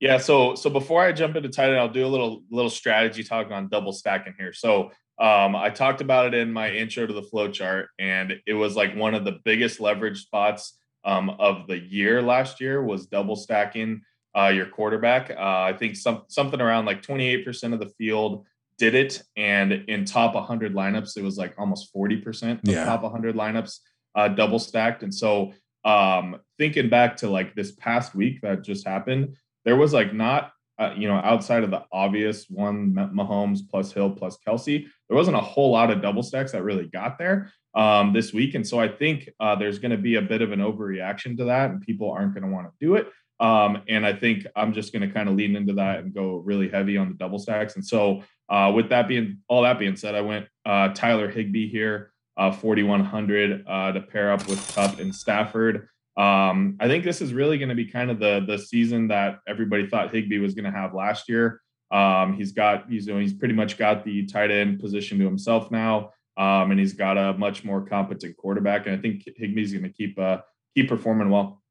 Yeah. 0.00 0.18
So 0.18 0.54
so 0.54 0.70
before 0.70 1.02
I 1.02 1.12
jump 1.12 1.36
into 1.36 1.48
tight 1.48 1.70
end, 1.70 1.78
I'll 1.78 1.88
do 1.88 2.06
a 2.06 2.08
little 2.08 2.42
little 2.50 2.70
strategy 2.70 3.24
talk 3.24 3.50
on 3.50 3.68
double 3.68 3.92
stacking 3.92 4.34
here. 4.38 4.52
So 4.52 4.90
um, 5.18 5.54
I 5.54 5.70
talked 5.70 6.00
about 6.00 6.26
it 6.26 6.34
in 6.34 6.52
my 6.52 6.70
intro 6.70 7.06
to 7.06 7.12
the 7.12 7.22
flow 7.22 7.50
chart, 7.50 7.88
and 7.98 8.34
it 8.46 8.54
was 8.54 8.76
like 8.76 8.94
one 8.96 9.14
of 9.14 9.24
the 9.24 9.38
biggest 9.44 9.80
leverage 9.80 10.22
spots 10.22 10.76
um, 11.04 11.30
of 11.30 11.66
the 11.66 11.78
year 11.78 12.22
last 12.22 12.60
year 12.60 12.82
was 12.82 13.06
double 13.06 13.36
stacking 13.36 14.02
uh, 14.36 14.48
your 14.48 14.66
quarterback. 14.66 15.30
Uh, 15.30 15.34
I 15.38 15.72
think 15.78 15.96
some 15.96 16.22
something 16.28 16.60
around 16.60 16.86
like 16.86 17.02
28% 17.02 17.72
of 17.72 17.80
the 17.80 17.88
field 17.98 18.46
did 18.78 18.94
it, 18.94 19.22
and 19.36 19.72
in 19.72 20.04
top 20.04 20.34
100 20.34 20.74
lineups, 20.74 21.16
it 21.16 21.22
was 21.22 21.36
like 21.38 21.54
almost 21.58 21.94
40% 21.94 22.54
of 22.54 22.68
Yeah. 22.68 22.84
top 22.84 23.02
100 23.02 23.36
lineups 23.36 23.78
uh, 24.16 24.28
double 24.28 24.58
stacked. 24.58 25.02
And 25.04 25.14
so 25.14 25.52
um, 25.84 26.40
thinking 26.58 26.88
back 26.88 27.16
to 27.18 27.28
like 27.30 27.54
this 27.54 27.72
past 27.72 28.14
week 28.14 28.40
that 28.42 28.62
just 28.64 28.86
happened, 28.86 29.36
there 29.64 29.76
was 29.76 29.92
like 29.92 30.12
not 30.12 30.50
uh, 30.76 30.92
you 30.96 31.06
know 31.06 31.14
outside 31.14 31.62
of 31.62 31.70
the 31.70 31.84
obvious 31.92 32.46
one 32.50 32.92
Mah- 32.94 33.08
Mahomes 33.10 33.60
plus 33.70 33.92
Hill 33.92 34.10
plus 34.10 34.36
Kelce, 34.44 34.84
there 35.08 35.16
wasn't 35.16 35.36
a 35.36 35.40
whole 35.40 35.70
lot 35.70 35.90
of 35.92 36.02
double 36.02 36.22
stacks 36.24 36.50
that 36.50 36.64
really 36.64 36.86
got 36.86 37.16
there 37.16 37.52
um, 37.76 38.12
this 38.12 38.32
week, 38.32 38.56
and 38.56 38.66
so 38.66 38.80
I 38.80 38.88
think 38.88 39.28
uh, 39.38 39.54
there's 39.54 39.78
going 39.78 39.92
to 39.92 39.98
be 39.98 40.16
a 40.16 40.22
bit 40.22 40.42
of 40.42 40.50
an 40.50 40.58
overreaction 40.60 41.36
to 41.36 41.44
that, 41.44 41.70
and 41.70 41.80
people 41.80 42.10
aren't 42.10 42.34
going 42.34 42.42
to 42.44 42.50
want 42.50 42.66
to 42.66 42.72
do 42.84 42.94
it. 42.96 43.06
Um, 43.40 43.82
and 43.88 44.06
I 44.06 44.12
think 44.12 44.46
I'm 44.54 44.72
just 44.72 44.92
going 44.92 45.06
to 45.06 45.12
kind 45.12 45.28
of 45.28 45.34
lean 45.34 45.56
into 45.56 45.72
that 45.74 46.00
and 46.00 46.14
go 46.14 46.36
really 46.36 46.68
heavy 46.68 46.96
on 46.96 47.08
the 47.08 47.14
double 47.14 47.38
stacks. 47.38 47.74
And 47.74 47.84
so, 47.84 48.22
uh, 48.48 48.72
with 48.74 48.90
that 48.90 49.08
being 49.08 49.38
all 49.48 49.62
that 49.62 49.78
being 49.78 49.96
said, 49.96 50.14
I 50.14 50.20
went 50.20 50.46
uh, 50.66 50.88
Tyler 50.88 51.28
Higbee 51.28 51.68
here, 51.68 52.12
uh, 52.36 52.52
4100 52.52 53.64
uh, 53.66 53.92
to 53.92 54.00
pair 54.00 54.30
up 54.32 54.46
with 54.46 54.74
Kupp 54.74 54.98
and 54.98 55.14
Stafford. 55.14 55.88
Um, 56.16 56.76
I 56.78 56.86
think 56.86 57.04
this 57.04 57.20
is 57.20 57.32
really 57.32 57.58
going 57.58 57.70
to 57.70 57.74
be 57.74 57.86
kind 57.86 58.10
of 58.10 58.20
the 58.20 58.44
the 58.46 58.58
season 58.58 59.08
that 59.08 59.40
everybody 59.48 59.88
thought 59.88 60.14
Higbee 60.14 60.38
was 60.38 60.54
going 60.54 60.70
to 60.70 60.78
have 60.78 60.94
last 60.94 61.28
year. 61.28 61.60
Um, 61.90 62.34
he's 62.34 62.52
got 62.52 62.88
he's 62.88 63.06
you 63.06 63.14
know, 63.14 63.20
he's 63.20 63.32
pretty 63.32 63.54
much 63.54 63.78
got 63.78 64.04
the 64.04 64.26
tight 64.26 64.50
end 64.50 64.80
position 64.80 65.18
to 65.18 65.24
himself 65.24 65.70
now, 65.70 66.10
um, 66.36 66.70
and 66.70 66.78
he's 66.78 66.92
got 66.92 67.18
a 67.18 67.34
much 67.34 67.64
more 67.64 67.84
competent 67.84 68.36
quarterback. 68.36 68.86
And 68.86 68.96
I 68.96 69.00
think 69.00 69.24
Higbee's 69.40 69.72
going 69.72 69.84
to 69.84 69.92
keep 69.92 70.18
uh, 70.18 70.38
keep 70.76 70.88
performing 70.88 71.30
well. 71.30 71.62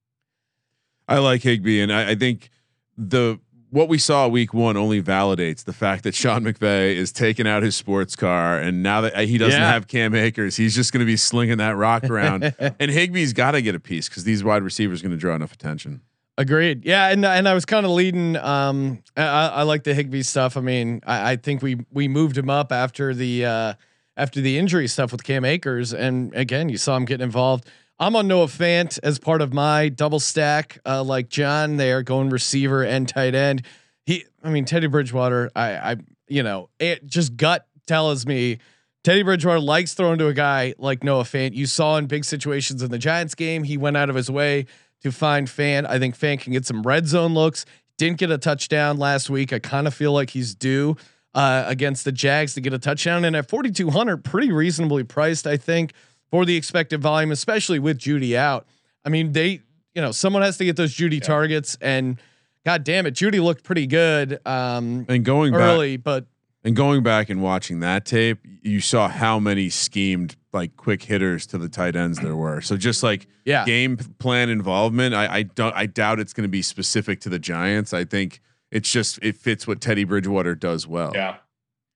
I 1.07 1.19
like 1.19 1.41
Higbee, 1.43 1.81
and 1.81 1.91
I, 1.91 2.11
I 2.11 2.15
think 2.15 2.49
the 2.97 3.39
what 3.69 3.89
we 3.89 3.97
saw 3.97 4.27
week 4.27 4.53
one 4.53 4.77
only 4.77 5.01
validates 5.01 5.63
the 5.63 5.73
fact 5.73 6.03
that 6.03 6.13
Sean 6.13 6.43
McVay 6.43 6.95
is 6.95 7.11
taking 7.11 7.47
out 7.47 7.63
his 7.63 7.75
sports 7.75 8.15
car, 8.15 8.59
and 8.59 8.83
now 8.83 9.01
that 9.01 9.17
he 9.27 9.37
doesn't 9.39 9.59
Yeah. 9.59 9.71
have 9.71 9.87
Cam 9.87 10.13
Akers, 10.13 10.55
he's 10.55 10.75
just 10.75 10.93
going 10.93 10.99
to 10.99 11.05
be 11.07 11.17
slinging 11.17 11.57
that 11.57 11.75
rock 11.75 12.03
around. 12.03 12.43
and 12.59 12.91
Higbee's 12.91 13.33
got 13.33 13.51
to 13.51 13.61
get 13.63 13.73
a 13.73 13.79
piece 13.79 14.07
because 14.07 14.23
these 14.25 14.43
wide 14.43 14.61
receivers 14.61 15.01
going 15.01 15.11
to 15.11 15.17
draw 15.17 15.33
enough 15.35 15.51
attention. 15.53 16.01
Agreed. 16.37 16.85
Yeah, 16.85 17.09
and 17.09 17.25
and 17.25 17.47
I 17.47 17.53
was 17.55 17.65
kind 17.65 17.85
of 17.85 17.91
leading. 17.91 18.35
Um, 18.37 19.03
I, 19.17 19.23
I 19.47 19.63
like 19.63 19.83
the 19.83 19.93
Higbee 19.93 20.21
stuff. 20.23 20.55
I 20.57 20.61
mean, 20.61 21.01
I, 21.05 21.31
I 21.31 21.35
think 21.35 21.61
we 21.61 21.77
we 21.91 22.07
moved 22.07 22.37
him 22.37 22.49
up 22.51 22.71
after 22.71 23.13
the 23.13 23.45
uh, 23.45 23.73
after 24.17 24.41
the 24.41 24.57
injury 24.57 24.87
stuff 24.87 25.11
with 25.11 25.23
Cam 25.23 25.45
Akers, 25.45 25.93
and 25.93 26.33
again, 26.35 26.69
you 26.69 26.77
saw 26.77 26.95
him 26.95 27.05
getting 27.05 27.23
involved. 27.23 27.67
I'm 27.99 28.15
on 28.15 28.27
Noah 28.27 28.47
Fant 28.47 28.99
as 29.03 29.19
part 29.19 29.41
of 29.41 29.53
my 29.53 29.89
double 29.89 30.19
stack, 30.19 30.79
uh, 30.85 31.03
like 31.03 31.29
John 31.29 31.77
there, 31.77 32.01
going 32.03 32.29
receiver 32.29 32.83
and 32.83 33.07
tight 33.07 33.35
end. 33.35 33.63
He, 34.05 34.25
I 34.43 34.49
mean, 34.49 34.65
Teddy 34.65 34.87
Bridgewater. 34.87 35.51
I, 35.55 35.75
I, 35.75 35.95
you 36.27 36.43
know, 36.43 36.69
it 36.79 37.05
just 37.05 37.37
gut 37.37 37.67
tells 37.87 38.25
me 38.25 38.57
Teddy 39.03 39.21
Bridgewater 39.21 39.59
likes 39.59 39.93
throwing 39.93 40.17
to 40.19 40.27
a 40.27 40.33
guy 40.33 40.73
like 40.77 41.03
Noah 41.03 41.23
Fant. 41.23 41.53
You 41.53 41.65
saw 41.65 41.97
in 41.97 42.07
big 42.07 42.25
situations 42.25 42.81
in 42.81 42.89
the 42.89 42.97
Giants 42.97 43.35
game, 43.35 43.63
he 43.63 43.77
went 43.77 43.97
out 43.97 44.09
of 44.09 44.15
his 44.15 44.31
way 44.31 44.65
to 45.01 45.11
find 45.11 45.47
Fant. 45.47 45.85
I 45.87 45.99
think 45.99 46.17
Fant 46.17 46.39
can 46.39 46.53
get 46.53 46.65
some 46.65 46.83
red 46.83 47.07
zone 47.07 47.33
looks. 47.33 47.65
Didn't 47.97 48.17
get 48.17 48.31
a 48.31 48.37
touchdown 48.37 48.97
last 48.97 49.29
week. 49.29 49.53
I 49.53 49.59
kind 49.59 49.87
of 49.87 49.93
feel 49.93 50.13
like 50.13 50.31
he's 50.31 50.55
due 50.55 50.95
uh, 51.35 51.65
against 51.67 52.05
the 52.05 52.11
Jags 52.11 52.53
to 52.55 52.61
get 52.61 52.73
a 52.73 52.79
touchdown. 52.79 53.25
And 53.25 53.35
at 53.35 53.49
4,200, 53.49 54.23
pretty 54.23 54.51
reasonably 54.51 55.03
priced, 55.03 55.45
I 55.45 55.57
think, 55.57 55.93
for 56.33 56.45
the 56.45 56.55
expected 56.55 56.99
volume, 56.99 57.29
especially 57.29 57.77
with 57.77 57.99
Jeudy 57.99 58.35
out. 58.35 58.65
I 59.05 59.09
mean, 59.09 59.33
they, 59.33 59.61
you 59.93 60.01
know, 60.01 60.11
someone 60.11 60.41
has 60.41 60.57
to 60.57 60.65
get 60.65 60.75
those 60.75 60.91
Jeudy 60.91 61.21
targets. 61.21 61.77
And 61.79 62.19
God 62.65 62.83
damn 62.83 63.05
it, 63.05 63.13
Jeudy 63.13 63.39
looked 63.39 63.63
pretty 63.63 63.85
good 63.85 64.39
um, 64.43 65.05
And 65.07 65.23
going 65.23 65.51
back, 65.51 65.61
early, 65.61 65.97
but 65.97 66.25
and 66.63 66.75
going 66.75 67.03
back 67.03 67.29
and 67.29 67.43
watching 67.43 67.81
that 67.81 68.07
tape, 68.07 68.39
you 68.63 68.81
saw 68.81 69.09
how 69.09 69.37
many 69.37 69.69
schemed 69.69 70.35
like 70.53 70.75
quick 70.75 71.03
hitters 71.03 71.45
to 71.47 71.59
the 71.59 71.69
tight 71.69 71.95
ends 71.95 72.17
there 72.17 72.35
were. 72.35 72.61
So 72.61 72.77
just 72.77 73.03
like 73.03 73.27
yeah. 73.45 73.63
game 73.63 73.97
plan 73.97 74.49
involvement, 74.49 75.13
I, 75.13 75.31
I 75.31 75.43
don't 75.43 75.75
I 75.75 75.85
doubt 75.85 76.19
it's 76.19 76.33
going 76.33 76.45
to 76.45 76.51
be 76.51 76.63
specific 76.63 77.19
to 77.21 77.29
the 77.29 77.37
Giants. 77.37 77.93
I 77.93 78.05
think 78.05 78.41
it's 78.71 78.89
just 78.89 79.19
it 79.21 79.37
fits 79.37 79.67
what 79.67 79.81
Teddy 79.81 80.03
Bridgewater 80.03 80.55
does 80.55 80.87
well. 80.87 81.11
Yeah. 81.13 81.35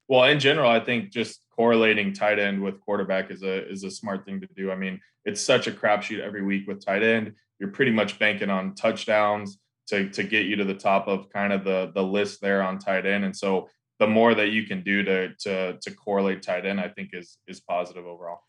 Well, 0.07 0.25
in 0.25 0.39
general, 0.39 0.69
I 0.69 0.79
think 0.79 1.09
just 1.09 1.41
correlating 1.57 2.13
tight 2.13 2.39
end 2.39 2.61
with 2.61 2.79
quarterback 2.81 3.31
is 3.31 3.43
a 3.43 3.69
is 3.69 3.83
a 3.83 3.91
smart 3.91 4.25
thing 4.25 4.39
to 4.39 4.47
do. 4.55 4.71
I 4.71 4.75
mean, 4.75 5.01
it's 5.25 5.41
such 5.41 5.67
a 5.67 5.71
crapshoot 5.71 6.19
every 6.19 6.43
week 6.43 6.67
with 6.67 6.85
tight 6.85 7.03
end. 7.03 7.33
You're 7.59 7.71
pretty 7.71 7.91
much 7.91 8.19
banking 8.19 8.49
on 8.49 8.75
touchdowns 8.75 9.57
to 9.87 10.09
to 10.09 10.23
get 10.23 10.45
you 10.45 10.55
to 10.57 10.63
the 10.63 10.75
top 10.75 11.07
of 11.07 11.29
kind 11.29 11.51
of 11.51 11.63
the 11.63 11.91
the 11.93 12.03
list 12.03 12.41
there 12.41 12.61
on 12.61 12.77
tight 12.77 13.05
end. 13.05 13.25
And 13.25 13.35
so 13.35 13.69
the 13.99 14.07
more 14.07 14.35
that 14.35 14.49
you 14.49 14.65
can 14.65 14.83
do 14.83 15.03
to 15.03 15.33
to 15.39 15.77
to 15.81 15.91
correlate 15.91 16.43
tight 16.43 16.65
end, 16.65 16.79
I 16.79 16.89
think 16.89 17.09
is 17.13 17.39
is 17.47 17.59
positive 17.59 18.05
overall. 18.05 18.41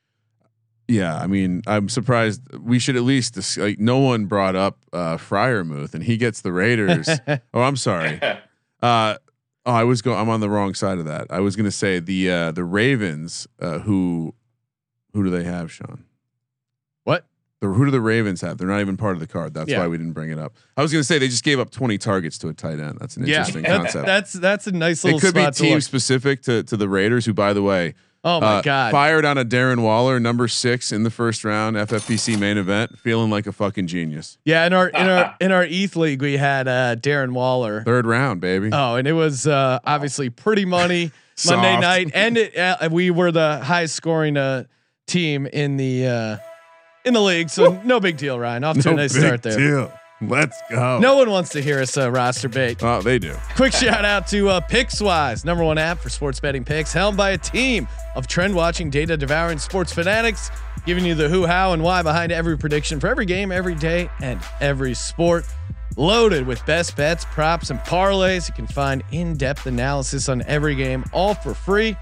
Yeah, 0.86 1.18
I 1.18 1.26
mean, 1.26 1.62
I'm 1.66 1.90
surprised. 1.90 2.42
We 2.56 2.78
should 2.78 2.96
at 2.96 3.02
least 3.02 3.34
dis- 3.34 3.58
like 3.58 3.78
no 3.78 3.98
one 3.98 4.26
brought 4.26 4.56
up 4.56 4.78
uh 4.92 5.16
Freiermuth, 5.16 5.94
and 5.94 6.04
he 6.04 6.18
gets 6.18 6.42
the 6.42 6.52
Raiders. 6.52 7.08
oh, 7.28 7.62
I'm 7.62 7.76
sorry. 7.76 8.20
Uh, 8.80 9.16
Oh, 9.68 9.72
I 9.74 9.84
was 9.84 10.00
going. 10.00 10.18
I'm 10.18 10.30
on 10.30 10.40
the 10.40 10.48
wrong 10.48 10.72
side 10.72 10.96
of 10.98 11.04
that. 11.04 11.26
I 11.28 11.40
was 11.40 11.54
going 11.54 11.66
to 11.66 11.70
say 11.70 11.98
the 12.00 12.30
uh, 12.30 12.52
the 12.52 12.64
Ravens. 12.64 13.46
Uh, 13.60 13.80
who 13.80 14.34
who 15.12 15.22
do 15.24 15.28
they 15.30 15.44
have, 15.44 15.70
Sean? 15.70 16.04
What? 17.04 17.26
The, 17.60 17.66
who 17.68 17.84
do 17.84 17.90
the 17.90 18.00
Ravens 18.00 18.40
have? 18.40 18.56
They're 18.56 18.68
not 18.68 18.80
even 18.80 18.96
part 18.96 19.14
of 19.14 19.20
the 19.20 19.26
card. 19.26 19.52
That's 19.52 19.68
Yeah. 19.70 19.80
why 19.80 19.88
we 19.88 19.98
didn't 19.98 20.12
bring 20.14 20.30
it 20.30 20.38
up. 20.38 20.54
I 20.76 20.82
was 20.82 20.90
going 20.92 21.00
to 21.00 21.04
say 21.04 21.18
they 21.18 21.28
just 21.28 21.44
gave 21.44 21.58
up 21.60 21.70
20 21.70 21.98
targets 21.98 22.38
to 22.38 22.48
a 22.48 22.54
tight 22.54 22.78
end. 22.78 22.98
That's 23.00 23.16
an 23.16 23.26
Yeah, 23.26 23.38
interesting 23.40 23.64
concept. 23.66 24.06
that's 24.06 24.32
that's 24.32 24.66
a 24.68 24.72
nice 24.72 25.04
little 25.04 25.18
it 25.18 25.22
could 25.22 25.34
be 25.34 25.44
to 25.44 25.50
team 25.50 25.74
look. 25.74 25.82
specific 25.82 26.40
to 26.42 26.62
to 26.62 26.76
the 26.76 26.88
Raiders, 26.88 27.26
who, 27.26 27.34
by 27.34 27.52
the 27.52 27.62
way, 27.62 27.94
Oh 28.24 28.40
my 28.40 28.56
uh, 28.56 28.62
god! 28.62 28.92
fired 28.92 29.24
on 29.24 29.38
a 29.38 29.44
Darren 29.44 29.82
Waller, 29.82 30.18
number 30.18 30.48
six 30.48 30.90
in 30.90 31.04
the 31.04 31.10
first 31.10 31.44
round, 31.44 31.76
FFPC 31.76 32.38
main 32.38 32.58
event, 32.58 32.98
feeling 32.98 33.30
like 33.30 33.46
a 33.46 33.52
fucking 33.52 33.86
genius. 33.86 34.38
Yeah, 34.44 34.66
in 34.66 34.72
our 34.72 34.88
in 34.88 35.08
our 35.08 35.36
in 35.40 35.52
our 35.52 35.64
ETH 35.64 35.94
league, 35.94 36.20
we 36.20 36.36
had 36.36 36.66
uh, 36.66 36.96
Darren 36.96 37.32
Waller. 37.32 37.84
Third 37.84 38.06
round, 38.06 38.40
baby. 38.40 38.70
Oh, 38.72 38.96
and 38.96 39.06
it 39.06 39.12
was 39.12 39.46
uh, 39.46 39.78
obviously 39.84 40.30
pretty 40.30 40.64
money 40.64 41.12
Monday 41.46 41.80
night, 41.80 42.10
and 42.12 42.36
it 42.36 42.56
uh, 42.56 42.88
we 42.90 43.10
were 43.10 43.30
the 43.30 43.58
highest 43.58 43.94
scoring 43.94 44.36
uh, 44.36 44.64
team 45.06 45.46
in 45.46 45.76
the 45.76 46.06
uh, 46.06 46.36
in 47.04 47.14
the 47.14 47.22
league. 47.22 47.50
So 47.50 47.80
no 47.84 48.00
big 48.00 48.16
deal, 48.16 48.38
Ryan. 48.38 48.64
Off 48.64 48.78
to 48.80 48.90
a 48.90 48.94
nice 48.94 49.12
big 49.12 49.22
start 49.22 49.42
there. 49.42 49.56
deal. 49.56 49.92
Let's 50.20 50.60
go. 50.68 50.98
No 50.98 51.16
one 51.16 51.30
wants 51.30 51.50
to 51.50 51.62
hear 51.62 51.80
us 51.80 51.96
uh, 51.96 52.10
roster 52.10 52.48
bait. 52.48 52.82
Oh, 52.82 53.00
they 53.00 53.20
do. 53.20 53.34
Quick 53.54 53.72
shout 53.72 54.04
out 54.04 54.26
to 54.28 54.48
uh, 54.48 54.60
Pickswise, 54.60 55.44
number 55.44 55.62
one 55.62 55.78
app 55.78 55.98
for 55.98 56.08
sports 56.08 56.40
betting 56.40 56.64
picks, 56.64 56.92
helmed 56.92 57.16
by 57.16 57.30
a 57.30 57.38
team 57.38 57.86
of 58.16 58.26
trend 58.26 58.54
watching, 58.54 58.90
data 58.90 59.16
devouring 59.16 59.58
sports 59.58 59.92
fanatics, 59.92 60.50
giving 60.86 61.04
you 61.04 61.14
the 61.14 61.28
who, 61.28 61.46
how, 61.46 61.72
and 61.72 61.82
why 61.84 62.02
behind 62.02 62.32
every 62.32 62.58
prediction 62.58 62.98
for 62.98 63.06
every 63.06 63.26
game, 63.26 63.52
every 63.52 63.76
day, 63.76 64.10
and 64.20 64.40
every 64.60 64.94
sport. 64.94 65.44
Loaded 65.96 66.46
with 66.46 66.64
best 66.66 66.96
bets, 66.96 67.24
props, 67.24 67.70
and 67.70 67.78
parlays. 67.80 68.48
You 68.48 68.54
can 68.54 68.66
find 68.66 69.04
in 69.12 69.36
depth 69.36 69.66
analysis 69.66 70.28
on 70.28 70.42
every 70.42 70.74
game, 70.74 71.04
all 71.12 71.34
for 71.34 71.54
free. 71.54 71.96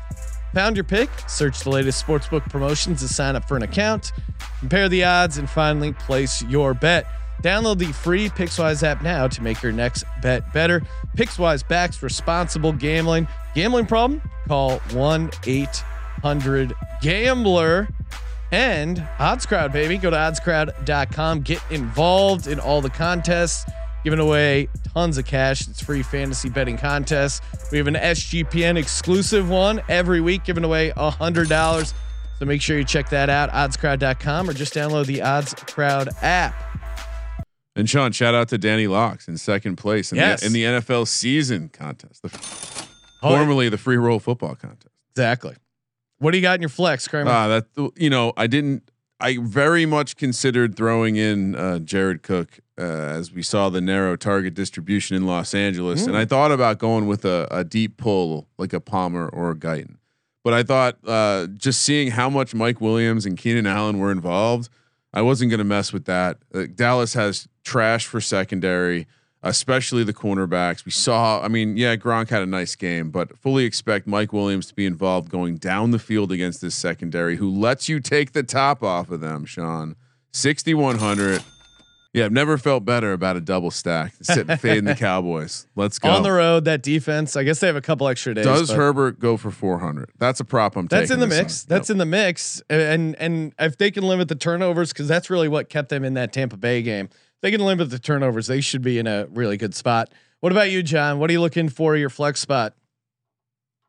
Found 0.54 0.74
your 0.76 0.84
pick, 0.84 1.10
search 1.28 1.60
the 1.60 1.70
latest 1.70 2.06
sportsbook 2.06 2.48
promotions 2.50 3.00
to 3.02 3.08
sign 3.08 3.36
up 3.36 3.46
for 3.46 3.58
an 3.58 3.62
account, 3.62 4.12
compare 4.58 4.88
the 4.88 5.04
odds, 5.04 5.36
and 5.36 5.50
finally 5.50 5.92
place 5.92 6.42
your 6.44 6.72
bet. 6.72 7.06
Download 7.42 7.78
the 7.78 7.92
free 7.92 8.28
Pickswise 8.28 8.82
app 8.82 9.02
now 9.02 9.28
to 9.28 9.42
make 9.42 9.62
your 9.62 9.72
next 9.72 10.04
bet 10.22 10.52
better. 10.52 10.82
Pickswise 11.16 11.66
backs 11.66 12.02
responsible 12.02 12.72
gambling. 12.72 13.28
Gambling 13.54 13.86
problem? 13.86 14.22
Call 14.48 14.78
1 14.92 15.30
800 15.46 16.74
Gambler. 17.02 17.88
And 18.52 18.98
OddsCrowd, 19.18 19.72
baby. 19.72 19.98
Go 19.98 20.10
to 20.10 20.16
oddscrowd.com. 20.16 21.40
Get 21.40 21.60
involved 21.70 22.46
in 22.46 22.60
all 22.60 22.80
the 22.80 22.90
contests, 22.90 23.68
giving 24.04 24.20
away 24.20 24.68
tons 24.94 25.18
of 25.18 25.26
cash. 25.26 25.66
It's 25.68 25.82
free 25.82 26.02
fantasy 26.02 26.48
betting 26.48 26.78
contests. 26.78 27.40
We 27.72 27.78
have 27.78 27.88
an 27.88 27.94
SGPN 27.94 28.76
exclusive 28.76 29.50
one 29.50 29.82
every 29.88 30.20
week, 30.20 30.44
giving 30.44 30.64
away 30.64 30.92
$100. 30.96 31.94
So 32.38 32.44
make 32.44 32.62
sure 32.62 32.78
you 32.78 32.84
check 32.84 33.08
that 33.10 33.30
out, 33.30 33.50
oddscrowd.com, 33.50 34.48
or 34.48 34.52
just 34.52 34.74
download 34.74 35.06
the 35.06 35.18
OddsCrowd 35.18 36.22
app. 36.22 36.54
And 37.76 37.88
Sean, 37.88 38.10
shout 38.12 38.34
out 38.34 38.48
to 38.48 38.58
Danny 38.58 38.86
Locks 38.86 39.28
in 39.28 39.36
second 39.36 39.76
place 39.76 40.10
in, 40.10 40.16
Yes. 40.16 40.40
the, 40.40 40.46
in 40.46 40.52
the 40.52 40.62
NFL 40.64 41.06
season 41.06 41.68
contest, 41.68 42.22
the, 42.22 42.30
Oh, 43.22 43.28
formerly 43.36 43.68
the 43.68 43.78
free 43.78 43.96
roll 43.96 44.18
football 44.18 44.54
contest. 44.54 44.94
Exactly. 45.10 45.54
What 46.18 46.30
do 46.32 46.38
you 46.38 46.42
got 46.42 46.54
in 46.56 46.62
your 46.62 46.68
flex, 46.70 47.06
Kramer? 47.06 47.30
Ah, 47.30 47.48
that 47.48 47.92
you 47.96 48.08
know, 48.10 48.32
I 48.36 48.46
didn't. 48.46 48.90
I 49.20 49.38
very 49.40 49.86
much 49.86 50.16
considered 50.16 50.76
throwing 50.76 51.16
in 51.16 51.54
uh, 51.54 51.78
Jared 51.78 52.22
Cook 52.22 52.58
uh, 52.78 52.82
as 52.82 53.32
we 53.32 53.42
saw 53.42 53.70
the 53.70 53.80
narrow 53.80 54.16
target 54.16 54.52
distribution 54.54 55.16
in 55.16 55.26
Los 55.26 55.54
Angeles, 55.54 56.06
and 56.06 56.16
I 56.16 56.26
thought 56.26 56.52
about 56.52 56.78
going 56.78 57.06
with 57.06 57.24
a, 57.24 57.48
a 57.50 57.64
deep 57.64 57.96
pull 57.96 58.46
like 58.58 58.72
a 58.74 58.80
Palmer 58.80 59.26
or 59.28 59.50
a 59.50 59.54
Guyton. 59.54 59.96
But 60.44 60.52
I 60.52 60.62
thought 60.62 60.98
uh, 61.06 61.46
just 61.48 61.80
seeing 61.82 62.10
how 62.12 62.28
much 62.30 62.54
Mike 62.54 62.80
Williams 62.80 63.24
and 63.26 63.36
Keenan 63.38 63.66
Allen 63.66 63.98
were 63.98 64.12
involved, 64.12 64.68
I 65.16 65.22
wasn't 65.22 65.50
going 65.50 65.58
to 65.58 65.64
mess 65.64 65.94
with 65.94 66.04
that. 66.04 66.36
Uh, 66.54 66.66
Dallas 66.74 67.14
has 67.14 67.48
trash 67.64 68.04
for 68.04 68.20
secondary, 68.20 69.06
especially 69.42 70.04
the 70.04 70.12
cornerbacks. 70.12 70.84
We 70.84 70.92
saw, 70.92 71.40
I 71.40 71.48
mean, 71.48 71.78
yeah, 71.78 71.96
Gronk 71.96 72.28
had 72.28 72.42
a 72.42 72.46
nice 72.46 72.74
game, 72.74 73.08
but 73.10 73.38
fully 73.38 73.64
expect 73.64 74.06
Mike 74.06 74.34
Williams 74.34 74.66
to 74.66 74.74
be 74.74 74.84
involved 74.84 75.30
going 75.30 75.56
down 75.56 75.90
the 75.90 75.98
field 75.98 76.32
against 76.32 76.60
this 76.60 76.74
secondary 76.74 77.36
who 77.36 77.50
lets 77.50 77.88
you 77.88 77.98
take 77.98 78.32
the 78.32 78.42
top 78.42 78.82
off 78.82 79.10
of 79.10 79.20
them, 79.20 79.46
Sean. 79.46 79.96
6,100. 80.34 81.42
Yeah, 82.16 82.24
I've 82.24 82.32
never 82.32 82.56
felt 82.56 82.84
better 82.86 83.12
about 83.12 83.36
a 83.36 83.42
double 83.42 83.70
stack. 83.70 84.14
Sitting 84.22 84.56
fading 84.56 84.84
the 84.84 84.94
Cowboys. 84.98 85.66
Let's 85.76 85.98
go. 85.98 86.08
On 86.08 86.22
the 86.22 86.32
road, 86.32 86.64
that 86.64 86.82
defense. 86.82 87.36
I 87.36 87.42
guess 87.44 87.60
they 87.60 87.66
have 87.66 87.76
a 87.76 87.82
couple 87.82 88.08
extra 88.08 88.32
days. 88.34 88.46
Does 88.46 88.70
Herbert 88.70 89.20
go 89.20 89.36
for 89.36 89.50
400? 89.50 90.10
That's 90.18 90.40
a 90.40 90.44
prop 90.44 90.76
I'm 90.76 90.86
That's 90.86 91.10
taking. 91.10 91.22
in 91.22 91.28
the 91.28 91.36
mix. 91.36 91.64
on. 91.64 91.66
That's 91.68 91.88
Yep. 91.90 91.94
in 91.94 91.98
the 91.98 92.06
mix. 92.06 92.62
And 92.70 93.14
and 93.16 93.52
if 93.58 93.76
they 93.76 93.90
can 93.90 94.02
limit 94.04 94.28
the 94.28 94.34
turnovers, 94.34 94.94
because 94.94 95.06
that's 95.08 95.28
really 95.28 95.48
what 95.48 95.68
kept 95.68 95.90
them 95.90 96.04
in 96.04 96.14
that 96.14 96.32
Tampa 96.32 96.56
Bay 96.56 96.80
game. 96.80 97.10
If 97.12 97.40
they 97.42 97.50
can 97.50 97.60
limit 97.60 97.90
the 97.90 97.98
turnovers, 97.98 98.46
they 98.46 98.62
should 98.62 98.80
be 98.82 98.98
in 98.98 99.06
a 99.06 99.26
really 99.26 99.58
good 99.58 99.74
spot. 99.74 100.10
What 100.40 100.52
about 100.52 100.70
you, 100.70 100.82
Jon? 100.82 101.18
What 101.18 101.28
are 101.28 101.34
you 101.34 101.40
looking 101.42 101.68
for 101.68 101.96
your 101.96 102.08
flex 102.08 102.40
spot? 102.40 102.74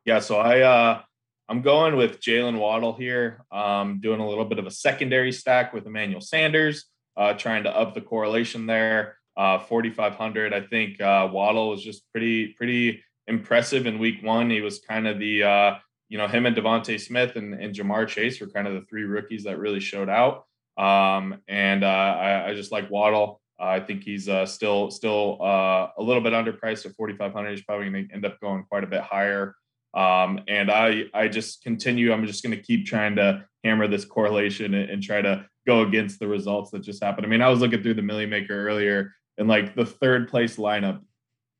Yeah, 0.04 0.20
so 0.20 0.36
I 0.36 0.60
uh 0.60 1.00
I'm 1.48 1.62
going 1.62 1.96
with 1.96 2.20
Jalen 2.20 2.58
Waddle 2.58 2.92
here. 2.92 3.42
Um, 3.50 4.00
doing 4.00 4.20
a 4.20 4.28
little 4.28 4.44
bit 4.44 4.58
of 4.58 4.66
a 4.66 4.70
secondary 4.70 5.32
stack 5.32 5.72
with 5.72 5.86
Emmanuel 5.86 6.20
Sanders, 6.20 6.84
uh, 7.18 7.34
trying 7.34 7.64
to 7.64 7.76
up 7.76 7.94
the 7.94 8.00
correlation 8.00 8.66
there. 8.66 9.18
Uh, 9.36 9.58
4,500. 9.58 10.54
I 10.54 10.62
think 10.62 11.00
uh, 11.00 11.28
Waddle 11.30 11.70
was 11.70 11.82
just 11.82 12.10
pretty 12.12 12.48
pretty 12.54 13.02
impressive 13.26 13.86
in 13.86 13.98
Week 13.98 14.22
One. 14.22 14.48
He 14.50 14.60
was 14.60 14.80
kind 14.80 15.06
of 15.06 15.18
the 15.18 15.42
uh, 15.42 15.74
you 16.08 16.16
know 16.16 16.26
him 16.26 16.46
and 16.46 16.56
DeVonta 16.56 16.98
Smith 16.98 17.36
and, 17.36 17.54
and 17.54 17.74
Ja'Marr 17.74 18.08
Chase 18.08 18.40
were 18.40 18.48
kind 18.48 18.66
of 18.66 18.74
the 18.74 18.82
three 18.82 19.04
rookies 19.04 19.44
that 19.44 19.58
really 19.58 19.80
showed 19.80 20.08
out. 20.08 20.46
Um, 20.76 21.42
and 21.48 21.84
uh, 21.84 21.86
I, 21.86 22.50
I 22.50 22.54
just 22.54 22.72
like 22.72 22.90
Waddle. 22.90 23.40
Uh, 23.60 23.66
I 23.66 23.80
think 23.80 24.04
he's 24.04 24.28
uh, 24.28 24.46
still 24.46 24.90
still 24.90 25.38
a 25.40 26.02
little 26.02 26.22
bit 26.22 26.32
underpriced 26.32 26.86
at 26.86 26.96
4,500. 26.96 27.50
He's 27.50 27.62
probably 27.62 27.90
going 27.90 28.08
to 28.08 28.14
end 28.14 28.24
up 28.24 28.40
going 28.40 28.64
quite 28.68 28.84
a 28.84 28.88
bit 28.88 29.02
higher. 29.02 29.54
Um, 29.94 30.40
and 30.48 30.70
I 30.70 31.04
I 31.14 31.28
just 31.28 31.62
continue. 31.62 32.12
I'm 32.12 32.26
just 32.26 32.42
going 32.42 32.56
to 32.56 32.62
keep 32.62 32.86
trying 32.86 33.16
to 33.16 33.44
hammer 33.64 33.88
this 33.88 34.04
correlation 34.04 34.74
and, 34.74 34.90
and 34.90 35.02
try 35.02 35.22
to 35.22 35.46
go 35.68 35.82
against 35.82 36.18
the 36.18 36.26
results 36.26 36.70
that 36.70 36.80
just 36.80 37.04
happened. 37.04 37.26
I 37.26 37.28
mean, 37.28 37.42
I 37.42 37.50
was 37.50 37.60
looking 37.60 37.82
through 37.82 37.94
the 37.94 38.02
Milly 38.02 38.24
Maker 38.24 38.66
earlier, 38.66 39.12
and 39.36 39.46
like 39.46 39.76
the 39.76 39.84
third 39.84 40.28
place 40.28 40.56
lineup 40.56 41.02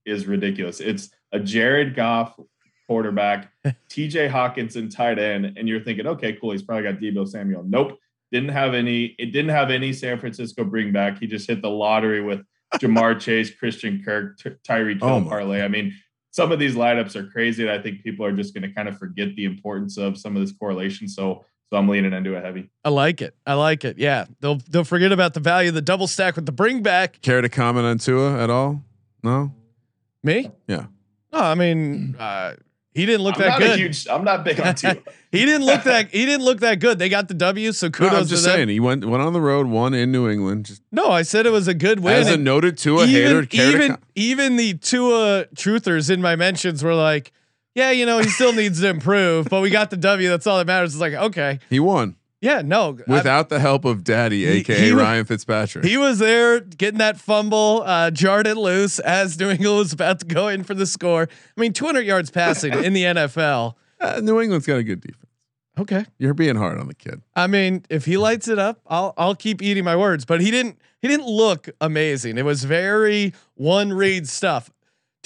is 0.07 0.27
ridiculous. 0.27 0.81
It's 0.81 1.11
a 1.31 1.39
Jared 1.39 1.95
Goff 1.95 2.35
quarterback, 2.87 3.53
T.J. 3.91 4.29
Hockenson 4.29 4.91
tight 4.91 5.19
end, 5.19 5.59
and 5.59 5.69
you're 5.69 5.85
thinking, 5.85 6.07
okay, 6.07 6.33
cool. 6.33 6.53
He's 6.53 6.63
probably 6.63 6.91
got 6.91 7.01
Deebo 7.03 7.29
Samuel. 7.29 7.65
Nope, 7.65 7.99
didn't 8.33 8.49
have 8.49 8.73
any. 8.73 9.15
It 9.19 9.27
didn't 9.27 9.51
have 9.51 9.71
any 9.71 9.93
San 9.93 10.19
Francisco 10.19 10.65
bring 10.65 10.91
back. 10.91 11.19
He 11.19 11.27
just 11.27 11.47
hit 11.47 11.61
the 11.61 11.69
lottery 11.69 12.23
with 12.23 12.41
Ja'Marr 12.77 13.21
Chase, 13.21 13.55
Christian 13.55 14.03
Kirk, 14.03 14.39
Ty- 14.39 14.57
Tyreek 14.67 15.01
Hill 15.01 15.09
Oh 15.09 15.23
parlay. 15.23 15.61
I 15.61 15.69
mean, 15.69 15.93
some 16.31 16.51
of 16.51 16.59
these 16.59 16.77
lineups 16.77 17.15
are 17.15 17.27
crazy. 17.27 17.63
And 17.63 17.71
I 17.71 17.83
think 17.83 18.03
people 18.03 18.25
are 18.25 18.33
just 18.33 18.55
going 18.55 18.63
to 18.63 18.73
kind 18.75 18.89
of 18.89 18.99
forget 18.99 19.37
the 19.37 19.45
importance 19.45 19.99
of 19.99 20.17
some 20.17 20.35
of 20.35 20.41
this 20.41 20.53
correlation. 20.53 21.09
So, 21.09 21.45
so 21.71 21.77
I'm 21.77 21.89
leaning 21.89 22.13
into 22.13 22.37
a 22.37 22.41
heavy. 22.41 22.71
I 22.85 22.89
like 22.91 23.21
it. 23.23 23.35
I 23.47 23.55
like 23.55 23.85
it. 23.85 23.99
Yeah, 23.99 24.27
they'll 24.41 24.61
they'll 24.71 24.85
forget 24.85 25.13
about 25.13 25.35
the 25.35 25.41
value 25.41 25.69
of 25.69 25.75
the 25.75 25.83
double 25.83 26.07
stack 26.07 26.37
with 26.37 26.47
the 26.47 26.53
bring 26.53 26.83
back. 26.83 27.21
Care 27.23 27.41
to 27.41 27.49
comment 27.49 27.87
on 27.87 27.99
Tua 27.99 28.43
at 28.43 28.51
all? 28.51 28.83
No. 29.23 29.53
Me? 30.23 30.51
Yeah. 30.67 30.87
No, 31.33 31.39
I 31.41 31.55
mean, 31.55 32.17
uh, 32.19 32.55
he 32.95 33.05
didn't 33.07 33.23
look 33.23 33.37
I'm 33.37 33.43
that 33.43 33.49
not 33.51 33.59
good. 33.61 33.71
a 33.71 33.77
huge. 33.77 34.09
I'm 34.09 34.25
not 34.25 34.45
big 34.45 34.59
on 34.61 34.75
Tua. 34.75 34.97
he 35.33 35.45
didn't 35.45 35.65
look 35.67 35.83
that. 35.85 36.11
He 36.11 36.25
didn't 36.25 36.45
look 36.45 36.61
that 36.61 36.81
good. 36.81 36.99
They 36.99 37.09
got 37.09 37.29
the 37.29 37.35
W, 37.35 37.73
so 37.73 37.89
No, 38.01 38.09
I'm 38.09 38.13
just 38.27 38.29
to 38.29 38.35
them. 38.37 38.57
saying 38.57 38.69
he 38.71 38.81
went 38.81 39.05
went 39.05 39.23
on 39.23 39.33
the 39.35 39.41
road, 39.41 39.67
won 39.67 39.93
in 39.95 40.11
New 40.11 40.29
England. 40.29 40.67
Just 40.67 40.83
No, 40.91 41.11
I 41.11 41.23
said 41.23 41.45
it 41.47 41.51
was 41.53 41.69
a 41.69 41.75
good 41.75 42.01
win. 42.01 42.15
as 42.15 42.29
a 42.29 42.35
and- 42.35 42.45
noted 42.45 42.79
Tua 42.79 43.07
hater, 43.07 43.29
even 43.43 43.47
care 43.47 43.71
to 43.71 43.77
even, 43.77 43.89
com- 43.93 44.01
even 44.15 44.57
the 44.57 44.75
Tua 44.75 45.45
truthers 45.55 46.11
in 46.11 46.21
my 46.23 46.35
mentions 46.35 46.83
were 46.83 46.95
like, 46.95 47.31
yeah, 47.79 47.91
you 47.93 48.05
know, 48.07 48.19
he 48.19 48.29
still 48.29 48.53
needs 48.53 48.81
to 48.81 48.89
improve, 48.89 49.49
but 49.49 49.61
we 49.63 49.71
got 49.71 49.91
the 49.91 49.97
W. 49.97 50.29
That's 50.29 50.47
all 50.47 50.59
that 50.59 50.67
matters. 50.67 50.95
It's 50.95 51.01
like, 51.01 51.15
okay, 51.15 51.61
he 51.71 51.79
won 51.81 52.17
yeah, 52.41 52.63
no, 52.65 52.97
I- 53.09 53.13
without 53.13 53.49
the 53.49 53.59
help 53.59 53.85
of 53.85 54.05
Daddy, 54.05 54.45
He- 54.45 54.61
aka 54.61 54.79
he 54.79 54.93
Ryan 54.93 55.25
Fitzpatrick. 55.25 55.85
he 55.85 55.97
was 55.97 56.19
there 56.19 56.61
getting 56.61 56.99
that 56.99 57.19
fumble, 57.19 57.83
uh, 57.85 58.11
jarred 58.13 58.47
it 58.47 58.57
loose 58.57 58.99
as 59.01 59.39
New 59.41 59.51
England 59.51 59.79
was 59.79 59.93
about 59.93 60.21
to 60.21 60.27
go 60.27 60.47
in 60.49 60.63
for 60.63 60.75
the 60.75 60.87
score. 60.87 61.29
I 61.57 61.61
mean, 61.61 61.73
200 61.73 62.03
yards 62.03 62.31
passing 62.31 62.73
in 62.73 62.93
the 62.93 63.05
NFL. 63.05 63.75
Uh, 64.01 64.21
New 64.23 64.41
England's 64.41 64.65
got 64.65 64.77
a 64.79 64.85
good 64.85 65.01
defense. 65.01 65.27
Okay. 65.77 66.07
You're 66.19 66.33
being 66.33 66.55
hard 66.55 66.79
on 66.79 66.87
the 66.87 66.95
kid. 66.95 67.21
I 67.35 67.49
mean, 67.49 67.85
if 67.91 68.05
he 68.05 68.17
lights 68.17 68.47
it 68.47 68.57
up, 68.57 68.81
I'll 68.87 69.13
I'll 69.19 69.35
keep 69.35 69.61
eating 69.61 69.83
my 69.83 69.97
words. 69.97 70.25
But 70.25 70.41
he 70.41 70.53
didn't 70.53 70.79
he 71.03 71.09
didn't 71.09 71.27
look 71.27 71.69
amazing. 71.81 72.39
It 72.39 72.45
was 72.45 72.63
very 72.63 73.35
one 73.55 73.93
read 73.93 74.29
stuff. 74.29 74.71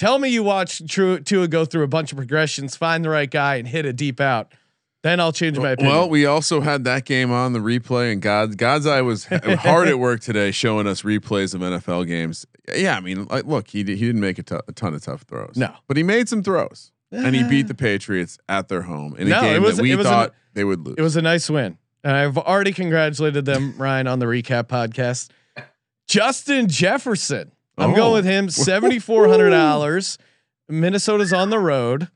Tell 0.03 0.19
me 0.19 0.27
you 0.27 0.43
watched 0.43 0.89
True 0.89 1.17
Tua 1.21 1.47
go 1.47 1.63
through 1.63 1.83
a 1.83 1.87
bunch 1.87 2.11
of 2.11 2.17
progressions, 2.17 2.75
find 2.75 3.05
the 3.05 3.09
right 3.09 3.31
guy, 3.31 3.55
and 3.55 3.65
hit 3.65 3.85
a 3.85 3.93
deep 3.93 4.19
out. 4.19 4.51
then 5.01 5.21
I'll 5.21 5.31
change 5.31 5.57
my 5.57 5.71
opinion. 5.71 5.95
Well, 5.95 6.09
we 6.09 6.25
also 6.25 6.59
had 6.59 6.83
that 6.83 7.05
game 7.05 7.31
on 7.31 7.53
the 7.53 7.59
replay, 7.59 8.11
and 8.11 8.21
God, 8.21 8.57
God's 8.57 8.85
eye 8.85 9.01
was 9.01 9.23
hard 9.25 9.87
at 9.87 9.99
work 9.99 10.19
today, 10.19 10.51
showing 10.51 10.87
us 10.87 11.03
replays 11.03 11.53
of 11.55 11.61
NFL 11.61 12.05
games. 12.05 12.45
Yeah, 12.75 12.97
I 12.97 12.99
mean, 12.99 13.27
like, 13.27 13.45
look, 13.45 13.69
he 13.69 13.83
did, 13.83 13.97
he 13.97 14.05
didn't 14.07 14.19
make 14.19 14.39
a, 14.39 14.43
t- 14.43 14.57
a 14.67 14.71
ton 14.73 14.93
of 14.93 15.01
tough 15.01 15.21
throws. 15.21 15.53
No. 15.55 15.73
but 15.87 15.95
he 15.95 16.03
made 16.03 16.27
some 16.27 16.43
throws, 16.43 16.91
and 17.11 17.33
he 17.33 17.43
beat 17.47 17.69
the 17.69 17.73
Patriots 17.75 18.37
at 18.49 18.67
their 18.67 18.81
home 18.81 19.15
in 19.17 19.27
a 19.27 19.29
No, 19.29 19.39
game 19.41 19.63
was- 19.63 19.77
that 19.77 19.83
we 19.83 19.95
thought 20.03 20.29
an- 20.31 20.35
they 20.53 20.65
would 20.65 20.85
lose. 20.85 20.95
It 20.97 21.01
was 21.01 21.15
a 21.15 21.21
nice 21.21 21.49
win. 21.49 21.77
And 22.03 22.13
I've 22.17 22.37
already 22.37 22.73
congratulated 22.73 23.45
them, 23.45 23.75
Ryan, 23.77 24.07
on 24.07 24.19
the 24.19 24.25
recap 24.25 24.63
podcast. 24.65 25.29
Justin 26.09 26.67
Jefferson. 26.67 27.53
I'm 27.77 27.91
Oh. 27.91 27.95
going 27.95 28.13
with 28.13 28.25
him. 28.25 28.49
Seventy 28.49 28.99
four 28.99 29.27
hundred 29.27 29.49
dollars. 29.51 30.17
Minnesota's 30.69 31.33
on 31.33 31.49
the 31.49 31.59
road. 31.59 32.09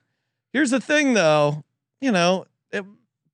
Here's 0.53 0.71
the 0.71 0.79
thing, 0.79 1.13
though. 1.13 1.63
You 2.01 2.11
know, 2.11 2.45
it, 2.71 2.85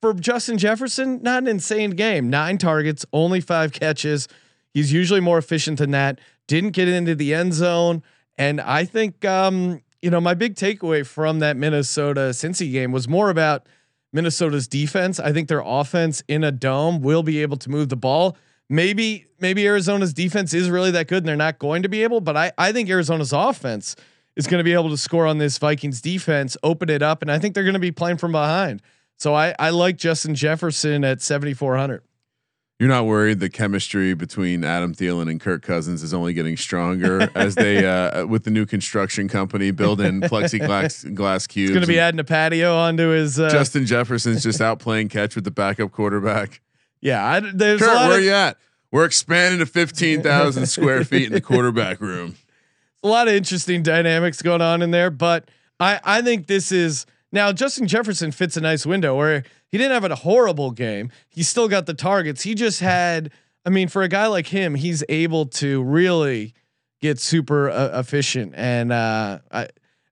for 0.02 0.14
Justin 0.14 0.58
Jefferson, 0.58 1.22
not 1.22 1.44
an 1.44 1.48
insane 1.48 1.92
game. 1.92 2.30
Nine 2.30 2.58
targets, 2.58 3.06
only 3.14 3.40
five 3.42 3.72
catches. 3.74 4.28
He's 4.74 4.92
usually 4.92 5.20
more 5.20 5.38
efficient 5.38 5.78
than 5.80 5.92
that. 5.92 6.20
Didn't 6.48 6.72
get 6.72 6.88
into 6.88 7.14
the 7.16 7.34
end 7.34 7.54
zone, 7.54 8.02
and 8.38 8.60
I 8.60 8.86
think 8.86 9.24
um, 9.24 9.82
you 10.02 10.10
know 10.10 10.20
my 10.20 10.34
big 10.34 10.56
takeaway 10.56 11.06
from 11.06 11.40
that 11.40 11.56
Minnesota 11.58 12.32
Cincy 12.32 12.72
game 12.72 12.92
was 12.92 13.08
more 13.08 13.30
about 13.30 13.68
Minnesota's 14.12 14.68
defense. 14.68 15.20
I 15.20 15.32
think 15.32 15.48
their 15.48 15.64
offense 15.64 16.24
in 16.28 16.44
a 16.44 16.52
dome 16.52 17.02
will 17.02 17.24
be 17.24 17.42
able 17.42 17.58
to 17.58 17.70
move 17.70 17.90
the 17.90 17.96
ball. 17.96 18.36
Maybe 18.74 19.28
maybe 19.40 19.68
Arizona's 19.68 20.16
defense 20.16 20.52
is 20.52 20.68
really 20.68 20.90
that 20.90 21.08
good 21.08 21.18
and 21.18 21.28
they're 21.28 21.36
not 21.36 21.60
going 21.60 21.84
to 21.84 21.90
be 21.90 22.02
able, 22.02 22.22
but 22.22 22.36
I 22.36 22.52
I 22.58 22.72
think 22.72 22.90
Arizona's 22.90 23.32
offense 23.32 23.96
is 24.36 24.48
going 24.48 24.58
to 24.58 24.64
be 24.64 24.74
able 24.74 24.90
to 24.90 24.98
score 24.98 25.28
on 25.28 25.38
this 25.38 25.60
Vikings 25.60 26.02
defense, 26.02 26.58
open 26.64 26.90
it 26.90 27.04
up, 27.04 27.22
and 27.22 27.32
I 27.32 27.38
think 27.38 27.54
they're 27.54 27.64
going 27.64 27.76
to 27.76 27.80
be 27.80 27.92
playing 27.92 28.18
from 28.18 28.32
behind. 28.32 28.82
So 29.20 29.36
I 29.36 29.54
I 29.60 29.70
like 29.70 29.98
Justin 29.98 30.34
Jefferson 30.34 31.04
at 31.04 31.22
7400. 31.22 32.02
You're 32.80 32.90
not 32.90 33.06
worried 33.06 33.40
the 33.40 33.50
chemistry 33.50 34.16
between 34.16 34.64
Adam 34.64 34.96
Thielen 34.96 35.30
and 35.30 35.40
Kirk 35.40 35.62
Cousins 35.62 36.02
is 36.02 36.12
only 36.12 36.34
getting 36.34 36.58
stronger 36.58 37.30
as 37.36 37.54
they 37.54 37.86
uh, 37.86 38.26
with 38.26 38.44
the 38.44 38.50
new 38.50 38.66
construction 38.66 39.28
company 39.28 39.70
building 39.70 40.20
plexiglass 40.22 41.14
glass 41.14 41.46
cubes. 41.46 41.70
He's 41.70 41.76
going 41.76 41.86
to 41.86 41.88
be 41.88 42.00
adding 42.00 42.20
a 42.20 42.24
patio 42.24 42.76
onto 42.76 43.10
his 43.10 43.40
uh, 43.40 43.52
Justin 43.52 43.86
Jefferson's 43.86 44.42
just 44.42 44.62
out 44.62 44.80
playing 44.80 45.10
catch 45.10 45.36
with 45.36 45.44
the 45.44 45.52
backup 45.52 45.92
quarterback. 45.92 46.62
Yeah, 47.04 47.26
I, 47.26 47.39
there's 47.41 47.82
a 47.82 47.86
Kurt, 47.86 47.95
lot 47.95 48.08
where 48.08 48.18
of, 48.20 48.24
you 48.24 48.32
at? 48.32 48.58
We're 48.91 49.06
expanding 49.06 49.60
to 49.60 49.66
fifteen 49.66 50.22
thousand 50.22 50.66
square 50.68 51.04
feet 51.04 51.28
in 51.28 51.34
the 51.34 51.41
quarterback 51.41 51.99
room. 51.99 52.36
a 53.04 53.08
lot 53.08 53.28
of 53.28 53.34
interesting 53.34 53.84
dynamics 53.84 54.41
going 54.41 54.62
on 54.62 54.82
in 54.82 54.91
there, 54.91 55.10
but 55.10 55.49
I 55.80 55.99
I 56.04 56.22
think 56.22 56.47
this 56.47 56.72
is 56.72 57.06
now 57.32 57.51
Justin 57.51 57.88
Jefferson 57.88 58.32
fits 58.32 58.56
a 58.56 58.62
nice 58.62 58.86
window 58.86 59.18
where 59.18 59.43
he 59.68 59.78
didn't 59.78 59.91
have 60.01 60.10
a 60.10 60.16
horrible 60.16 60.72
game. 60.72 61.12
He 61.28 61.43
still 61.43 61.68
got 61.68 61.88
the 61.88 61.93
targets. 61.93 62.43
He 62.43 62.56
just 62.56 62.80
had 62.80 63.32
I 63.66 63.70
mean 63.70 63.89
for 63.89 64.01
a 64.04 64.08
guy 64.08 64.28
like 64.28 64.47
him, 64.47 64.76
he's 64.76 65.04
able 65.10 65.47
to 65.47 65.84
really 65.84 66.54
get 67.01 67.20
super 67.20 67.70
uh, 67.70 67.99
efficient 67.99 68.54
and 68.56 68.93
uh 68.93 69.39
I 69.51 69.68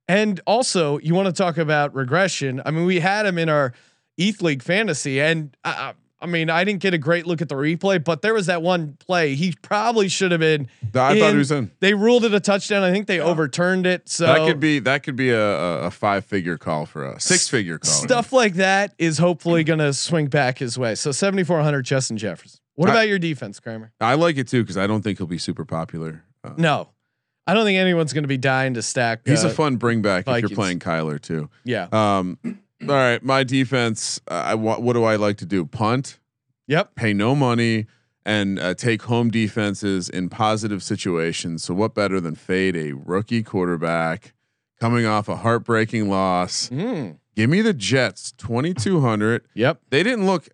and 0.10 0.42
also 0.46 0.98
you 1.00 1.14
want 1.16 1.28
to 1.28 1.34
talk 1.34 1.58
about 1.58 1.96
regression. 1.96 2.62
I 2.66 2.72
mean 2.72 2.86
we 2.86 3.00
had 3.00 3.26
him 3.26 3.38
in 3.38 3.48
our 3.48 3.72
ETH 4.18 4.42
League 4.42 4.62
fantasy 4.62 5.22
and 5.22 5.56
uh, 5.64 5.94
I 6.22 6.28
mean, 6.28 6.50
I 6.50 6.64
didn't 6.64 6.82
get 6.82 6.94
a 6.94 6.98
great 7.00 7.26
look 7.26 7.42
at 7.42 7.50
the 7.50 7.56
replay, 7.56 8.02
but 8.04 8.22
there 8.22 8.34
was 8.34 8.46
that 8.46 8.62
one 8.62 8.96
play. 9.00 9.34
He 9.36 9.54
probably 9.62 10.08
should 10.08 10.32
have 10.32 10.40
been. 10.40 10.68
I 10.94 11.20
thought 11.20 11.32
he 11.32 11.36
was 11.36 11.52
in. 11.52 11.72
They 11.80 11.94
ruled 11.94 12.26
it 12.26 12.34
a 12.34 12.40
touchdown. 12.40 12.84
I 12.84 12.92
think 12.92 13.08
they 13.08 13.20
overturned 13.20 13.88
it. 13.88 14.08
So 14.08 14.28
that 14.28 14.46
could 14.48 14.60
be 14.60 14.80
that 14.80 15.04
could 15.04 15.16
be 15.16 15.32
a, 15.32 15.42
a, 15.86 15.92
five 15.92 16.24
figure 16.26 16.58
call 16.58 16.86
for 16.86 17.06
us, 17.08 17.24
six 17.24 17.48
figure 17.50 17.80
call. 17.80 17.92
stuff 17.92 18.32
like 18.32 18.54
that 18.56 18.94
is 19.00 19.18
hopefully 19.18 19.64
going 19.64 19.80
to 19.80 19.94
swing 19.94 20.28
back 20.28 20.60
his 20.60 20.78
way. 20.78 20.96
So 20.96 21.12
7400 21.12 21.82
Justin 21.84 22.18
Jefferson. 22.18 22.60
What 22.76 22.90
I- 22.90 22.94
about 22.94 23.08
your 23.08 23.20
defense, 23.20 23.60
Kramer? 23.60 23.92
I 24.00 24.14
like 24.14 24.38
it 24.38 24.48
too 24.48 24.62
because 24.64 24.78
I 24.78 24.88
don't 24.88 25.02
think 25.02 25.18
he'll 25.18 25.28
be 25.28 25.38
super 25.38 25.66
popular. 25.66 26.24
Uh, 26.44 26.54
No, 26.58 26.90
I 27.48 27.54
don't 27.54 27.66
think 27.66 27.78
anyone's 27.80 28.14
going 28.14 28.24
to 28.24 28.28
be 28.30 28.38
dying 28.38 28.76
to 28.76 28.82
stack. 28.82 29.22
he's 29.26 29.44
uh, 29.44 29.48
a 29.48 29.52
fun 29.52 29.78
bring 29.78 30.02
back 30.02 30.28
if 30.28 30.42
you're 30.42 30.50
playing 30.50 30.80
Kyler 30.80 31.20
too. 31.20 31.50
Yeah. 31.64 31.88
Um, 31.92 32.38
all 32.88 32.96
right, 32.96 33.24
my 33.24 33.44
defense. 33.44 34.20
Uh, 34.30 34.34
I 34.34 34.56
wa- 34.56 34.80
what 34.80 34.94
do 34.94 35.04
I 35.04 35.16
like 35.16 35.38
to 35.38 35.46
do? 35.46 35.66
Punt, 35.66 36.20
Yep. 36.68 36.96
pay 36.96 37.14
no 37.14 37.36
money, 37.36 37.86
and 38.26 38.60
uh, 38.60 38.74
take 38.74 39.04
home 39.04 39.30
defenses 39.30 40.08
in 40.10 40.30
positive 40.30 40.82
situations. 40.84 41.64
So 41.64 41.74
what 41.74 41.94
better 41.96 42.20
than 42.22 42.36
fade 42.36 42.76
a 42.76 42.94
rookie 42.94 43.44
quarterback 43.44 44.34
coming 44.80 45.06
off 45.06 45.28
a 45.30 45.38
heartbreaking 45.38 46.10
loss? 46.10 46.70
Mm. 46.70 47.18
Give 47.36 47.50
me 47.50 47.62
the 47.62 47.74
Jets, 47.74 48.34
twenty 48.38 48.74
two 48.74 49.02
hundred. 49.02 49.44
Yep. 49.56 49.82
They 49.90 50.04
didn't 50.04 50.26
look 50.26 50.50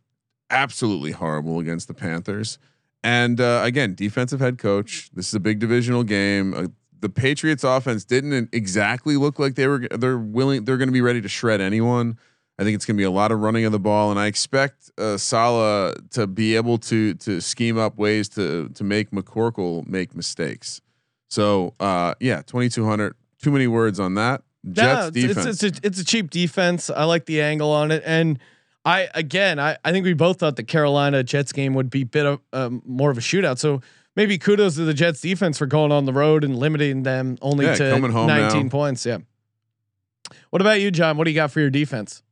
absolutely 0.50 1.12
horrible 1.12 1.60
against 1.60 1.88
the 1.88 1.94
Panthers. 1.94 2.58
And 3.04 3.40
uh, 3.42 3.62
again, 3.64 3.96
defensive 3.96 4.40
head 4.40 4.58
coach. 4.58 5.10
This 5.14 5.28
is 5.28 5.34
a 5.34 5.40
big 5.40 5.60
divisional 5.60 6.04
game. 6.04 6.54
Uh, 6.54 6.68
the 7.00 7.10
Patriots 7.10 7.64
offense 7.64 8.06
didn't 8.06 8.50
exactly 8.54 9.18
look 9.18 9.40
like 9.40 9.56
they 9.56 9.68
were 9.68 9.88
they're 9.92 10.18
willing 10.18 10.66
they're 10.66 10.78
going 10.78 10.90
to 10.90 10.94
be 10.94 11.02
ready 11.02 11.22
to 11.22 11.30
shred 11.30 11.62
anyone. 11.62 12.18
I 12.60 12.64
think 12.64 12.74
it's 12.74 12.86
going 12.86 12.96
to 12.98 13.02
be 13.02 13.06
a 13.06 13.12
lot 13.12 13.32
of 13.32 13.40
running 13.40 13.66
of 13.66 13.72
the 13.72 13.80
ball, 13.80 14.10
and 14.10 14.20
I 14.20 14.26
expect 14.26 14.90
uh, 14.98 15.18
Salah 15.18 15.96
to 16.12 16.26
be 16.26 16.56
able 16.56 16.78
to 16.80 17.14
to 17.16 17.40
scheme 17.40 17.78
up 17.78 17.98
ways 17.98 18.30
to 18.30 18.70
to 18.70 18.84
make 18.84 19.12
McCorkle 19.12 19.88
make 19.88 20.16
mistakes. 20.16 20.82
So 21.30 21.76
uh, 21.80 22.16
yeah, 22.20 22.42
twenty 22.42 22.70
two 22.70 22.86
hundred. 22.86 23.16
Too 23.42 23.52
many 23.52 23.68
words 23.68 24.00
on 24.00 24.16
that. 24.16 24.42
Jets 24.72 25.06
No, 25.06 25.10
defense. 25.12 25.46
It's, 25.46 25.64
it's, 25.64 25.80
a, 25.80 25.88
it's 25.88 26.00
a 26.00 26.06
cheap 26.06 26.32
defense. 26.32 26.90
I 26.90 27.04
like 27.04 27.26
the 27.26 27.42
angle 27.42 27.72
on 27.72 27.92
it, 27.92 28.02
and 28.06 28.40
I 28.84 29.10
again, 29.14 29.60
I, 29.60 29.78
I 29.86 29.92
think 29.92 30.06
we 30.06 30.14
both 30.14 30.40
thought 30.40 30.56
the 30.56 30.64
Carolina 30.64 31.22
Jets 31.24 31.52
game 31.52 31.74
would 31.74 31.90
be 31.90 32.04
bit 32.04 32.26
of 32.26 32.40
um, 32.54 32.82
more 32.86 33.12
of 33.12 33.18
a 33.18 33.22
shootout. 33.22 33.60
So 33.60 33.82
maybe 34.18 34.38
kudos 34.38 34.76
to 34.76 34.84
the 34.84 34.94
Jets 34.94 35.22
defense 35.22 35.58
for 35.58 35.66
going 35.68 35.94
on 35.94 36.04
the 36.04 36.12
road 36.12 36.44
and 36.44 36.58
limiting 36.58 37.04
them 37.04 37.38
only 37.42 37.66
Yeah, 37.66 37.76
to 37.76 37.92
coming 37.92 38.12
home 38.12 38.28
19 38.28 38.64
now. 38.64 38.70
points. 38.70 39.06
Yeah. 39.06 39.20
What 40.50 40.62
about 40.62 40.82
you, 40.82 40.92
Jon? 40.92 41.16
What 41.16 41.24
do 41.24 41.32
you 41.32 41.36
got 41.36 41.52
for 41.52 41.62
your 41.62 41.70
defense? 41.70 42.24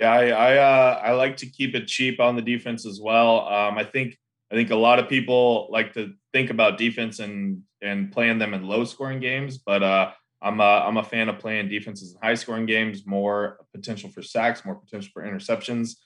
Yeah, 0.00 0.10
I 0.12 0.26
I, 0.30 0.56
uh, 0.56 1.00
I 1.04 1.12
like 1.12 1.36
to 1.36 1.46
keep 1.46 1.76
it 1.76 1.86
cheap 1.86 2.18
on 2.18 2.34
the 2.34 2.42
defense 2.42 2.84
as 2.84 3.00
well. 3.00 3.46
Um, 3.46 3.78
I 3.78 3.84
think 3.84 4.18
I 4.50 4.56
think 4.56 4.70
a 4.70 4.76
lot 4.76 4.98
of 4.98 5.08
people 5.08 5.68
like 5.70 5.92
to 5.92 6.14
think 6.32 6.50
about 6.50 6.78
defense 6.78 7.20
and 7.20 7.62
and 7.80 8.10
playing 8.10 8.38
them 8.38 8.54
in 8.54 8.66
low 8.66 8.84
scoring 8.84 9.20
games, 9.20 9.58
but 9.58 9.82
uh, 9.82 10.10
I'm 10.42 10.58
a, 10.58 10.64
I'm 10.86 10.96
a 10.96 11.04
fan 11.04 11.28
of 11.28 11.38
playing 11.38 11.68
defenses 11.68 12.12
in 12.12 12.18
high 12.26 12.34
scoring 12.34 12.66
games. 12.66 13.06
More 13.06 13.58
potential 13.74 14.08
for 14.10 14.22
sacks, 14.22 14.64
more 14.64 14.74
potential 14.74 15.10
for 15.12 15.22
interceptions. 15.22 15.96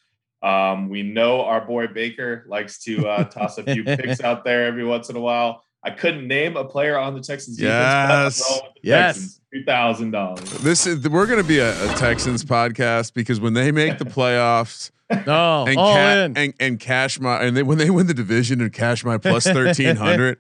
Um, 0.43 0.89
we 0.89 1.03
know 1.03 1.43
our 1.45 1.61
boy 1.65 1.89
Baker 1.89 2.45
likes 2.49 2.79
to 2.85 3.07
uh, 3.09 3.25
toss 3.31 3.59
a 3.59 3.63
few 3.65 3.83
picks 3.85 4.21
out 4.21 4.45
there 4.45 4.67
every 4.67 4.85
once 4.85 5.09
in 5.11 5.17
a 5.17 5.21
while. 5.21 5.65
I 5.83 5.91
couldn't 5.91 6.27
name 6.27 6.57
a 6.57 6.65
player 6.65 6.99
on 6.99 7.15
the 7.15 7.21
Texans 7.21 7.57
defense. 7.57 7.79
but 8.09 8.15
I'm 8.15 8.25
Yes. 8.25 8.49
going 8.49 8.63
with 8.65 8.75
the 8.83 8.89
Yes. 8.89 9.41
Two 9.53 9.65
thousand 9.65 10.11
dollars. 10.11 10.51
This 10.61 10.87
is 10.87 11.09
we're 11.09 11.27
going 11.27 11.41
to 11.43 11.49
be 11.49 11.59
a, 11.59 11.71
a 11.91 11.95
Texans 11.95 12.45
podcast 12.45 13.15
because 13.15 13.41
when 13.41 13.55
they 13.55 13.73
make 13.73 13.97
the 13.99 14.05
playoffs 14.17 14.91
No, 15.27 15.65
and 15.67 15.79
all 15.79 15.95
ca- 15.95 16.25
in. 16.25 16.37
and 16.37 16.55
and 16.61 16.79
cash 16.81 17.19
my 17.19 17.43
and 17.43 17.57
they, 17.57 17.63
when 17.63 17.79
they 17.79 17.89
win 17.89 18.07
the 18.09 18.13
division 18.15 18.61
and 18.61 18.71
cash 18.73 19.05
my 19.05 19.17
plus 19.17 19.45
thirteen 19.45 19.97
hundred, 19.97 20.39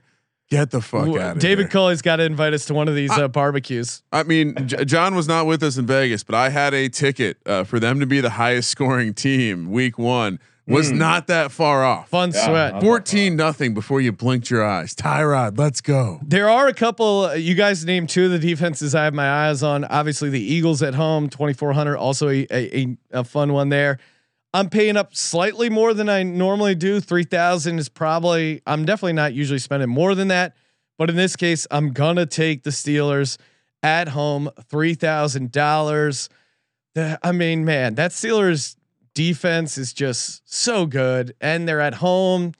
get 0.50 0.70
the 0.70 0.80
fuck 0.80 1.04
W- 1.06 1.20
out 1.20 1.36
of 1.36 1.42
David 1.42 1.64
here. 1.64 1.68
Culley's 1.68 2.02
got 2.02 2.16
to 2.16 2.24
invite 2.24 2.54
us 2.54 2.64
to 2.66 2.74
one 2.74 2.88
of 2.88 2.94
these 2.94 3.10
I- 3.10 3.22
uh, 3.22 3.28
barbecues. 3.28 4.02
I 4.12 4.22
mean, 4.22 4.54
J- 4.66 4.84
Jon 4.84 5.14
was 5.14 5.28
not 5.28 5.46
with 5.46 5.62
us 5.62 5.76
in 5.76 5.86
Vegas, 5.86 6.22
but 6.24 6.34
I 6.34 6.48
had 6.50 6.74
a 6.74 6.88
ticket 6.88 7.38
uh, 7.46 7.64
for 7.64 7.78
them 7.80 8.00
to 8.00 8.06
be 8.06 8.20
the 8.20 8.30
highest 8.30 8.70
scoring 8.70 9.14
team 9.14 9.70
week 9.70 9.98
one. 9.98 10.38
Was 10.66 10.90
Hmm. 10.90 10.98
not 10.98 11.28
that 11.28 11.50
far 11.50 11.82
off. 11.82 12.10
Fun 12.10 12.30
Yeah, 12.34 12.44
sweat. 12.44 12.80
Fourteen 12.82 13.36
nothing 13.36 13.72
before 13.72 14.02
you 14.02 14.12
blinked 14.12 14.50
your 14.50 14.62
eyes. 14.62 14.94
Tyrod, 14.94 15.56
let's 15.58 15.80
go. 15.80 16.20
There 16.22 16.50
are 16.50 16.68
a 16.68 16.74
couple. 16.74 17.24
uh, 17.24 17.32
You 17.36 17.54
guys 17.54 17.86
named 17.86 18.10
two 18.10 18.26
of 18.26 18.32
the 18.32 18.38
defenses 18.38 18.94
I 18.94 19.04
have 19.04 19.14
my 19.14 19.48
eyes 19.48 19.62
on. 19.62 19.86
Obviously, 19.86 20.28
the 20.28 20.42
Eagles 20.42 20.82
at 20.82 20.94
home, 20.94 21.30
twenty 21.30 21.54
four 21.54 21.72
hundred, 21.72 21.96
also 21.96 22.28
a, 22.28 22.46
a 22.50 22.76
a 22.82 22.96
a 23.20 23.24
fun 23.24 23.54
one 23.54 23.70
there. 23.70 23.98
I'm 24.54 24.70
paying 24.70 24.96
up 24.96 25.14
slightly 25.14 25.68
more 25.68 25.92
than 25.92 26.08
I 26.08 26.22
normally 26.22 26.74
do. 26.74 27.00
Three 27.00 27.24
thousand 27.24 27.78
is 27.78 27.88
probably. 27.88 28.62
I'm 28.66 28.84
definitely 28.84 29.12
not 29.14 29.34
usually 29.34 29.58
spending 29.58 29.88
more 29.90 30.14
than 30.14 30.28
that, 30.28 30.56
but 30.96 31.10
in 31.10 31.16
this 31.16 31.36
case, 31.36 31.66
I'm 31.70 31.92
gonna 31.92 32.26
take 32.26 32.62
the 32.62 32.70
Steelers 32.70 33.38
at 33.82 34.08
home, 34.08 34.50
three 34.68 34.94
thousand 34.94 35.52
dollars. 35.52 36.28
I 36.96 37.32
mean, 37.32 37.64
man, 37.64 37.94
that 37.96 38.12
Steelers 38.12 38.76
defense 39.14 39.78
is 39.78 39.92
just 39.92 40.42
so 40.52 40.86
good, 40.86 41.34
and 41.40 41.68
they're 41.68 41.80
at 41.80 41.94
home. 41.94 42.52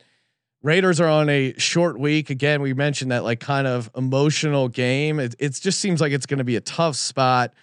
Raiders 0.63 1.01
are 1.01 1.09
on 1.09 1.29
a 1.29 1.55
short 1.57 1.99
week. 1.99 2.31
Again, 2.31 2.61
we 2.61 2.75
mentioned 2.75 3.13
that 3.13 3.25
like 3.25 3.41
kind 3.41 3.67
of 3.67 3.91
emotional 3.97 4.69
game. 4.69 5.21
It, 5.21 5.37
it 5.39 5.55
just 5.55 5.79
seems 5.79 6.01
like 6.01 6.13
it's 6.13 6.27
going 6.27 6.39
to 6.39 6.45
be 6.45 6.57
a 6.57 6.61
tough 6.61 6.97
spot 6.97 7.55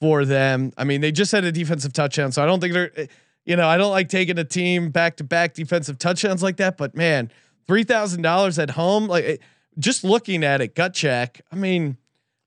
for 0.00 0.24
them. 0.26 0.72
I 0.76 0.84
mean, 0.84 1.00
they 1.00 1.12
just 1.12 1.32
had 1.32 1.44
a 1.44 1.52
defensive 1.52 1.94
touchdown, 1.94 2.30
so 2.30 2.42
I 2.42 2.46
don't 2.46 2.60
think 2.60 2.74
they're, 2.74 3.08
you 3.44 3.56
know, 3.56 3.68
I 3.68 3.76
don't 3.76 3.90
like 3.90 4.08
taking 4.08 4.38
a 4.38 4.44
team 4.44 4.90
back 4.90 5.16
to 5.16 5.24
back 5.24 5.54
defensive 5.54 5.98
touchdowns 5.98 6.42
like 6.42 6.56
that. 6.58 6.76
But 6.76 6.94
man, 6.96 7.30
three 7.66 7.84
thousand 7.84 8.22
dollars 8.22 8.58
at 8.58 8.70
home, 8.70 9.06
like 9.06 9.24
it- 9.24 9.40
just 9.78 10.04
looking 10.04 10.44
at 10.44 10.60
it, 10.60 10.74
gut 10.74 10.92
check. 10.92 11.40
I 11.50 11.56
mean, 11.56 11.96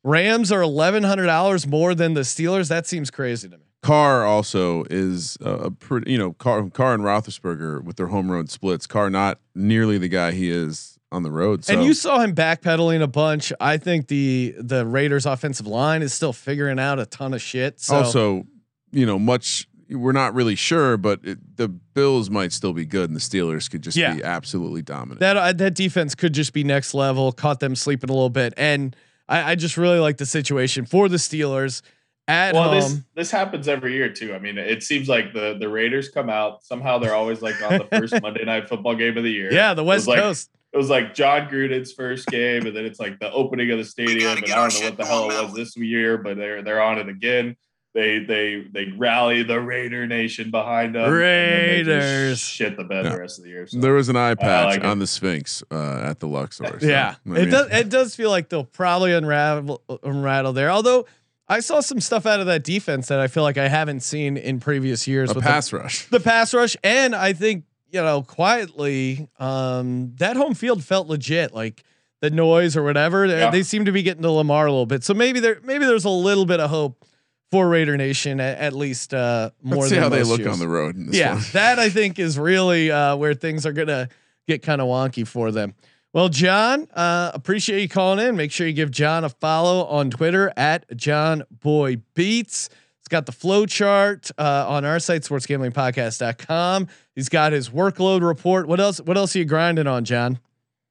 Rams 0.04 0.52
are 0.52 0.62
eleven 0.62 1.04
hundred 1.04 1.26
dollars 1.26 1.66
more 1.66 1.96
than 1.96 2.14
the 2.14 2.22
Steelers. 2.22 2.70
That 2.70 2.86
seems 2.86 3.10
crazy 3.10 3.50
to 3.50 3.58
me. 3.58 3.64
Carr 3.82 4.26
also 4.26 4.84
is 4.90 5.38
a, 5.42 5.52
a 5.52 5.72
pretty, 5.72 6.12
you 6.12 6.18
know, 6.18 6.34
Carr, 6.34 6.70
Carr 6.72 6.94
and 6.96 7.04
Roethlisberger 7.04 7.84
with 7.84 7.98
their 7.98 8.08
home 8.08 8.32
road 8.32 8.50
splits. 8.50 8.88
Carr 8.88 9.10
not 9.12 9.40
nearly 9.54 10.00
the 10.00 10.08
guy 10.08 10.32
he 10.32 10.50
is 10.50 10.98
on 11.12 11.22
the 11.22 11.30
road. 11.30 11.64
So. 11.66 11.74
And 11.74 11.84
you 11.84 11.94
saw 11.94 12.20
him 12.20 12.34
backpedaling 12.34 13.02
a 13.02 13.08
bunch. 13.08 13.54
I 13.60 13.78
think 13.78 14.08
the 14.08 14.56
the 14.60 14.86
Raiders 14.86 15.26
offensive 15.26 15.68
line 15.68 16.02
is 16.02 16.14
still 16.14 16.34
figuring 16.34 16.80
out 16.80 17.00
a 17.00 17.06
ton 17.06 17.34
of 17.34 17.42
shit. 17.42 17.80
So 17.80 17.96
also, 17.96 18.48
you 18.92 19.06
know, 19.06 19.18
much 19.20 19.68
we're 19.90 20.12
not 20.12 20.34
really 20.34 20.56
sure, 20.56 20.98
but 20.98 21.20
it, 21.24 21.58
the 21.58 21.68
Bills 21.68 22.30
might 22.30 22.52
still 22.52 22.74
be 22.74 22.86
good, 22.86 23.10
and 23.10 23.16
the 23.16 23.20
Steelers 23.22 23.70
could 23.70 23.82
just 23.82 23.98
Yeah. 23.98 24.14
be 24.16 24.24
absolutely 24.24 24.82
dominant. 24.82 25.20
that 25.20 25.38
uh, 25.38 25.54
that 25.54 25.76
defense 25.76 26.16
could 26.16 26.34
just 26.34 26.54
be 26.54 26.64
next 26.64 26.94
level. 26.94 27.32
Caught 27.32 27.60
them 27.60 27.76
sleeping 27.76 28.10
a 28.10 28.14
little 28.14 28.30
bit, 28.30 28.54
and 28.58 28.96
I, 29.30 29.52
I 29.52 29.56
just 29.56 29.78
really 29.78 30.00
like 30.00 30.18
the 30.18 30.26
situation 30.26 30.86
for 30.86 31.10
the 31.10 31.18
Steelers 31.18 31.82
at 32.28 32.54
well, 32.56 32.64
home. 32.70 32.74
this 32.80 33.02
this 33.16 33.32
happens 33.32 33.68
every 33.68 33.94
year 33.94 34.10
too. 34.12 34.34
I 34.34 34.40
mean, 34.40 34.58
it 34.58 34.82
seems 34.84 35.08
like 35.08 35.34
the 35.34 35.56
the 35.60 35.70
Raiders 35.70 36.10
come 36.10 36.30
out 36.30 36.64
somehow 36.64 36.98
they're 36.98 37.14
always 37.16 37.42
like 37.42 37.62
on 37.62 37.78
the 37.80 37.86
first 37.92 38.14
Monday 38.22 38.44
night 38.46 38.68
football 38.68 38.96
game 38.96 39.18
of 39.18 39.24
the 39.24 39.32
year. 39.32 39.52
yeah, 39.54 39.74
the 39.74 39.84
It 39.84 39.86
was 39.86 39.98
West 40.00 40.08
like- 40.08 40.20
Coast. 40.20 40.50
It 40.74 40.78
was 40.78 40.90
like 40.90 41.14
Jon 41.14 41.48
Gruden's 41.48 41.94
first 41.94 42.28
game, 42.28 42.66
and 42.66 42.76
then 42.76 42.84
it's 42.84 43.00
like 43.00 43.18
the 43.20 43.32
opening 43.32 43.72
of 43.72 43.78
the 43.78 43.86
stadium. 43.86 44.36
And 44.36 44.44
I 44.44 44.56
don't 44.56 44.74
know 44.82 44.86
what 44.90 44.98
the 44.98 45.06
hell 45.06 45.32
it 45.32 45.44
was 45.46 45.54
this 45.54 45.78
year, 45.78 46.18
but 46.18 46.36
they're 46.36 46.64
they're 46.64 46.82
on 46.82 46.98
it 46.98 47.08
again. 47.08 47.56
They 47.96 48.20
they 48.20 48.66
they 48.74 48.92
rally 48.98 49.42
the 49.42 49.60
Raider 49.60 50.06
Nation 50.06 50.52
behind 50.52 50.94
them. 50.96 51.06
and 51.06 51.14
then 51.16 51.70
they 51.70 51.84
just 51.84 51.88
Raiders. 51.88 52.40
shit 52.40 52.76
the 52.78 52.84
bed 52.84 53.06
Yeah. 53.06 53.12
the 53.14 53.20
rest 53.20 53.38
of 53.40 53.46
the 53.46 53.50
year. 53.52 53.66
So. 53.68 53.80
there 53.80 53.94
was 53.94 54.10
an 54.10 54.18
eye 54.18 54.36
patch 54.36 54.66
like 54.66 54.80
it. 54.82 54.86
on 54.86 55.00
the 55.00 55.08
Sphinx 55.08 55.64
uh, 55.72 56.02
at 56.04 56.20
the 56.20 56.28
Luxor. 56.28 56.78
so, 56.82 56.86
Yeah, 56.86 57.16
I 57.26 57.40
it 57.40 57.46
does. 57.46 57.72
It 57.72 57.88
does 57.90 58.14
feel 58.14 58.30
like 58.30 58.50
they'll 58.50 58.66
probably 58.66 59.14
unravel, 59.14 59.82
unrattle 60.04 60.52
there. 60.52 60.70
Although 60.70 61.06
I 61.48 61.62
saw 61.62 61.80
some 61.80 62.02
stuff 62.02 62.26
out 62.26 62.42
of 62.42 62.48
that 62.48 62.66
defense 62.66 63.08
that 63.08 63.20
I 63.22 63.28
feel 63.28 63.44
like 63.44 63.58
I 63.58 63.70
haven't 63.70 64.02
seen 64.02 64.36
in 64.36 64.60
previous 64.60 65.08
years. 65.08 65.32
a 65.32 65.36
with 65.36 65.44
pass 65.46 65.70
the, 65.70 65.78
rush. 65.78 66.06
the 66.10 66.20
pass 66.20 66.54
rush, 66.54 66.76
and 66.84 67.16
I 67.16 67.32
think 67.32 67.64
you 67.92 68.02
know 68.02 68.24
quietly, 68.24 69.30
um, 69.40 70.14
that 70.18 70.36
home 70.36 70.54
field 70.54 70.84
felt 70.84 71.08
legit. 71.08 71.54
Like 71.54 71.84
the 72.20 72.30
noise 72.30 72.76
or 72.76 72.84
whatever, 72.84 73.26
Yeah. 73.26 73.52
they 73.52 73.64
seem 73.64 73.86
to 73.86 73.92
be 73.92 74.02
getting 74.02 74.24
to 74.24 74.32
Lamar 74.32 74.66
a 74.66 74.72
little 74.72 74.86
bit. 74.86 75.04
So 75.04 75.14
maybe 75.14 75.40
there, 75.40 75.60
maybe 75.64 75.86
there's 75.86 76.06
a 76.06 76.10
little 76.10 76.46
bit 76.46 76.60
of 76.60 76.70
hope 76.70 77.06
for 77.52 77.68
Raider 77.70 77.96
Nation 77.98 78.40
at, 78.40 78.58
at 78.58 78.74
least 78.74 79.14
uh, 79.14 79.52
more 79.62 79.78
Let's 79.78 79.90
see 79.90 79.96
than 79.96 80.04
how 80.04 80.10
they 80.10 80.24
look 80.24 80.40
years. 80.40 80.52
on 80.54 80.60
the 80.60 80.68
road. 80.68 80.96
In 80.96 81.08
this 81.08 81.16
Yeah, 81.16 81.36
one. 81.36 81.44
that 81.54 81.80
I 81.80 81.90
think 81.92 82.20
is 82.20 82.38
really 82.40 82.92
uh, 82.92 83.16
where 83.16 83.34
things 83.34 83.66
are 83.66 83.74
gonna 83.74 84.10
get 84.48 84.62
kind 84.62 84.82
of 84.82 84.88
wonky 84.88 85.26
for 85.28 85.52
them. 85.52 85.74
Well, 86.14 86.30
Jon, 86.30 86.88
uh, 86.94 87.32
appreciate 87.34 87.82
you 87.82 87.90
calling 87.90 88.26
in. 88.26 88.36
Make 88.38 88.52
sure 88.52 88.66
you 88.66 88.74
give 88.74 88.90
Jon 88.90 89.24
a 89.26 89.30
follow 89.30 89.86
on 89.86 90.10
Twitter 90.10 90.52
at 90.56 90.86
John 90.96 91.44
Boy 91.52 91.98
Beats. 92.14 92.70
It's 93.00 93.10
got 93.10 93.26
the 93.26 93.32
flow 93.34 93.66
chart 93.66 94.32
uh, 94.38 94.66
on 94.68 94.86
our 94.86 95.00
site, 95.00 95.24
sportsgamblingpodcast.com. 95.24 96.88
He's 97.16 97.30
got 97.30 97.52
his 97.52 97.70
workload 97.70 98.22
report. 98.26 98.68
What 98.68 98.80
else? 98.80 99.00
What 99.02 99.18
else 99.18 99.36
are 99.36 99.40
you 99.40 99.46
grinding 99.46 99.88
on, 99.88 100.06
Jon? 100.06 100.40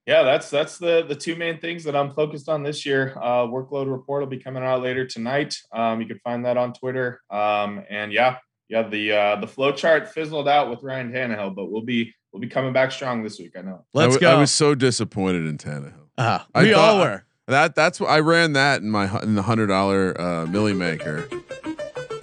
Yeah, 0.06 0.22
that's 0.22 0.50
that's 0.50 0.76
the 0.78 1.04
the 1.08 1.14
two 1.14 1.34
main 1.34 1.58
things 1.60 1.84
that 1.84 1.96
I'm 1.96 2.10
focused 2.12 2.48
on 2.50 2.62
this 2.62 2.84
year. 2.84 3.16
Uh, 3.16 3.46
workload 3.46 3.90
report 3.90 4.20
will 4.22 4.28
be 4.28 4.38
coming 4.38 4.62
out 4.62 4.82
later 4.82 5.06
tonight. 5.06 5.56
Um, 5.72 6.00
you 6.00 6.06
can 6.06 6.18
find 6.18 6.44
that 6.44 6.58
on 6.58 6.74
Twitter. 6.74 7.22
Um, 7.30 7.82
and 7.88 8.12
yeah, 8.12 8.36
yeah, 8.68 8.82
the 8.86 9.12
uh, 9.12 9.36
the 9.36 9.46
flow 9.46 9.72
chart 9.72 10.08
fizzled 10.12 10.46
out 10.48 10.68
with 10.68 10.82
Ryan 10.82 11.10
Tannehill, 11.10 11.54
but 11.54 11.70
we'll 11.70 11.82
be 11.84 12.12
we'll 12.32 12.40
be 12.42 12.48
coming 12.48 12.74
back 12.74 12.92
strong 12.92 13.22
this 13.22 13.38
week. 13.38 13.52
I 13.56 13.62
know. 13.62 13.84
Let's 13.94 14.16
I, 14.16 14.18
w- 14.18 14.20
go. 14.20 14.36
I 14.36 14.40
was 14.40 14.50
so 14.50 14.74
disappointed 14.74 15.46
in 15.46 15.56
Tannehill. 15.56 16.08
uh, 16.18 16.40
I 16.54 16.62
we 16.62 16.74
all 16.74 16.98
thought- 16.98 17.00
were. 17.00 17.24
That 17.46 17.74
that's 17.74 18.00
what 18.00 18.08
I 18.08 18.20
ran 18.20 18.54
that 18.54 18.80
in 18.80 18.90
my 18.90 19.20
in 19.22 19.34
the 19.34 19.42
hundred 19.42 19.66
dollar 19.66 20.18
uh, 20.20 20.46
Milly 20.46 20.72
Maker. 20.72 21.28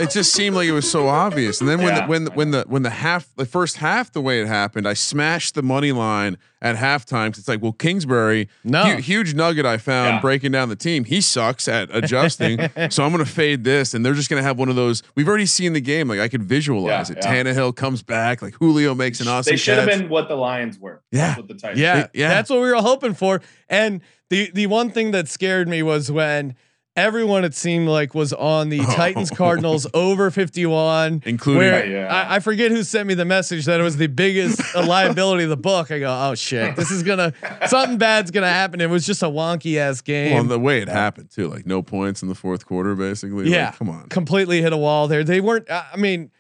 It 0.02 0.10
just 0.10 0.34
seemed 0.34 0.56
like 0.56 0.68
it 0.68 0.72
was 0.72 0.90
so 0.90 1.08
obvious. 1.08 1.62
And 1.62 1.70
then 1.70 1.80
when 1.80 1.90
Yeah, 1.96 2.02
the, 2.02 2.08
when 2.08 2.24
the, 2.26 2.32
when 2.32 2.52
the 2.52 2.66
when 2.68 2.84
the 2.84 2.90
half 2.90 3.30
the 3.36 3.46
first 3.46 3.78
half 3.78 4.12
the 4.12 4.22
way 4.22 4.42
it 4.42 4.48
happened, 4.48 4.88
I 4.88 4.94
smashed 4.94 5.56
the 5.56 5.62
money 5.62 5.92
line 5.92 6.38
at 6.62 6.76
halftime. 6.76 7.28
'cause 7.32 7.40
It's 7.40 7.48
like, 7.48 7.62
well, 7.62 7.72
Kingsbury, 7.72 8.48
No. 8.64 8.84
hu- 8.84 9.02
huge 9.02 9.34
nugget 9.34 9.66
I 9.66 9.78
found 9.78 10.16
Yeah. 10.16 10.22
breaking 10.22 10.52
down 10.52 10.70
the 10.70 10.76
team. 10.76 11.04
He 11.06 11.22
sucks 11.22 11.68
at 11.68 11.90
adjusting, 11.96 12.60
so 12.90 13.04
I'm 13.04 13.12
gonna 13.12 13.26
fade 13.26 13.64
this, 13.64 13.94
and 13.94 14.06
they're 14.06 14.14
just 14.14 14.30
gonna 14.30 14.44
have 14.44 14.58
one 14.60 14.70
of 14.70 14.76
those. 14.76 15.02
We've 15.16 15.28
already 15.28 15.46
seen 15.46 15.74
the 15.74 15.82
game. 15.82 16.08
Like 16.08 16.20
I 16.20 16.28
could 16.28 16.44
visualize 16.44 17.10
Yeah, 17.10 17.18
it. 17.18 17.24
yeah. 17.24 17.44
Tannehill 17.44 17.76
comes 17.76 18.02
back, 18.04 18.42
like 18.42 18.56
Julio 18.56 18.94
makes 18.96 19.20
an 19.22 19.28
awesome. 19.28 19.52
they 19.54 19.58
should 19.58 19.78
have 19.78 19.88
been 19.88 20.10
what 20.10 20.28
the 20.28 20.36
Lions 20.36 20.78
were. 20.80 21.02
Yeah. 21.12 21.36
That's 21.36 21.38
what 21.38 21.48
the 21.48 21.72
Yeah, 21.76 22.08
yeah. 22.14 22.30
that's 22.30 22.50
what 22.50 22.62
we 22.62 22.70
were 22.70 22.76
hoping 22.82 23.14
for. 23.14 23.42
And 23.70 24.02
the 24.30 24.50
the 24.54 24.68
one 24.68 24.90
thing 24.92 25.12
that 25.12 25.28
scared 25.28 25.68
me 25.68 25.84
was 25.84 26.12
when 26.12 26.56
everyone 26.96 27.46
it 27.46 27.54
seemed 27.54 27.88
like 27.88 28.14
was 28.14 28.34
on 28.34 28.70
the 28.70 28.80
oh. 28.82 28.84
Titans 28.96 29.30
Cardinals 29.30 29.88
over 29.94 30.30
51 30.30 31.24
Including- 31.26 31.58
where 31.60 31.86
Yeah. 31.86 32.08
I, 32.14 32.36
I 32.36 32.40
forget 32.40 32.72
who 32.72 32.84
sent 32.84 33.08
me 33.08 33.14
the 33.14 33.26
message 33.26 33.66
that 33.66 33.80
it 33.80 33.84
was 33.84 33.98
the 33.98 34.08
biggest 34.08 34.62
liability 34.76 35.44
of 35.44 35.50
the 35.50 35.58
book. 35.58 35.92
I 35.92 36.00
go, 36.00 36.12
oh 36.12 36.36
shit, 36.36 36.76
this 36.76 36.92
is 36.92 37.04
gonna 37.04 37.34
something 37.68 37.98
bad's 37.98 38.32
gonna 38.32 38.50
happen. 38.50 38.82
It 38.82 38.90
was 38.90 39.06
just 39.06 39.24
a 39.24 39.28
wonky 39.28 39.78
ass 39.78 40.02
game. 40.02 40.34
Well, 40.34 40.44
the 40.44 40.60
way 40.60 40.82
it 40.82 40.90
happened 40.90 41.30
too, 41.32 41.48
like 41.48 41.66
no 41.66 41.82
points 41.82 42.22
in 42.22 42.28
the 42.28 42.36
fourth 42.36 42.66
quarter, 42.66 42.96
basically. 42.96 43.44
Like, 43.46 43.54
yeah, 43.54 43.72
come 43.72 43.90
on. 43.90 44.10
completely 44.10 44.62
hit 44.62 44.74
a 44.74 44.78
wall 44.78 45.08
there. 45.08 45.24
They 45.24 45.40
weren't. 45.42 45.70
I 45.72 45.96
mean, 45.98 46.32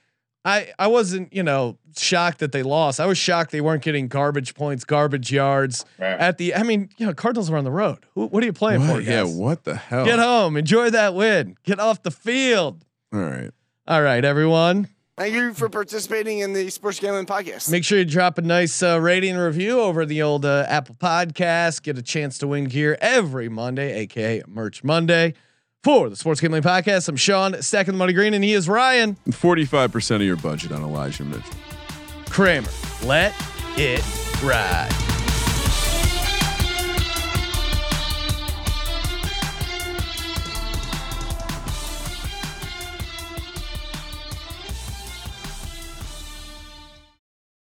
I 0.43 0.71
I 0.79 0.87
wasn't 0.87 1.33
you 1.33 1.43
know 1.43 1.77
shocked 1.97 2.39
that 2.39 2.51
they 2.51 2.63
lost. 2.63 2.99
I 2.99 3.05
was 3.05 3.17
shocked 3.17 3.51
they 3.51 3.61
weren't 3.61 3.83
getting 3.83 4.07
garbage 4.07 4.55
points, 4.55 4.83
garbage 4.83 5.31
yards 5.31 5.85
Right. 5.99 6.19
at 6.19 6.37
the. 6.37 6.55
I 6.55 6.63
mean, 6.63 6.89
you 6.97 7.05
know, 7.05 7.13
Cardinals 7.13 7.51
were 7.51 7.57
on 7.57 7.63
the 7.63 7.71
road. 7.71 7.99
Who, 8.15 8.27
what 8.27 8.41
are 8.41 8.45
you 8.45 8.53
playing 8.53 8.81
for? 8.81 8.93
What? 8.93 9.03
Yeah, 9.03 9.23
what 9.23 9.63
the 9.65 9.75
hell? 9.75 10.05
Get 10.05 10.19
home, 10.19 10.57
enjoy 10.57 10.89
that 10.91 11.13
win, 11.15 11.55
get 11.63 11.79
off 11.79 12.01
the 12.03 12.11
field. 12.11 12.83
All 13.13 13.19
right. 13.19 13.51
All 13.87 14.01
right, 14.01 14.23
everyone. 14.23 14.87
Thank 15.17 15.35
you 15.35 15.53
for 15.53 15.69
participating 15.69 16.39
in 16.39 16.53
the 16.53 16.69
Sports 16.69 16.99
Gambling 16.99 17.25
Podcast. 17.27 17.69
Make 17.69 17.83
sure 17.83 17.99
you 17.99 18.05
drop 18.05 18.37
a 18.39 18.41
nice 18.41 18.81
uh, 18.81 18.99
rating 18.99 19.35
review 19.35 19.79
over 19.79 20.03
the 20.05 20.21
old 20.23 20.45
uh, 20.45 20.65
Apple 20.67 20.95
Podcast. 20.95 21.83
Get 21.83 21.97
a 21.97 22.01
chance 22.01 22.37
to 22.39 22.47
win 22.47 22.63
gear 22.63 22.97
every 23.01 23.47
Monday, 23.49 23.99
aka 23.99 24.41
Merch 24.47 24.83
Monday. 24.83 25.33
For 25.83 26.11
the 26.11 26.15
Sports 26.15 26.39
Gambling 26.39 26.61
Podcast, 26.61 27.09
I'm 27.09 27.15
Sean, 27.15 27.59
stacking 27.59 27.95
the 27.95 27.97
money 27.97 28.13
green, 28.13 28.35
and 28.35 28.43
he 28.43 28.53
is 28.53 28.69
Ryan 28.69 29.15
Forty-five 29.31 29.91
percent 29.91 30.21
of 30.21 30.27
your 30.27 30.35
budget 30.37 30.71
on 30.71 30.83
Elijah 30.83 31.25
Mitchell. 31.25 31.55
Kramer. 32.29 32.69
Let 33.03 33.33
it 33.77 34.03
ride. 34.43 35.10